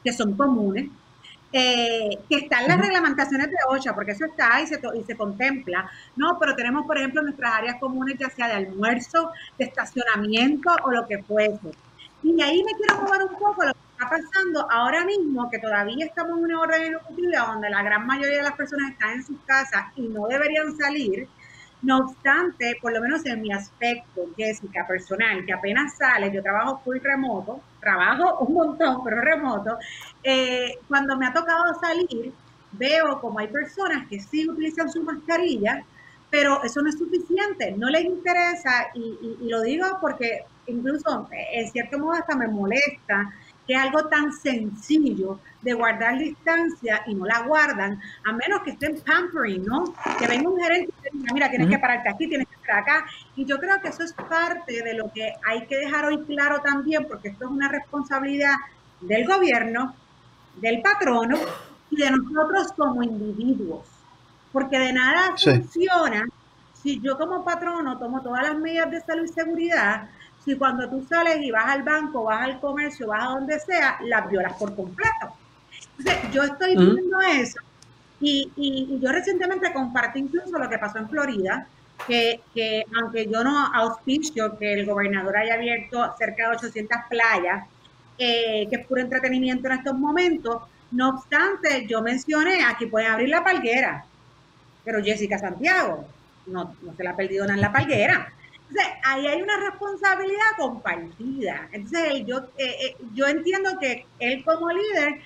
que 0.03 0.11
son 0.11 0.35
comunes, 0.35 0.89
eh, 1.51 2.17
que 2.27 2.37
están 2.37 2.67
las 2.67 2.79
reglamentaciones 2.79 3.47
de 3.47 3.55
OCHA, 3.67 3.93
porque 3.93 4.13
eso 4.13 4.25
está 4.25 4.59
y 4.61 4.67
se, 4.67 4.79
y 4.95 5.03
se 5.03 5.15
contempla, 5.15 5.89
¿no? 6.15 6.39
Pero 6.39 6.55
tenemos, 6.55 6.85
por 6.87 6.97
ejemplo, 6.97 7.21
nuestras 7.21 7.53
áreas 7.53 7.75
comunes, 7.79 8.17
ya 8.17 8.29
sea 8.29 8.47
de 8.47 8.53
almuerzo, 8.53 9.31
de 9.59 9.65
estacionamiento 9.65 10.71
o 10.83 10.91
lo 10.91 11.05
que 11.07 11.21
fuese. 11.21 11.71
Y 12.23 12.41
ahí 12.41 12.63
me 12.63 12.71
quiero 12.73 13.01
mover 13.03 13.23
un 13.23 13.37
poco 13.37 13.65
lo 13.65 13.73
que 13.73 13.79
está 13.91 14.09
pasando 14.09 14.71
ahora 14.71 15.05
mismo, 15.05 15.49
que 15.51 15.59
todavía 15.59 16.05
estamos 16.05 16.39
en 16.39 16.45
una 16.45 16.59
orden 16.61 16.81
ejecutiva 16.95 17.45
donde 17.45 17.69
la 17.69 17.83
gran 17.83 18.07
mayoría 18.07 18.37
de 18.37 18.43
las 18.43 18.53
personas 18.53 18.91
están 18.91 19.11
en 19.11 19.23
sus 19.23 19.37
casas 19.45 19.85
y 19.95 20.07
no 20.07 20.27
deberían 20.27 20.75
salir. 20.75 21.27
No 21.83 21.97
obstante, 21.99 22.77
por 22.81 22.93
lo 22.93 23.01
menos 23.01 23.25
en 23.25 23.41
mi 23.41 23.51
aspecto, 23.51 24.21
Jessica, 24.37 24.87
personal, 24.87 25.45
que 25.45 25.51
apenas 25.51 25.97
sale, 25.97 26.31
yo 26.31 26.41
trabajo 26.41 26.81
full 26.83 26.97
remoto, 27.01 27.59
trabajo 27.81 28.39
un 28.39 28.53
montón, 28.53 29.03
pero 29.03 29.19
remoto, 29.19 29.77
eh, 30.23 30.79
cuando 30.87 31.17
me 31.17 31.27
ha 31.27 31.33
tocado 31.33 31.73
salir, 31.81 32.31
veo 32.71 33.19
como 33.19 33.39
hay 33.39 33.49
personas 33.49 34.07
que 34.07 34.19
sí 34.21 34.49
utilizan 34.49 34.89
su 34.89 35.03
mascarilla, 35.03 35.83
pero 36.29 36.63
eso 36.63 36.81
no 36.81 36.89
es 36.89 36.97
suficiente, 36.97 37.73
no 37.77 37.89
les 37.89 38.05
interesa, 38.05 38.87
y, 38.95 39.37
y 39.41 39.49
lo 39.49 39.61
digo 39.61 39.85
porque 39.99 40.45
incluso 40.67 41.27
en 41.51 41.69
cierto 41.69 41.99
modo 41.99 42.13
hasta 42.13 42.37
me 42.37 42.47
molesta 42.47 43.29
que 43.67 43.75
algo 43.75 44.05
tan 44.07 44.31
sencillo 44.33 45.39
de 45.61 45.73
guardar 45.73 46.17
distancia 46.17 47.01
y 47.07 47.15
no 47.15 47.25
la 47.25 47.39
guardan, 47.41 48.01
a 48.25 48.33
menos 48.33 48.61
que 48.63 48.71
estén 48.71 48.99
pampering, 49.01 49.65
¿no? 49.65 49.93
Que 50.19 50.27
venga 50.27 50.49
un 50.49 50.59
gerente 50.59 50.93
y 51.11 51.17
diga, 51.17 51.33
mira, 51.33 51.49
tienes 51.49 51.69
que 51.69 51.79
pararte 51.79 52.09
aquí, 52.09 52.27
tienes 52.27 52.47
que 52.47 52.55
estar 52.55 52.79
acá. 52.79 53.05
Y 53.35 53.45
yo 53.45 53.57
creo 53.59 53.79
que 53.81 53.87
eso 53.87 54.03
es 54.03 54.13
parte 54.13 54.83
de 54.83 54.93
lo 54.93 55.11
que 55.13 55.33
hay 55.45 55.65
que 55.67 55.77
dejar 55.77 56.05
hoy 56.05 56.23
claro 56.25 56.59
también, 56.59 57.05
porque 57.07 57.29
esto 57.29 57.45
es 57.45 57.51
una 57.51 57.69
responsabilidad 57.69 58.55
del 58.99 59.25
gobierno, 59.25 59.95
del 60.57 60.81
patrono 60.81 61.37
y 61.89 61.95
de 61.95 62.11
nosotros 62.11 62.73
como 62.75 63.01
individuos. 63.01 63.87
Porque 64.51 64.77
de 64.77 64.93
nada 64.93 65.35
funciona 65.37 66.25
si 66.73 66.99
yo 66.99 67.17
como 67.17 67.45
patrono 67.45 67.97
tomo 67.97 68.21
todas 68.21 68.43
las 68.43 68.57
medidas 68.57 68.91
de 68.91 69.01
salud 69.01 69.23
y 69.23 69.29
seguridad, 69.29 70.09
si 70.43 70.55
cuando 70.55 70.89
tú 70.89 71.05
sales 71.07 71.37
y 71.41 71.51
vas 71.51 71.67
al 71.67 71.83
banco, 71.83 72.23
vas 72.23 72.43
al 72.43 72.59
comercio, 72.59 73.07
vas 73.07 73.23
a 73.23 73.31
donde 73.31 73.59
sea, 73.59 73.97
las 74.03 74.29
violas 74.29 74.53
por 74.53 74.75
completo. 74.75 75.35
Entonces, 75.97 76.31
yo 76.31 76.43
estoy 76.43 76.75
viendo 76.75 77.21
eso 77.21 77.59
y, 78.19 78.51
y, 78.55 78.99
yo 78.99 79.11
recientemente 79.11 79.73
compartí 79.73 80.19
incluso 80.19 80.57
lo 80.57 80.69
que 80.69 80.77
pasó 80.77 80.97
en 80.97 81.09
Florida, 81.09 81.67
que, 82.07 82.41
que, 82.53 82.85
aunque 83.01 83.27
yo 83.27 83.43
no 83.43 83.67
auspicio 83.73 84.57
que 84.57 84.73
el 84.73 84.85
gobernador 84.85 85.37
haya 85.37 85.55
abierto 85.55 86.13
cerca 86.17 86.49
de 86.49 86.55
800 86.55 86.97
playas, 87.09 87.65
eh, 88.17 88.67
que 88.69 88.77
es 88.77 88.87
puro 88.87 89.01
entretenimiento 89.01 89.67
en 89.67 89.73
estos 89.73 89.97
momentos, 89.97 90.63
no 90.91 91.09
obstante, 91.09 91.85
yo 91.87 92.01
mencioné, 92.01 92.63
aquí 92.63 92.85
pueden 92.85 93.11
abrir 93.11 93.29
la 93.29 93.43
palguera, 93.43 94.05
pero 94.85 95.03
Jessica 95.03 95.37
Santiago 95.37 96.07
no, 96.45 96.75
no 96.81 96.95
se 96.95 97.03
la 97.03 97.11
ha 97.11 97.15
perdido 97.15 97.43
nada 97.45 97.55
en 97.55 97.61
la 97.61 97.71
palguera. 97.71 98.31
Entonces, 98.73 98.93
ahí 99.03 99.27
hay 99.27 99.41
una 99.41 99.57
responsabilidad 99.57 100.41
compartida. 100.57 101.69
Entonces, 101.71 102.25
yo, 102.25 102.39
eh, 102.57 102.75
eh, 102.81 102.97
yo 103.13 103.27
entiendo 103.27 103.77
que 103.79 104.07
él 104.19 104.43
como 104.43 104.71
líder, 104.71 105.21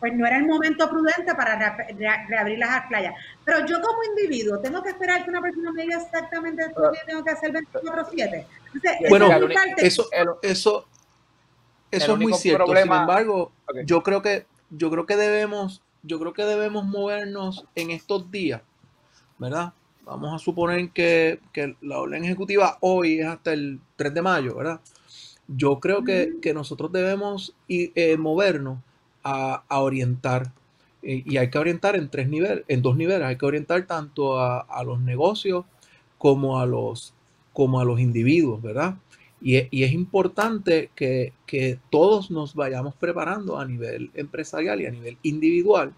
pues 0.00 0.14
no 0.14 0.26
era 0.26 0.38
el 0.38 0.46
momento 0.46 0.90
prudente 0.90 1.32
para 1.34 1.76
reabrir 2.28 2.58
las 2.58 2.86
playas. 2.86 3.14
Pero 3.44 3.64
yo 3.66 3.80
como 3.80 4.02
individuo, 4.04 4.58
tengo 4.58 4.82
que 4.82 4.90
esperar 4.90 5.22
que 5.22 5.30
una 5.30 5.40
persona 5.40 5.70
me 5.72 5.82
diga 5.82 5.98
exactamente 5.98 6.64
esto 6.64 6.90
que 6.92 6.98
tengo 7.06 7.24
que 7.24 7.30
hacer 7.30 7.52
24-7. 7.52 8.46
Bueno, 9.08 9.30
eso, 9.76 10.08
eso, 10.42 10.86
eso 11.90 12.12
es 12.12 12.18
muy 12.18 12.32
cierto. 12.34 12.66
Sin 12.66 12.92
embargo, 12.92 13.52
yo 13.84 14.02
creo 14.02 14.22
que 14.22 14.46
yo 14.70 14.90
creo 14.90 15.06
que 15.06 15.16
debemos, 15.16 15.82
yo 16.02 16.18
creo 16.18 16.32
que 16.32 16.44
debemos 16.44 16.84
movernos 16.84 17.64
en 17.74 17.90
estos 17.90 18.30
días, 18.30 18.62
¿verdad? 19.38 19.72
Vamos 20.08 20.34
a 20.34 20.38
suponer 20.38 20.90
que, 20.90 21.38
la 21.82 21.98
orden 21.98 22.24
ejecutiva 22.24 22.78
hoy 22.80 23.20
es 23.20 23.26
hasta 23.26 23.52
el 23.52 23.80
3 23.96 24.14
de 24.14 24.22
mayo, 24.22 24.56
¿verdad? 24.56 24.80
Yo 25.46 25.80
creo 25.80 26.02
que, 26.04 26.52
nosotros 26.54 26.90
debemos 26.92 27.54
eh, 27.68 28.16
movernos 28.18 28.80
a, 29.22 29.62
orientar. 29.68 30.52
Eh, 31.02 31.22
y 31.24 31.36
hay 31.36 31.50
que 31.50 31.58
orientar 31.58 31.94
en 31.94 32.08
tres 32.08 32.28
niveles, 32.28 32.64
en 32.68 32.82
dos 32.82 32.96
niveles. 32.96 33.26
Hay 33.26 33.36
que 33.36 33.46
orientar 33.46 33.86
tanto 33.86 34.40
a, 34.40 34.82
los 34.84 35.00
negocios 35.00 35.64
como 36.16 36.58
a 36.58 36.66
los, 36.66 37.14
como 37.52 37.80
a 37.80 37.84
los 37.84 38.00
individuos, 38.00 38.62
¿verdad? 38.62 38.96
Y, 39.40 39.56
es 39.56 39.92
importante 39.92 40.90
que, 40.94 41.32
que, 41.46 41.78
todos 41.90 42.30
nos 42.30 42.54
vayamos 42.54 42.94
preparando 42.94 43.58
a 43.58 43.64
nivel 43.64 44.10
empresarial 44.14 44.80
y 44.80 44.86
a 44.86 44.90
nivel 44.90 45.18
individual 45.22 45.92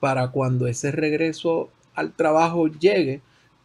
para 0.00 0.28
cuando 0.28 0.66
ese 0.66 0.90
regreso 0.90 1.68
al 1.94 2.12
trabajo 2.12 2.66
llegue, 2.68 3.20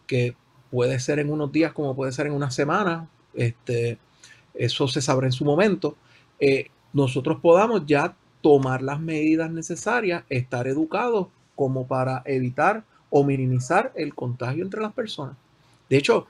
que 0.08 0.36
puede 0.72 1.00
ser 1.00 1.20
en 1.20 1.32
unos 1.32 1.52
días 1.52 1.74
como 1.74 1.96
puede 1.96 2.12
ser 2.12 2.28
en 2.28 2.34
una 2.34 2.52
semana, 2.52 3.08
este, 3.34 3.98
eso 4.54 4.88
se 4.88 5.02
sabrá 5.02 5.28
en 5.28 5.34
su 5.34 5.46
momento, 5.46 5.96
eh, 6.40 6.70
nosotros 6.94 7.40
podamos 7.42 7.86
ya 7.86 8.16
tomar 8.42 8.82
las 8.82 9.00
medidas 9.00 9.52
necesarias, 9.52 10.24
estar 10.30 10.68
educados 10.68 11.28
como 11.56 11.88
para 11.88 12.22
evitar 12.26 12.84
o 13.10 13.24
minimizar 13.24 13.92
el 13.96 14.14
contagio 14.14 14.64
entre 14.64 14.82
las 14.82 14.94
personas. 14.94 15.36
De 15.90 15.98
hecho, 15.98 16.28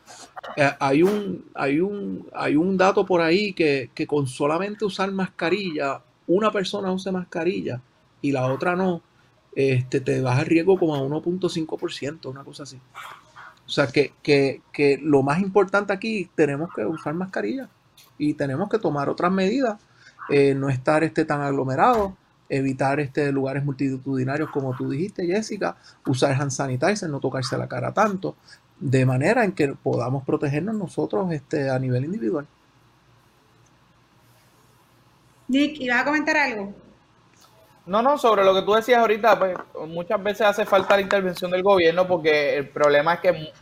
eh, 0.58 0.72
hay, 0.80 1.04
un, 1.04 1.46
hay, 1.54 1.80
un, 1.80 2.28
hay 2.34 2.56
un 2.56 2.78
dato 2.78 3.06
por 3.06 3.22
ahí 3.22 3.54
que, 3.54 3.90
que 3.94 4.06
con 4.06 4.28
solamente 4.28 4.86
usar 4.86 5.12
mascarilla, 5.12 6.02
una 6.28 6.52
persona 6.52 6.92
use 6.92 7.12
mascarilla 7.12 7.82
y 8.22 8.32
la 8.32 8.52
otra 8.52 8.76
no, 8.76 9.02
este, 9.56 10.02
te 10.02 10.22
baja 10.22 10.42
el 10.42 10.48
riesgo 10.48 10.78
como 10.78 10.96
a 10.96 11.00
1.5%, 11.00 12.30
una 12.30 12.44
cosa 12.44 12.64
así. 12.64 12.78
O 13.66 13.70
sea, 13.70 13.88
que, 13.88 14.14
que, 14.22 14.62
que 14.72 15.00
lo 15.02 15.24
más 15.24 15.40
importante 15.40 15.92
aquí, 15.92 16.30
tenemos 16.36 16.70
que 16.74 16.86
usar 16.86 17.14
mascarilla 17.14 17.70
y 18.18 18.34
tenemos 18.36 18.70
que 18.70 18.80
tomar 18.80 19.10
otras 19.10 19.32
medidas, 19.32 19.80
eh, 20.30 20.54
no 20.54 20.70
estar 20.70 21.04
este, 21.04 21.26
tan 21.26 21.42
aglomerado, 21.42 22.16
evitar 22.48 23.00
este, 23.00 23.32
lugares 23.32 23.66
multitudinarios 23.66 24.50
como 24.52 24.76
tú 24.76 24.90
dijiste, 24.90 25.26
Jessica, 25.26 25.76
usar 26.06 26.40
hand 26.40 26.52
sanitizer, 26.52 27.10
no 27.10 27.20
tocarse 27.20 27.58
la 27.58 27.68
cara 27.68 27.92
tanto, 27.92 28.36
de 28.80 29.06
manera 29.06 29.44
en 29.44 29.54
que 29.54 29.70
podamos 29.70 30.24
protegernos 30.24 30.76
nosotros 30.76 31.32
este, 31.32 31.70
a 31.70 31.80
nivel 31.80 32.06
individual. 32.06 32.46
Nick, 35.48 35.80
¿iba 35.80 36.00
a 36.00 36.06
comentar 36.06 36.38
algo? 36.38 36.85
No, 37.86 38.02
no, 38.02 38.18
sobre 38.18 38.44
lo 38.44 38.56
que 38.56 38.64
tú 38.64 38.74
decías 38.74 39.00
ahorita, 39.00 39.38
pues 39.38 39.56
muchas 39.88 40.22
veces 40.24 40.48
hace 40.48 40.66
falta 40.66 40.96
la 40.96 41.04
intervención 41.04 41.52
del 41.52 41.62
gobierno 41.62 42.08
porque 42.08 42.58
el 42.58 42.70
problema 42.70 43.14
es 43.14 43.20
que 43.20 43.54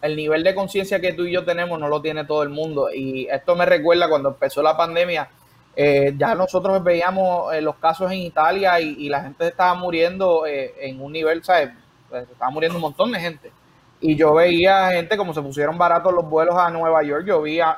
el 0.00 0.16
nivel 0.16 0.42
de 0.42 0.54
conciencia 0.54 1.00
que 1.00 1.12
tú 1.12 1.24
y 1.24 1.32
yo 1.32 1.44
tenemos 1.44 1.78
no 1.78 1.86
lo 1.86 2.00
tiene 2.00 2.24
todo 2.24 2.42
el 2.42 2.48
mundo. 2.48 2.88
Y 2.90 3.28
esto 3.30 3.54
me 3.56 3.66
recuerda 3.66 4.08
cuando 4.08 4.30
empezó 4.30 4.62
la 4.62 4.74
pandemia, 4.74 5.28
eh, 5.76 6.14
ya 6.16 6.34
nosotros 6.34 6.82
veíamos 6.82 7.54
eh, 7.54 7.60
los 7.60 7.76
casos 7.76 8.10
en 8.10 8.18
Italia 8.18 8.80
y, 8.80 9.08
la 9.10 9.22
gente 9.22 9.46
estaba 9.46 9.74
muriendo 9.74 10.46
eh, 10.46 10.74
en 10.80 11.00
un 11.00 11.12
nivel, 11.12 11.44
¿sabes? 11.44 11.70
Pues, 12.08 12.28
estaba 12.28 12.50
muriendo 12.50 12.78
un 12.78 12.82
montón 12.82 13.12
de 13.12 13.20
gente. 13.20 13.52
Y 14.00 14.16
yo 14.16 14.32
veía 14.32 14.92
gente 14.92 15.16
como 15.18 15.34
se 15.34 15.42
pusieron 15.42 15.76
baratos 15.76 16.14
los 16.14 16.28
vuelos 16.28 16.56
a 16.56 16.70
Nueva 16.70 17.02
York, 17.02 17.26
yo 17.26 17.42
veía 17.42 17.76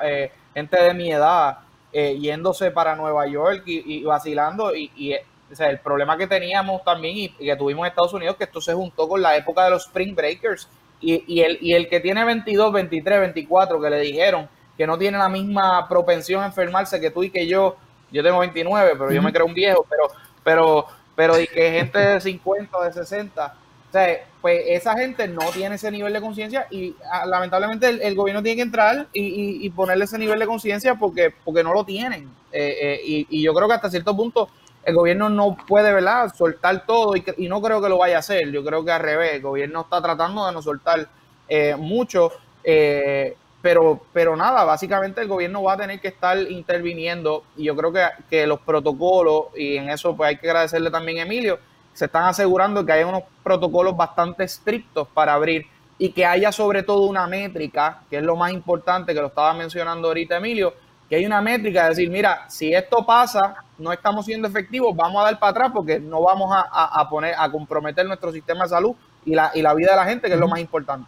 gente 0.53 0.81
de 0.81 0.93
mi 0.93 1.11
edad 1.11 1.59
yéndose 1.91 2.71
para 2.71 2.95
Nueva 2.95 3.27
York 3.27 3.63
y, 3.65 4.03
vacilando 4.03 4.75
y, 4.75 4.91
y 4.95 5.15
o 5.51 5.55
sea, 5.55 5.69
el 5.69 5.79
problema 5.79 6.17
que 6.17 6.27
teníamos 6.27 6.83
también 6.83 7.17
y, 7.17 7.29
que 7.29 7.55
tuvimos 7.55 7.85
en 7.85 7.89
Estados 7.89 8.13
Unidos, 8.13 8.35
que 8.37 8.45
esto 8.45 8.61
se 8.61 8.73
juntó 8.73 9.07
con 9.07 9.21
la 9.21 9.35
época 9.35 9.65
de 9.65 9.71
los 9.71 9.85
Spring 9.87 10.15
Breakers 10.15 10.67
y, 10.99 11.23
y, 11.27 11.41
el, 11.41 11.57
y 11.61 11.73
el 11.73 11.89
que 11.89 11.99
tiene 11.99 12.23
22, 12.23 12.71
23, 12.71 13.19
24, 13.19 13.81
que 13.81 13.89
le 13.89 13.99
dijeron 13.99 14.47
que 14.77 14.87
no 14.87 14.97
tiene 14.97 15.17
la 15.17 15.29
misma 15.29 15.87
propensión 15.87 16.41
a 16.41 16.47
enfermarse 16.47 16.99
que 16.99 17.11
tú 17.11 17.23
y 17.23 17.29
que 17.29 17.47
yo, 17.47 17.75
yo 18.11 18.23
tengo 18.23 18.39
29, 18.39 18.91
pero 18.97 19.11
yo 19.11 19.21
me 19.21 19.33
creo 19.33 19.45
un 19.45 19.53
viejo, 19.53 19.85
pero, 19.89 20.07
pero, 20.43 20.87
pero 21.15 21.39
y 21.39 21.47
que 21.47 21.71
gente 21.71 21.99
de 21.99 22.21
50 22.21 22.77
o 22.77 22.83
de 22.83 22.93
60, 22.93 23.45
o 23.45 23.91
sea, 23.91 24.25
pues 24.39 24.61
esa 24.67 24.97
gente 24.97 25.27
no 25.27 25.49
tiene 25.51 25.75
ese 25.75 25.91
nivel 25.91 26.13
de 26.13 26.21
conciencia 26.21 26.65
y 26.71 26.95
ah, 27.11 27.25
lamentablemente 27.25 27.89
el, 27.89 28.15
gobierno 28.15 28.41
tiene 28.41 28.55
que 28.55 28.61
entrar 28.61 29.07
y, 29.11 29.65
y, 29.65 29.69
ponerle 29.71 30.05
ese 30.05 30.17
nivel 30.17 30.39
de 30.39 30.47
conciencia 30.47 30.95
porque, 30.95 31.33
porque 31.43 31.61
no 31.61 31.73
lo 31.73 31.83
tienen. 31.83 32.29
Eh, 32.53 32.77
eh, 32.81 33.01
y, 33.05 33.27
y 33.29 33.43
yo 33.43 33.53
creo 33.53 33.67
que 33.67 33.73
hasta 33.73 33.89
cierto 33.89 34.15
punto 34.15 34.49
el 34.83 34.95
gobierno 34.95 35.29
no 35.29 35.55
puede, 35.67 35.93
¿verdad?, 35.93 36.33
soltar 36.35 36.85
todo 36.85 37.15
y, 37.15 37.47
no 37.47 37.61
creo 37.61 37.81
que 37.81 37.89
lo 37.89 37.97
vaya 37.97 38.17
a 38.17 38.19
hacer. 38.19 38.51
Yo 38.51 38.63
creo 38.63 38.83
que 38.83 38.91
al 38.91 39.01
revés, 39.01 39.33
el 39.35 39.41
gobierno 39.41 39.81
está 39.81 40.01
tratando 40.01 40.45
de 40.45 40.53
no 40.53 40.61
soltar 40.61 41.07
eh, 41.47 41.75
mucho, 41.77 42.31
eh, 42.63 43.35
pero, 43.61 44.01
pero 44.11 44.35
nada, 44.35 44.63
básicamente 44.63 45.21
el 45.21 45.27
gobierno 45.27 45.61
va 45.63 45.73
a 45.73 45.77
tener 45.77 45.99
que 45.99 46.07
estar 46.07 46.37
interviniendo 46.37 47.43
y 47.55 47.65
yo 47.65 47.75
creo 47.75 47.93
que, 47.93 48.03
que, 48.29 48.47
los 48.47 48.59
protocolos, 48.61 49.45
y 49.55 49.77
en 49.77 49.89
eso 49.89 50.15
pues 50.15 50.29
hay 50.29 50.37
que 50.37 50.49
agradecerle 50.49 50.89
también 50.89 51.19
a 51.19 51.21
Emilio, 51.23 51.59
se 51.93 52.05
están 52.05 52.23
asegurando 52.23 52.85
que 52.85 52.93
hay 52.93 53.03
unos 53.03 53.23
protocolos 53.43 53.95
bastante 53.95 54.45
estrictos 54.45 55.07
para 55.13 55.33
abrir 55.33 55.67
y 55.97 56.09
que 56.09 56.25
haya 56.25 56.51
sobre 56.51 56.81
todo 56.81 57.01
una 57.01 57.27
métrica, 57.27 58.01
que 58.09 58.17
es 58.17 58.23
lo 58.23 58.35
más 58.35 58.51
importante, 58.51 59.13
que 59.13 59.21
lo 59.21 59.27
estaba 59.27 59.53
mencionando 59.53 60.07
ahorita 60.07 60.37
Emilio, 60.37 60.73
que 61.11 61.17
hay 61.17 61.25
una 61.25 61.41
métrica 61.41 61.83
de 61.83 61.89
decir, 61.89 62.09
mira, 62.09 62.45
si 62.47 62.73
esto 62.73 63.05
pasa, 63.05 63.65
no 63.77 63.91
estamos 63.91 64.25
siendo 64.25 64.47
efectivos, 64.47 64.95
vamos 64.95 65.21
a 65.21 65.25
dar 65.25 65.39
para 65.39 65.51
atrás 65.51 65.71
porque 65.73 65.99
no 65.99 66.21
vamos 66.21 66.49
a, 66.55 67.09
poner, 67.09 67.35
a 67.37 67.51
comprometer 67.51 68.05
nuestro 68.05 68.31
sistema 68.31 68.63
de 68.63 68.69
salud 68.69 68.95
y 69.25 69.35
la, 69.35 69.51
y 69.53 69.61
la 69.61 69.73
vida 69.73 69.91
de 69.91 69.97
la 69.97 70.05
gente, 70.05 70.29
que 70.29 70.35
es 70.35 70.39
lo 70.39 70.47
más 70.47 70.61
importante. 70.61 71.05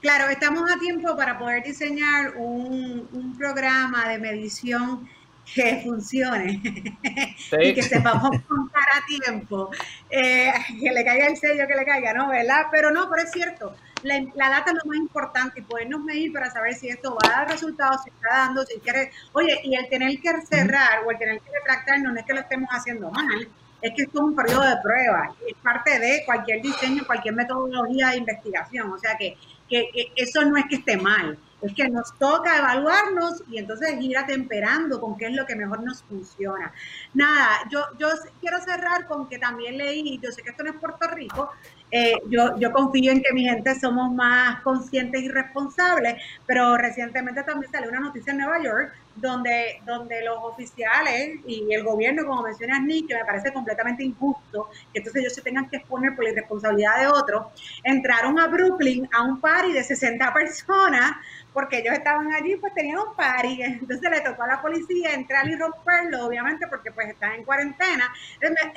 Claro, 0.00 0.28
estamos 0.28 0.68
a 0.68 0.76
tiempo 0.76 1.16
para 1.16 1.38
poder 1.38 1.62
diseñar 1.62 2.36
un, 2.36 3.08
un 3.12 3.38
programa 3.38 4.08
de 4.08 4.18
medición 4.18 5.08
que 5.54 5.82
funcione 5.84 6.60
y 7.62 7.74
que 7.74 7.82
sepamos 7.82 8.30
contar 8.48 8.86
a 8.96 9.06
tiempo, 9.06 9.70
eh, 10.10 10.52
que 10.80 10.90
le 10.90 11.04
caiga 11.04 11.28
el 11.28 11.36
sello, 11.36 11.68
que 11.68 11.76
le 11.76 11.84
caiga, 11.84 12.12
¿no? 12.12 12.28
¿Verdad? 12.28 12.66
Pero 12.72 12.90
no, 12.90 13.08
pero 13.08 13.22
es 13.22 13.30
cierto, 13.30 13.72
la, 14.02 14.48
data 14.50 14.70
es 14.70 14.78
lo 14.82 14.88
más 14.90 14.96
importante 14.98 15.60
y 15.60 15.62
podernos 15.62 16.00
medir 16.02 16.32
para 16.32 16.50
saber 16.50 16.74
si 16.74 16.88
esto 16.88 17.14
va 17.14 17.28
a 17.28 17.38
dar 17.38 17.50
resultados, 17.50 18.02
si 18.02 18.10
está 18.10 18.28
dando, 18.28 18.64
si 18.64 18.78
quiere, 18.80 19.10
oye, 19.32 19.60
y 19.64 19.74
el 19.74 19.88
tener 19.88 20.18
que 20.20 20.30
cerrar 20.42 21.04
o 21.06 21.10
el 21.10 21.18
tener 21.18 21.40
que 21.40 21.50
retractar 21.50 22.00
no 22.00 22.14
es 22.14 22.24
que 22.24 22.34
lo 22.34 22.40
estemos 22.40 22.68
haciendo 22.70 23.10
mal, 23.10 23.48
es 23.80 23.94
que 23.94 24.02
esto 24.02 24.18
es 24.18 24.24
un 24.24 24.36
periodo 24.36 24.62
de 24.62 24.76
prueba, 24.82 25.34
es 25.46 25.54
parte 25.62 25.98
de 25.98 26.22
cualquier 26.24 26.62
diseño, 26.62 27.04
cualquier 27.06 27.34
metodología 27.34 28.10
de 28.10 28.18
investigación, 28.18 28.92
o 28.92 28.98
sea 28.98 29.16
que, 29.16 29.36
que 29.68 30.12
eso 30.16 30.44
no 30.44 30.56
es 30.56 30.64
que 30.68 30.76
esté 30.76 30.96
mal 30.96 31.38
es 31.62 31.72
que 31.74 31.88
nos 31.88 32.12
toca 32.18 32.58
evaluarnos 32.58 33.44
y 33.48 33.58
entonces 33.58 33.94
ir 34.00 34.18
atemperando 34.18 35.00
con 35.00 35.16
qué 35.16 35.26
es 35.26 35.32
lo 35.32 35.46
que 35.46 35.54
mejor 35.54 35.82
nos 35.82 36.02
funciona. 36.02 36.72
Nada, 37.14 37.60
yo, 37.70 37.84
yo 37.98 38.08
quiero 38.40 38.60
cerrar 38.60 39.06
con 39.06 39.28
que 39.28 39.38
también 39.38 39.78
leí, 39.78 40.18
yo 40.20 40.32
sé 40.32 40.42
que 40.42 40.50
esto 40.50 40.64
no 40.64 40.70
es 40.70 40.76
Puerto 40.76 41.08
Rico, 41.08 41.50
eh, 41.94 42.14
yo, 42.28 42.58
yo 42.58 42.72
confío 42.72 43.12
en 43.12 43.22
que 43.22 43.34
mi 43.34 43.44
gente 43.44 43.78
somos 43.78 44.10
más 44.14 44.62
conscientes 44.62 45.22
y 45.22 45.28
responsables, 45.28 46.14
pero 46.46 46.78
recientemente 46.78 47.42
también 47.42 47.70
salió 47.70 47.90
una 47.90 48.00
noticia 48.00 48.32
en 48.32 48.38
Nueva 48.38 48.62
York 48.62 48.94
donde, 49.14 49.82
donde 49.84 50.24
los 50.24 50.38
oficiales 50.42 51.40
y 51.46 51.70
el 51.70 51.84
gobierno, 51.84 52.24
como 52.24 52.42
mencionas 52.42 52.80
Nick, 52.80 53.12
me 53.12 53.24
parece 53.26 53.52
completamente 53.52 54.02
injusto, 54.02 54.70
que 54.92 55.00
entonces 55.00 55.20
ellos 55.20 55.34
se 55.34 55.42
tengan 55.42 55.68
que 55.68 55.76
exponer 55.76 56.14
por 56.14 56.24
la 56.24 56.30
irresponsabilidad 56.30 57.00
de 57.00 57.06
otros, 57.08 57.46
entraron 57.84 58.38
a 58.40 58.46
Brooklyn 58.46 59.06
a 59.12 59.22
un 59.24 59.38
party 59.38 59.72
de 59.72 59.84
60 59.84 60.32
personas 60.32 61.12
porque 61.52 61.80
ellos 61.80 61.92
estaban 61.92 62.32
allí, 62.32 62.56
pues 62.56 62.72
tenían 62.72 63.00
un 63.00 63.14
party, 63.14 63.62
entonces 63.62 64.10
le 64.10 64.20
tocó 64.22 64.44
a 64.44 64.46
la 64.46 64.62
policía 64.62 65.12
entrar 65.12 65.46
y 65.46 65.56
romperlo, 65.56 66.24
obviamente, 66.24 66.66
porque 66.68 66.90
pues 66.90 67.08
están 67.08 67.32
en 67.32 67.44
cuarentena. 67.44 68.10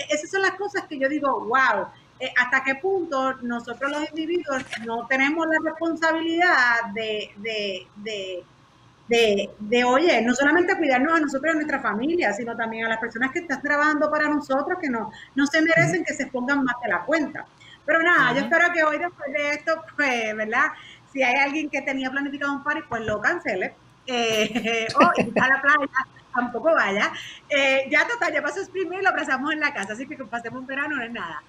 esas 0.09 0.29
son 0.29 0.41
las 0.41 0.51
cosas 0.51 0.83
que 0.83 0.99
yo 0.99 1.07
digo, 1.07 1.45
wow, 1.45 1.87
eh, 2.19 2.31
hasta 2.37 2.63
qué 2.63 2.75
punto 2.75 3.33
nosotros 3.41 3.91
los 3.91 4.09
individuos 4.09 4.63
no 4.85 5.05
tenemos 5.07 5.45
la 5.47 5.69
responsabilidad 5.69 6.93
de, 6.93 7.31
de, 7.37 7.87
de, 7.97 8.43
de, 9.09 9.49
de, 9.59 9.83
oye, 9.83 10.21
no 10.21 10.33
solamente 10.33 10.77
cuidarnos 10.77 11.13
a 11.13 11.19
nosotros 11.19 11.47
y 11.47 11.51
a 11.51 11.55
nuestra 11.55 11.79
familia, 11.81 12.33
sino 12.33 12.55
también 12.55 12.85
a 12.85 12.89
las 12.89 12.99
personas 12.99 13.31
que 13.31 13.39
están 13.39 13.61
trabajando 13.61 14.09
para 14.09 14.29
nosotros, 14.29 14.77
que 14.81 14.89
no, 14.89 15.11
no 15.35 15.45
se 15.45 15.61
merecen 15.61 16.05
que 16.05 16.13
se 16.13 16.27
pongan 16.27 16.63
más 16.63 16.75
de 16.81 16.89
la 16.89 17.03
cuenta. 17.03 17.45
Pero 17.85 18.01
nada, 18.01 18.33
yo 18.33 18.39
espero 18.39 18.71
que 18.73 18.83
hoy 18.83 18.97
después 18.97 19.31
de 19.31 19.49
esto, 19.51 19.83
pues, 19.95 20.35
¿verdad? 20.35 20.67
Si 21.11 21.21
hay 21.21 21.35
alguien 21.35 21.69
que 21.69 21.81
tenía 21.81 22.09
planificado 22.09 22.53
un 22.53 22.63
party, 22.63 22.81
pues 22.89 23.05
lo 23.05 23.21
cancele. 23.21 23.75
Eh, 24.07 24.87
o 24.95 25.01
a 25.03 25.47
la 25.47 25.61
playa 25.61 25.89
tampoco 26.35 26.73
vaya. 26.73 27.11
Eh, 27.49 27.87
ya 27.89 28.07
total, 28.07 28.33
ya 28.33 28.41
pasó 28.41 28.59
a 28.59 28.63
exprimir 28.63 28.99
y 28.99 29.03
lo 29.03 29.09
abrazamos 29.09 29.53
en 29.53 29.59
la 29.59 29.73
casa, 29.73 29.93
así 29.93 30.05
que 30.05 30.17
pasemos 30.25 30.59
un 30.59 30.67
verano 30.67 30.97
no 30.97 31.03
es 31.03 31.11
nada. 31.11 31.41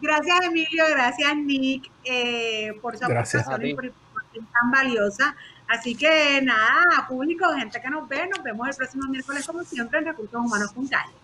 Gracias 0.00 0.44
Emilio, 0.44 0.84
gracias 0.90 1.36
Nick 1.36 1.90
eh, 2.04 2.72
por 2.80 2.96
su 2.96 3.04
aportación 3.04 3.66
y 3.66 3.74
por 3.74 3.86
información 3.86 4.48
tan 4.52 4.70
valiosa. 4.70 5.34
Así 5.66 5.94
que 5.94 6.40
nada, 6.42 7.06
público, 7.08 7.46
gente 7.54 7.80
que 7.80 7.88
nos 7.88 8.06
ve, 8.06 8.28
nos 8.28 8.42
vemos 8.42 8.68
el 8.68 8.76
próximo 8.76 9.08
miércoles 9.08 9.46
como 9.46 9.64
siempre 9.64 9.98
en 9.98 10.04
Recursos 10.06 10.34
Humanos 10.34 10.72
Calle. 10.90 11.23